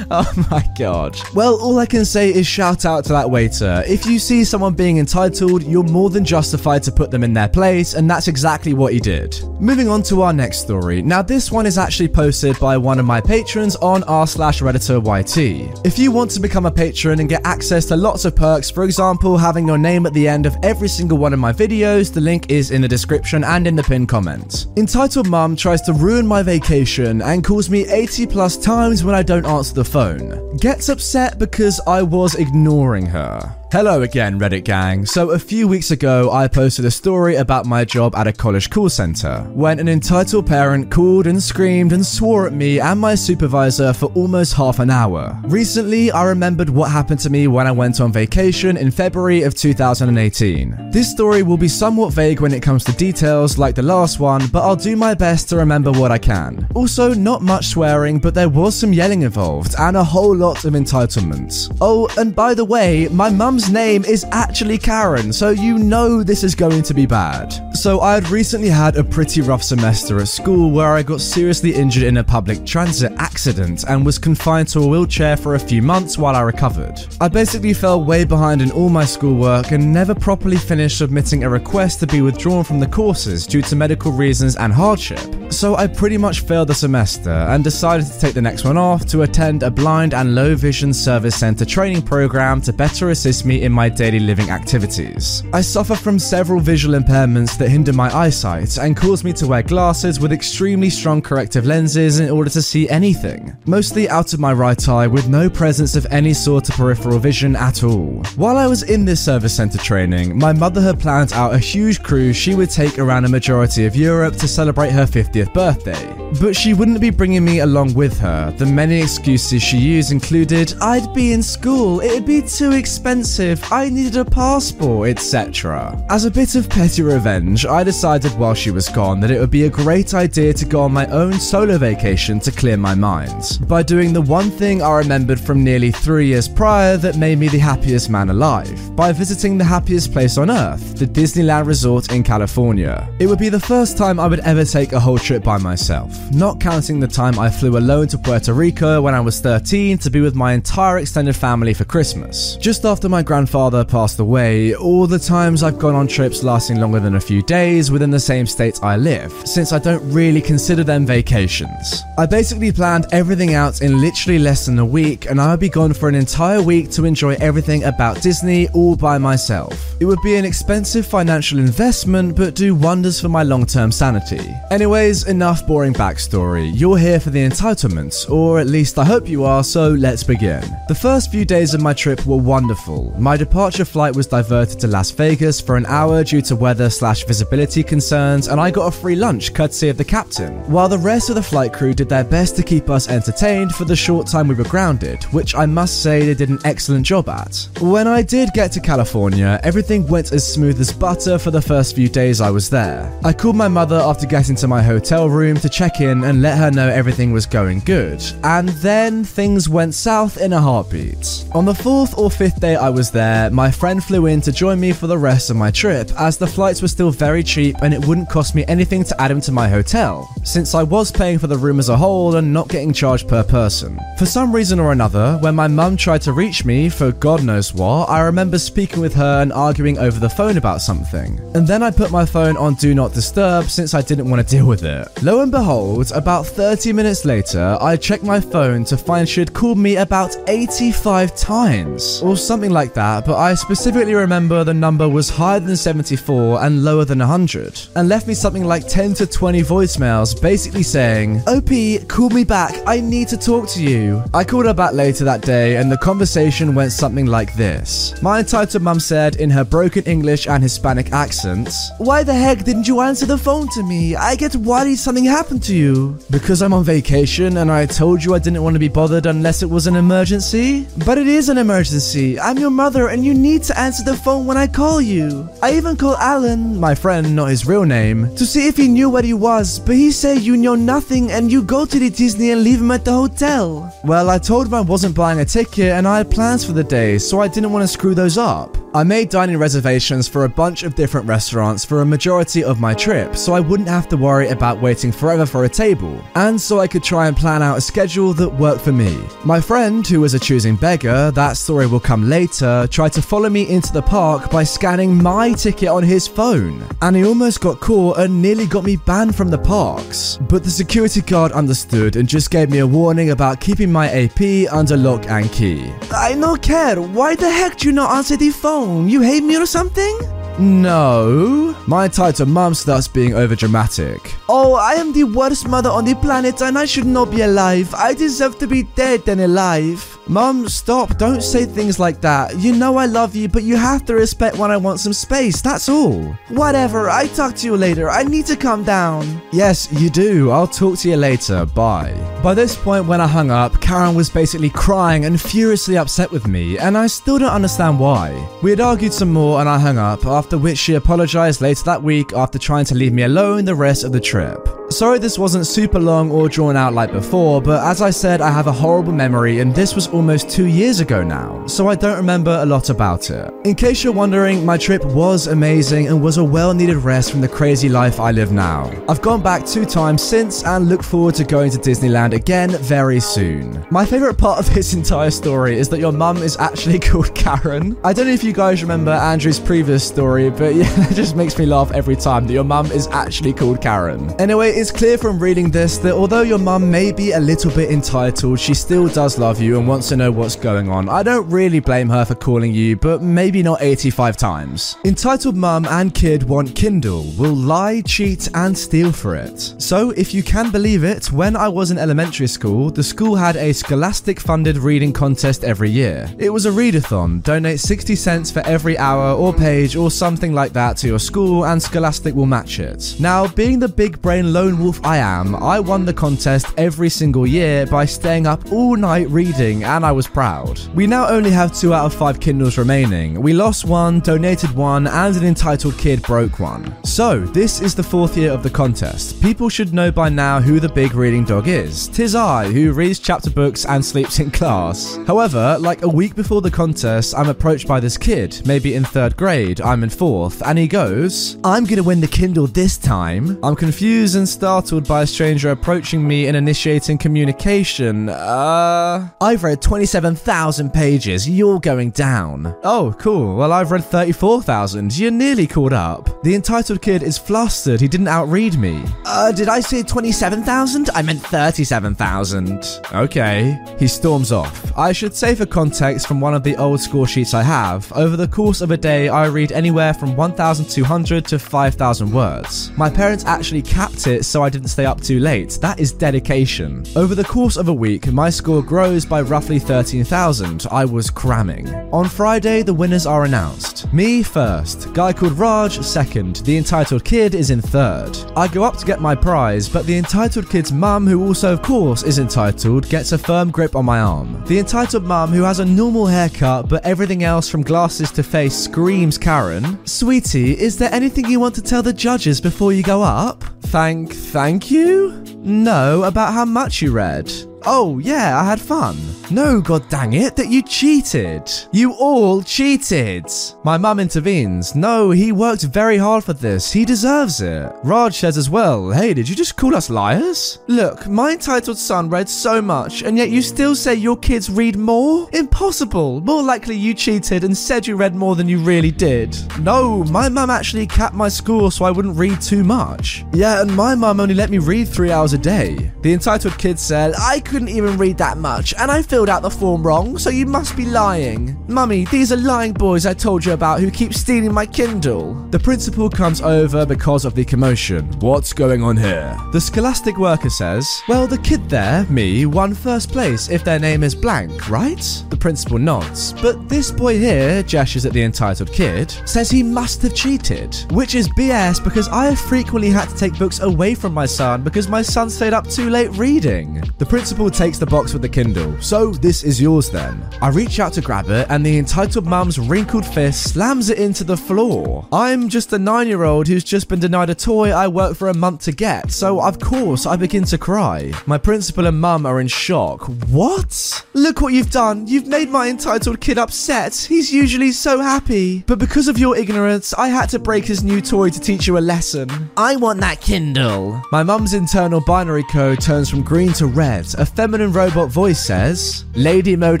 [0.10, 1.18] oh my god.
[1.34, 3.82] Well, all I can say is shout out to that waiter.
[3.86, 7.48] If you see someone being entitled, you're more than justified to put them in their
[7.48, 9.36] place, and that's exactly what he did.
[9.60, 11.02] Moving on to our next story.
[11.02, 15.36] Now, this one is actually posted by one of my patrons on r slash YT.
[15.84, 18.84] If you want to become a patron and get access to lots of perks, for
[18.84, 22.20] example, having your name at the end of every single one of my videos, the
[22.20, 24.66] link is in the description and in the pinned comment.
[24.76, 29.22] Entitled Mum tries to ruin my vacation and calls me 80 plus times when I
[29.22, 30.56] don't answer the phone.
[30.56, 33.54] Gets upset because I was ignoring her.
[33.74, 35.04] Hello again, Reddit gang.
[35.04, 38.70] So, a few weeks ago, I posted a story about my job at a college
[38.70, 43.16] call center when an entitled parent called and screamed and swore at me and my
[43.16, 45.36] supervisor for almost half an hour.
[45.46, 49.56] Recently, I remembered what happened to me when I went on vacation in February of
[49.56, 50.92] 2018.
[50.92, 54.46] This story will be somewhat vague when it comes to details like the last one,
[54.52, 56.68] but I'll do my best to remember what I can.
[56.76, 60.74] Also, not much swearing, but there was some yelling involved and a whole lot of
[60.74, 61.76] entitlements.
[61.80, 66.44] Oh, and by the way, my mum's name is actually Karen, so you know this
[66.44, 67.52] is going to be bad.
[67.76, 71.74] So, I had recently had a pretty rough semester at school where I got seriously
[71.74, 75.82] injured in a public transit accident and was confined to a wheelchair for a few
[75.82, 77.00] months while I recovered.
[77.20, 81.50] I basically fell way behind in all my schoolwork and never properly finished submitting a
[81.50, 85.52] request to be withdrawn from the courses due to medical reasons and hardship.
[85.52, 89.04] So, I pretty much failed the semester and decided to take the next one off
[89.06, 93.62] to attend a blind and low vision service center training program to better assist me
[93.62, 95.42] in my daily living activities.
[95.52, 99.62] I suffer from several visual impairments that hinder my eyesight and cause me to wear
[99.62, 104.52] glasses with extremely strong corrective lenses in order to see anything, mostly out of my
[104.52, 108.22] right eye with no presence of any sort of peripheral vision at all.
[108.36, 112.02] While I was in this service center training, my mother had planned out a huge
[112.02, 116.10] cruise she would take around a majority of Europe to celebrate her 50th birthday.
[116.40, 118.50] But she wouldn't be bringing me along with her.
[118.56, 123.90] The many excuses she used included I'd be in school, it'd be too expensive, I
[123.90, 126.00] needed a passport, etc.
[126.08, 129.50] As a bit of petty revenge, I decided while she was gone that it would
[129.50, 133.58] be a great idea to go on my own solo vacation to clear my mind,
[133.66, 137.48] by doing the one thing I remembered from nearly three years prior that made me
[137.48, 142.22] the happiest man alive, by visiting the happiest place on earth, the Disneyland Resort in
[142.22, 143.08] California.
[143.18, 146.16] It would be the first time I would ever take a whole trip by myself,
[146.32, 150.10] not counting the time I flew alone to Puerto Rico when I was 13 to
[150.10, 152.56] be with my entire extended family for Christmas.
[152.60, 157.00] Just after my grandfather passed away, all the times I've gone on trips lasting longer
[157.00, 160.84] than a few days within the same state I live, since I don't really consider
[160.84, 162.02] them vacations.
[162.18, 165.68] I basically planned everything out in literally less than a week, and I would be
[165.68, 169.74] gone for an entire week to enjoy everything about Disney all by myself.
[170.00, 174.54] It would be an expensive financial investment, but do wonders for my long term sanity.
[174.70, 176.70] Anyways, enough boring backstory.
[176.74, 180.62] You're here for the entitlements, or at least I hope you are, so let's begin.
[180.88, 183.13] The first few days of my trip were wonderful.
[183.16, 187.24] My departure flight was diverted to Las Vegas for an hour due to weather slash
[187.24, 191.28] visibility concerns, and I got a free lunch courtesy of the captain, while the rest
[191.28, 194.48] of the flight crew did their best to keep us entertained for the short time
[194.48, 197.68] we were grounded, which I must say they did an excellent job at.
[197.80, 201.94] When I did get to California, everything went as smooth as butter for the first
[201.94, 203.16] few days I was there.
[203.22, 206.58] I called my mother after getting to my hotel room to check in and let
[206.58, 211.44] her know everything was going good, and then things went south in a heartbeat.
[211.52, 214.80] On the fourth or fifth day I was there, my friend flew in to join
[214.80, 217.92] me for the rest of my trip, as the flights were still very cheap and
[217.92, 221.38] it wouldn't cost me anything to add him to my hotel, since I was paying
[221.38, 224.00] for the room as a whole and not getting charged per person.
[224.18, 227.74] For some reason or another, when my mum tried to reach me for God knows
[227.74, 231.38] what, I remember speaking with her and arguing over the phone about something.
[231.54, 234.56] And then I put my phone on Do Not Disturb since I didn't want to
[234.56, 235.08] deal with it.
[235.22, 239.52] Lo and behold, about 30 minutes later, I checked my phone to find she had
[239.52, 245.08] called me about 85 times, or something like that, but I specifically remember the number
[245.08, 249.26] was higher than 74 and lower than 100, and left me something like 10 to
[249.26, 254.22] 20 voicemails basically saying, OP, call me back, I need to talk to you.
[254.32, 258.20] I called her back later that day, and the conversation went something like this.
[258.22, 262.88] My entitled mum said in her broken English and Hispanic accents, Why the heck didn't
[262.88, 264.16] you answer the phone to me?
[264.16, 266.18] I get worried something happened to you.
[266.30, 269.62] Because I'm on vacation and I told you I didn't want to be bothered unless
[269.62, 270.86] it was an emergency?
[271.06, 272.38] But it is an emergency.
[272.38, 275.48] I'm your mother and you need to answer the phone when I call you.
[275.62, 279.08] I even called Alan, my friend, not his real name, to see if he knew
[279.08, 282.50] where he was, but he said you know nothing and you go to the Disney
[282.50, 283.90] and leave him at the hotel.
[284.04, 286.84] Well, I told him I wasn't buying a ticket and I had plans for the
[286.84, 288.83] day, so I didn't want to screw those up.
[288.96, 292.94] I made dining reservations for a bunch of different restaurants for a majority of my
[292.94, 296.78] trip, so I wouldn't have to worry about waiting forever for a table, and so
[296.78, 299.18] I could try and plan out a schedule that worked for me.
[299.44, 303.48] My friend, who was a choosing beggar, that story will come later, tried to follow
[303.48, 307.80] me into the park by scanning my ticket on his phone, and he almost got
[307.80, 310.38] caught and nearly got me banned from the parks.
[310.48, 314.72] But the security guard understood and just gave me a warning about keeping my AP
[314.72, 315.92] under lock and key.
[316.12, 317.00] I no care.
[317.00, 318.83] Why the heck do you not answer the phone?
[318.84, 320.43] You hate me or something?
[320.58, 321.74] No.
[321.86, 324.34] My entitled mum starts being overdramatic.
[324.48, 327.92] Oh, I am the worst mother on the planet and I should not be alive.
[327.94, 330.10] I deserve to be dead than alive.
[330.26, 331.18] Mum, stop.
[331.18, 332.56] Don't say things like that.
[332.56, 335.60] You know I love you, but you have to respect when I want some space.
[335.60, 336.22] That's all.
[336.48, 337.10] Whatever.
[337.10, 338.08] I talk to you later.
[338.08, 339.42] I need to calm down.
[339.52, 340.50] Yes, you do.
[340.50, 341.66] I'll talk to you later.
[341.66, 342.14] Bye.
[342.42, 346.46] By this point, when I hung up, Karen was basically crying and furiously upset with
[346.46, 348.48] me, and I still don't understand why.
[348.62, 352.02] We had argued some more and I hung up, after which she apologized later that
[352.02, 354.68] week after trying to leave me alone the rest of the trip.
[354.90, 358.50] Sorry this wasn't super long or drawn out like before, but as I said, I
[358.50, 362.16] have a horrible memory and this was almost two years ago now, so I don't
[362.16, 363.52] remember a lot about it.
[363.64, 367.40] In case you're wondering, my trip was amazing and was a well needed rest from
[367.40, 368.92] the crazy life I live now.
[369.08, 373.20] I've gone back two times since and look forward to going to Disneyland again very
[373.20, 373.86] soon.
[373.90, 377.96] My favorite part of this entire story is that your mum is actually called Karen.
[378.04, 381.56] I don't know if you guys remember Andrew's previous story, but yeah, it just makes
[381.58, 384.30] me laugh every time that your mum is actually called Karen.
[384.40, 387.90] Anyway, it's clear from reading this that although your mum may be a little bit
[387.90, 391.08] entitled, she still does love you and wants to know what's going on.
[391.08, 394.96] I don't really blame her for calling you, but maybe not 85 times.
[395.04, 399.74] Entitled mum and kid want Kindle, will lie, cheat, and steal for it.
[399.78, 403.54] So, if you can believe it, when I was in elementary school, the school had
[403.56, 406.28] a scholastic funded reading contest every year.
[406.38, 410.72] It was a readathon, donate 60 cents for every hour or page or something like
[410.72, 413.14] that to your school, and Scholastic will match it.
[413.20, 417.46] Now, being the big brain lone wolf I am, I won the contest every single
[417.46, 420.80] year by staying up all night reading, and I was proud.
[420.94, 423.42] We now only have two out of five Kindles remaining.
[423.42, 426.96] We lost one, donated one, and an entitled kid broke one.
[427.04, 429.42] So, this is the fourth year of the contest.
[429.42, 432.08] People should know by now who the big reading dog is.
[432.08, 435.18] Tis I, who reads chapter books and sleeps in class.
[435.26, 439.36] However, like a week before the contest, I'm approached by this kid, maybe in third
[439.36, 443.58] grade, I'm in fourth, and he goes, I'm gonna win the Kindle this time.
[443.62, 448.28] I'm confused and startled by a stranger approaching me and initiating communication.
[448.28, 449.28] Uh.
[449.40, 451.48] I've read 27,000 pages.
[451.48, 452.74] You're going down.
[452.84, 453.56] Oh, cool.
[453.56, 455.16] Well, I've read 34,000.
[455.16, 456.42] You're nearly caught up.
[456.42, 458.00] The entitled kid is flustered.
[458.00, 459.02] He didn't outread me.
[459.26, 461.10] Uh, did I say 27,000?
[461.14, 463.00] I meant 37,000.
[463.12, 463.78] Okay.
[463.98, 464.92] He storms off.
[464.96, 468.36] I should say for context from one of the old score sheets I have, over
[468.36, 472.90] the course of a day, I read anywhere from 1,200 to 5,000 words.
[472.96, 475.78] My parents actually capped it so I didn't stay up too late.
[475.80, 477.04] That is dedication.
[477.16, 480.86] Over the course of a week, my score grows by roughly 13,000.
[480.90, 481.88] I was cramming.
[482.12, 484.12] On Friday, the winners are announced.
[484.12, 488.36] Me first, guy called Raj second, the entitled kid is in third.
[488.56, 491.82] I go up to get my prize, but the entitled kid's mum, who also of
[491.82, 494.64] course is entitled, gets a firm grip on my arm.
[494.66, 498.74] The entitled mum, who has a normal haircut but everything else from glasses to face,
[498.74, 503.22] screams Karen, Sweetie, is there anything you want to tell the judges before you go
[503.22, 503.64] up?
[503.82, 505.32] Thank, thank you?
[505.58, 507.52] No, about how much you read.
[507.86, 509.16] Oh, yeah, I had fun.
[509.50, 511.70] No, god dang it, that you cheated.
[511.92, 513.44] You all cheated.
[513.84, 514.94] My mum intervenes.
[514.94, 516.90] No, he worked very hard for this.
[516.90, 517.92] He deserves it.
[518.02, 520.78] Raj says as well, hey, did you just call us liars?
[520.86, 524.96] Look, my entitled son read so much, and yet you still say your kids read
[524.96, 525.48] more?
[525.52, 526.40] Impossible.
[526.40, 529.56] More likely you cheated and said you read more than you really did.
[529.80, 533.44] No, my mum actually capped my score so I wouldn't read too much.
[533.52, 536.12] Yeah, and my mum only let me read three hours a day.
[536.22, 539.68] The entitled kid said, I couldn't even read that much, and I filled out the
[539.68, 541.76] form wrong, so you must be lying.
[541.88, 545.54] Mummy, these are lying boys I told you about who keep stealing my Kindle.
[545.70, 548.30] The principal comes over because of the commotion.
[548.38, 549.58] What's going on here?
[549.72, 554.22] The scholastic worker says, Well, the kid there, me, won first place if their name
[554.22, 555.44] is blank, right?
[555.50, 556.52] The principal nods.
[556.62, 561.34] But this boy here, gestures at the entitled kid, says he must have cheated, which
[561.34, 565.08] is BS because I have frequently had to take books away from my son because
[565.08, 567.02] my son stayed up too late reading.
[567.18, 569.00] The principal principal takes the box with the Kindle.
[569.00, 570.42] So this is yours then.
[570.60, 574.44] I reach out to grab it, and the entitled mum's wrinkled fist slams it into
[574.44, 575.26] the floor.
[575.32, 578.48] I'm just a nine year old who's just been denied a toy I worked for
[578.48, 581.32] a month to get, so of course I begin to cry.
[581.46, 583.22] My principal and mum are in shock.
[583.48, 584.26] What?
[584.34, 585.26] Look what you've done.
[585.26, 587.14] You've made my entitled kid upset.
[587.14, 588.84] He's usually so happy.
[588.86, 591.96] But because of your ignorance, I had to break his new toy to teach you
[591.96, 592.48] a lesson.
[592.76, 594.20] I want that Kindle.
[594.32, 597.14] My mum's internal binary code turns from green to red.
[597.44, 600.00] A feminine robot voice says, Lady mode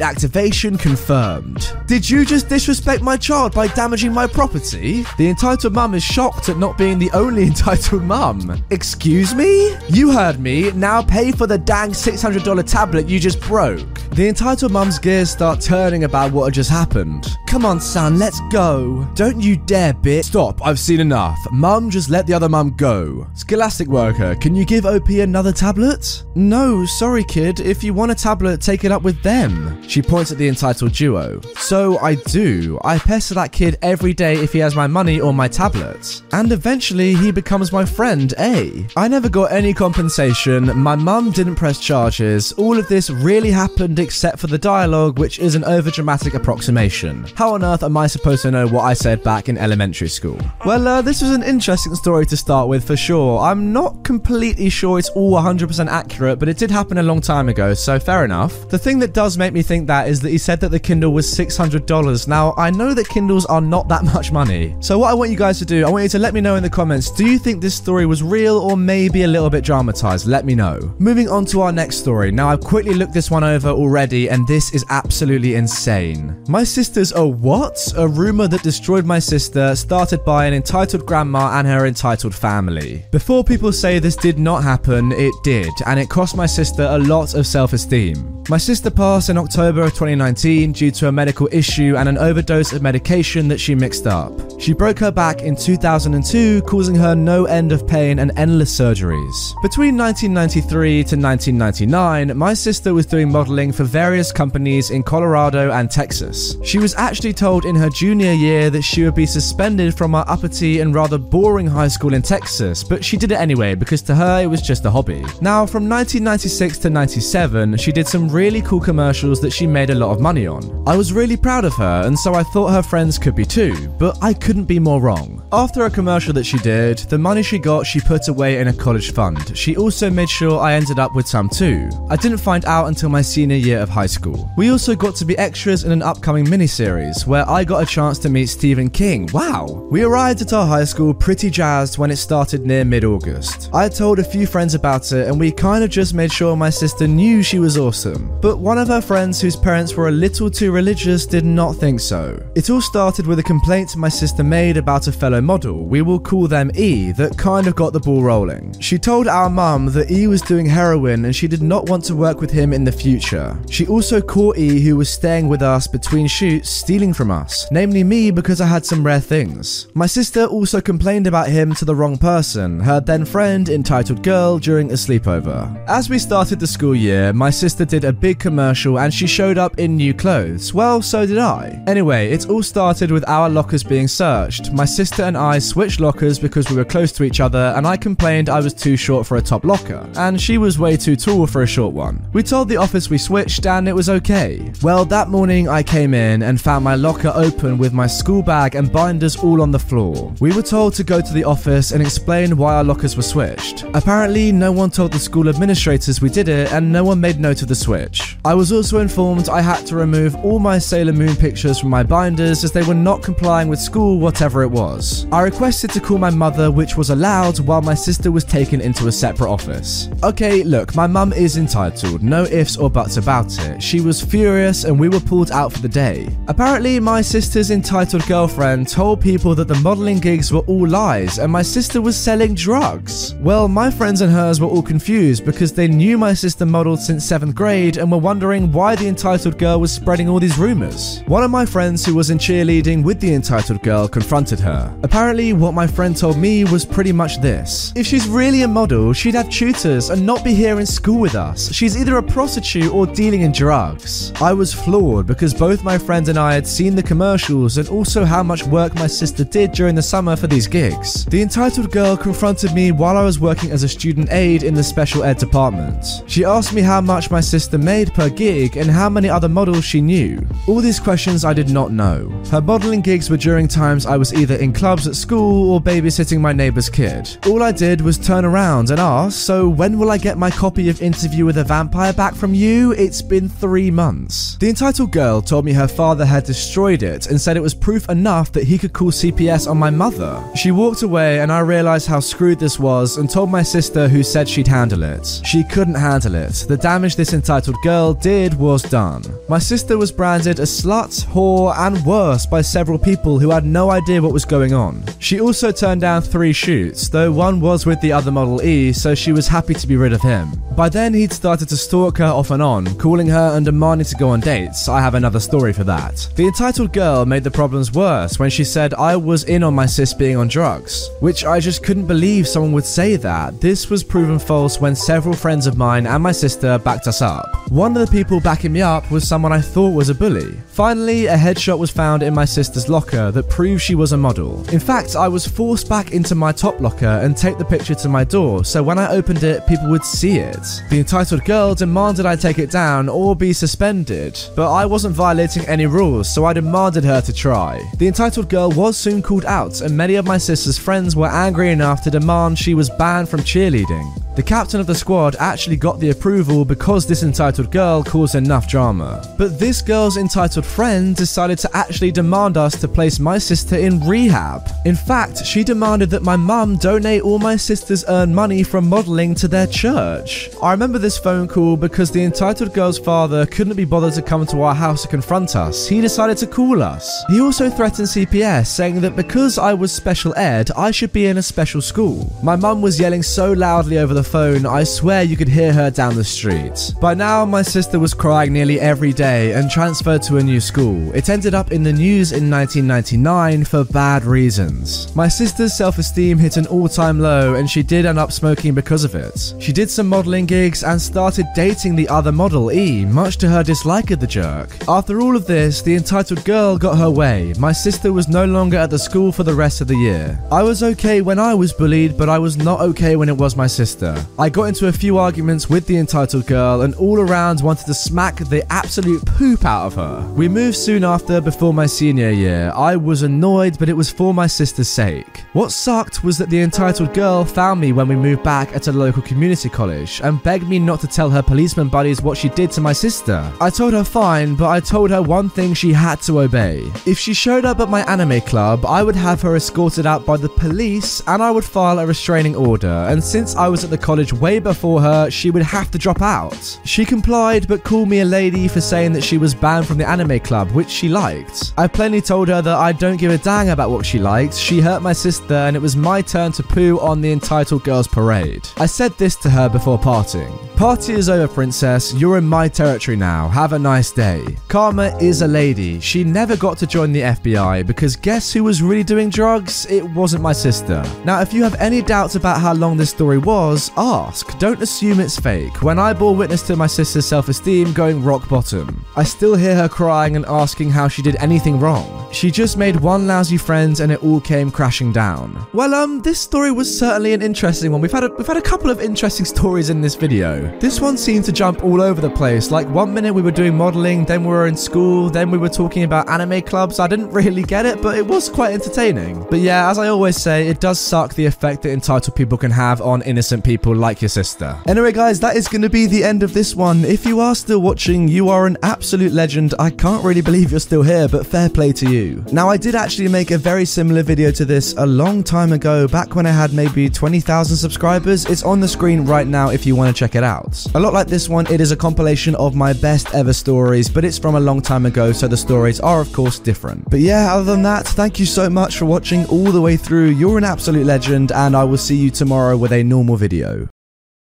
[0.00, 1.76] activation confirmed.
[1.86, 5.04] Did you just disrespect my child by damaging my property?
[5.18, 8.64] The entitled mum is shocked at not being the only entitled mum.
[8.70, 9.76] Excuse me?
[9.90, 10.70] You heard me.
[10.70, 14.00] Now pay for the dang $600 tablet you just broke.
[14.12, 17.26] The entitled mum's gears start turning about what had just happened.
[17.46, 19.06] Come on, son, let's go.
[19.14, 20.24] Don't you dare, bitch.
[20.24, 21.38] Stop, I've seen enough.
[21.52, 23.26] Mum, just let the other mum go.
[23.34, 26.24] Scholastic worker, can you give OP another tablet?
[26.34, 27.58] No, sorry, kid.
[27.58, 29.82] If you want a tablet, take it up with them.
[29.88, 31.40] She points at the entitled duo.
[31.56, 32.78] So I do.
[32.84, 36.22] I pester that kid every day if he has my money or my tablet.
[36.30, 38.86] And eventually, he becomes my friend, A.
[38.96, 40.78] I never got any compensation.
[40.78, 42.52] My mum didn't press charges.
[42.52, 47.26] All of this really happened except for the dialogue, which is an overdramatic approximation.
[47.34, 50.38] How on earth am I supposed to know what I said back in elementary school?
[50.64, 53.40] Well, uh, this was an interesting story to start with for sure.
[53.40, 57.48] I'm not completely sure it's all 100% accurate, but it did happen a long time
[57.48, 58.68] ago, so fair enough.
[58.68, 61.12] The thing that does make me think that is that he said that the Kindle
[61.12, 62.28] was $600.
[62.28, 64.76] Now, I know that Kindles are not that much money.
[64.80, 66.56] So, what I want you guys to do, I want you to let me know
[66.56, 69.64] in the comments do you think this story was real or maybe a little bit
[69.64, 70.26] dramatized?
[70.26, 70.94] Let me know.
[70.98, 72.30] Moving on to our next story.
[72.30, 76.42] Now, I've quickly looked this one over already, and this is absolutely insane.
[76.48, 77.92] My sister's a what?
[77.96, 83.04] A rumor that destroyed my sister, started by an entitled grandma and her entitled family.
[83.10, 86.98] Before people say this did not happen, it did, and it cost my sister a
[86.98, 88.34] lot of self esteem.
[88.50, 92.74] My sister passed in October of 2019 due to a medical issue and an overdose
[92.74, 94.32] of medication that she mixed up.
[94.60, 99.54] She broke her back in 2002, causing her no end of pain and endless surgeries.
[99.62, 105.90] Between 1993 to 1999, my sister was doing modeling for various companies in Colorado and
[105.90, 106.58] Texas.
[106.62, 110.24] She was actually told in her junior year that she would be suspended from her
[110.28, 114.14] uppity and rather boring high school in Texas, but she did it anyway because to
[114.14, 115.24] her it was just a hobby.
[115.40, 119.94] Now, from 1996 to 97, she did some really cool commercials that she made a
[119.94, 120.82] lot of money on.
[120.86, 123.88] I was really proud of her, and so I thought her friends could be too,
[123.98, 125.46] but I couldn't be more wrong.
[125.52, 128.72] After a commercial that she did, the money she got she put away in a
[128.72, 129.56] college fund.
[129.56, 131.90] She also made sure I ended up with some too.
[132.08, 134.50] I didn't find out until my senior year of high school.
[134.56, 138.18] We also got to be extras in an upcoming miniseries where I got a chance
[138.20, 139.28] to meet Stephen King.
[139.32, 139.66] Wow!
[139.90, 143.68] We arrived at our high school pretty jazzed when it started near mid August.
[143.74, 146.70] I told a few friends about it and we kind of just made sure my
[146.70, 148.38] sister knew she was awesome.
[148.40, 151.98] But one of her friends whose parents were a little too religious did not think
[152.00, 152.40] so.
[152.54, 156.20] It all started with a complaint my sister made about a fellow model, we will
[156.20, 158.78] call them E, that kind of got the ball rolling.
[158.80, 162.14] She told our mum that E was doing heroin and she did not want to
[162.14, 163.58] work with him in the future.
[163.68, 168.04] She also caught E, who was staying with us between shoots, stealing from us, namely
[168.04, 169.88] me because I had some rare things.
[169.94, 174.58] My sister also complained about him to the wrong person, her then friend, entitled girl,
[174.58, 175.84] during a sleepover.
[175.88, 179.58] As we started the school year, my sister did a big commercial and she showed
[179.58, 180.74] up in new clothes.
[180.74, 181.82] Well, so did I.
[181.86, 184.72] Anyway, it all started with our lockers being searched.
[184.72, 187.96] My sister and I switched lockers because we were close to each other and I
[187.96, 191.46] complained I was too short for a top locker, and she was way too tall
[191.46, 192.26] for a short one.
[192.32, 194.72] We told the office we switched and it was okay.
[194.82, 198.74] Well, that morning I came in and found my locker open with my school bag
[198.74, 200.34] and binders all on the floor.
[200.40, 203.84] We were told to go to the office and explain why our lockers were switched.
[203.94, 207.62] Apparently, no one told the school administrators we did it and no one made note
[207.62, 208.36] of the switch.
[208.44, 212.02] I was also informed I had to remove all my Sailor Moon pictures from my
[212.02, 215.28] binders as they were not complying with school, whatever it was.
[215.30, 219.06] I requested to call my mother, which was allowed, while my sister was taken into
[219.06, 220.08] a separate office.
[220.24, 223.80] Okay, look, my mum is entitled, no ifs or buts about it.
[223.80, 226.28] She was furious and we were pulled out for the day.
[226.48, 231.52] Apparently, my sister's entitled girlfriend told people that the modeling gigs were all lies and
[231.52, 233.36] my sister was selling drugs.
[233.36, 237.26] Well, my friends and hers were all confused because they knew my sister modeled since
[237.26, 241.22] 7th grade and were wondering why the entitled girl was spreading all these rumors.
[241.26, 244.94] One of my friends who was in cheerleading with the entitled girl confronted her.
[245.02, 247.92] Apparently, what my friend told me was pretty much this.
[247.96, 251.34] If she's really a model, she'd have tutors and not be here in school with
[251.34, 251.72] us.
[251.72, 254.32] She's either a prostitute or dealing in drugs.
[254.40, 258.24] I was floored because both my friend and I had seen the commercials and also
[258.24, 261.24] how much work my sister did during the summer for these gigs.
[261.26, 264.82] The entitled girl confronted me while I was working as a student aide in the
[264.82, 266.22] special ed department.
[266.26, 269.84] She asked me how much my sister made per gig and how many other models
[269.84, 270.44] she knew.
[270.66, 272.28] All these questions I did not know.
[272.50, 276.40] Her modeling gigs were during times I was either in clubs at school or babysitting
[276.40, 277.36] my neighbour's kid.
[277.46, 280.88] All I did was turn around and ask, So when will I get my copy
[280.88, 282.92] of Interview with a Vampire back from you?
[282.92, 284.56] It's been three months.
[284.56, 288.08] The entitled girl told me her father had destroyed it and said it was proof
[288.08, 290.42] enough that he could call CPS on my mother.
[290.54, 294.22] She walked away and I realized how screwed this was and told my sister, who
[294.22, 295.40] said she'd handle it.
[295.44, 296.64] She couldn't handle it.
[296.68, 299.22] The damage this entitled girl did was done.
[299.48, 303.90] My sister was branded a slut, whore, and worse by several people who had no
[303.90, 305.04] idea what was going on.
[305.18, 309.14] She also turned down three shoots, though one was with the other Model E, so
[309.14, 310.50] she was happy to be rid of him.
[310.76, 314.16] By then, he'd started to stalk her off and on, calling her and demanding to
[314.16, 314.88] go on dates.
[314.88, 316.28] I have another story for that.
[316.34, 319.86] The entitled girl made the problems worse when she said I was in on my
[319.86, 323.60] sis being on drugs, which I just couldn't believe someone would say that.
[323.60, 327.70] This was proven false when several friends of mine and my sister backed us up.
[327.70, 330.54] One of the people backing me up was someone I thought was a bully.
[330.68, 334.66] Finally, a headshot was found in my sister's locker that proved she was a model.
[334.70, 338.08] In fact, I was forced back into my top locker and taped the picture to
[338.08, 340.66] my door, so when I opened it, people would see it.
[340.88, 345.66] The entitled girl demanded I take it down or be suspended, but I wasn't violating
[345.66, 347.82] any rules, so I demanded her to try.
[347.98, 351.70] The entitled girl was soon called out, and many of my sister's friends were angry
[351.70, 354.24] enough to demand she was banned from cheerleading.
[354.36, 358.66] The captain of the squad actually got the approval because this entitled girl caused enough
[358.68, 359.22] drama.
[359.36, 364.00] But this girl's entitled friend decided to actually demand us to place my sister in
[364.06, 364.68] rehab.
[364.84, 369.34] In fact, she demanded that my mum donate all my sister's earned money from modeling
[369.36, 370.50] to their church.
[370.62, 374.46] I remember this phone call because the entitled girl's father couldn't be bothered to come
[374.46, 375.88] to our house to confront us.
[375.88, 377.24] He decided to call us.
[377.28, 381.38] He also threatened CPS, saying that because I was special ed, I should be in
[381.38, 382.32] a special school.
[382.42, 385.90] My mum was yelling so loudly over the phone, I swear you could hear her
[385.90, 386.92] down the street.
[387.00, 391.14] By now, my sister was crying nearly every day and transferred to a new school.
[391.14, 395.14] It ended up in the news in 1999 for bad reasons.
[395.14, 398.74] My sister's self esteem hit an all time low and she did end up smoking
[398.74, 399.54] because of it.
[399.58, 403.62] She did some modeling gigs and started dating the other model, E, much to her
[403.62, 404.76] dislike of the jerk.
[404.88, 407.52] After all of this, the entitled girl got her way.
[407.58, 410.40] My sister was no longer at the school for the rest of the year.
[410.50, 413.56] I was okay when I was bullied, but I was not okay when it was
[413.56, 414.14] my sister.
[414.38, 417.94] I got into a few arguments with the entitled girl and all around wanted to
[417.94, 420.32] smack the absolute poop out of her.
[420.34, 422.72] We moved soon after before my senior year.
[422.74, 425.44] I was annoyed, but it was for my sister's sake.
[425.52, 428.92] What sucked was that the entitled girl found me when we moved back at a
[428.92, 432.70] local community college and begged me not to tell her policeman buddies what she did
[432.72, 433.52] to my sister.
[433.60, 436.90] I told her fine, but I told her one thing she had to obey.
[437.06, 440.36] If she showed up at my anime club, I would have her escorted out by
[440.36, 443.06] the police and I would file a restraining order.
[443.08, 446.22] And since I was at the college way before her, she would have to drop
[446.22, 446.78] out.
[446.84, 450.08] She complied, but called me a lady for saying that she was banned from the
[450.08, 451.72] anime club, which she liked.
[451.76, 454.54] I plainly told her that I don't give a dang about what she liked.
[454.54, 458.08] She hurt my sister, and it was my turn to poo on the entitled girls'
[458.08, 458.68] parade.
[458.76, 460.52] I said this to her before parting.
[460.76, 462.12] Party is over, princess.
[462.14, 463.48] You're in my territory now.
[463.48, 464.44] Have a nice day.
[464.68, 466.00] Karma is a lady.
[466.00, 469.86] She never got to join the FBI because guess who was really doing drugs?
[469.86, 471.04] It wasn't my sister.
[471.24, 474.58] Now, if you have any doubts about how long this story was, ask.
[474.58, 475.73] Don't assume it's fake.
[475.80, 479.74] When I bore witness to my sister's self esteem going rock bottom, I still hear
[479.74, 482.32] her crying and asking how she did anything wrong.
[482.32, 485.66] She just made one lousy friend and it all came crashing down.
[485.72, 488.00] Well, um, this story was certainly an interesting one.
[488.00, 490.76] We've had a, we've had a couple of interesting stories in this video.
[490.80, 492.70] This one seemed to jump all over the place.
[492.70, 495.68] Like one minute we were doing modeling, then we were in school, then we were
[495.68, 496.98] talking about anime clubs.
[496.98, 499.46] I didn't really get it, but it was quite entertaining.
[499.50, 502.70] But yeah, as I always say, it does suck the effect that entitled people can
[502.70, 504.76] have on innocent people like your sister.
[504.86, 507.04] Anyway, guys, is going to be the end of this one.
[507.04, 509.72] If you are still watching, you are an absolute legend.
[509.78, 512.44] I can't really believe you're still here, but fair play to you.
[512.50, 516.08] Now, I did actually make a very similar video to this a long time ago,
[516.08, 518.44] back when I had maybe 20,000 subscribers.
[518.46, 520.84] It's on the screen right now if you want to check it out.
[520.94, 524.24] A lot like this one, it is a compilation of my best ever stories, but
[524.24, 527.08] it's from a long time ago, so the stories are, of course, different.
[527.08, 530.30] But yeah, other than that, thank you so much for watching all the way through.
[530.30, 533.88] You're an absolute legend, and I will see you tomorrow with a normal video.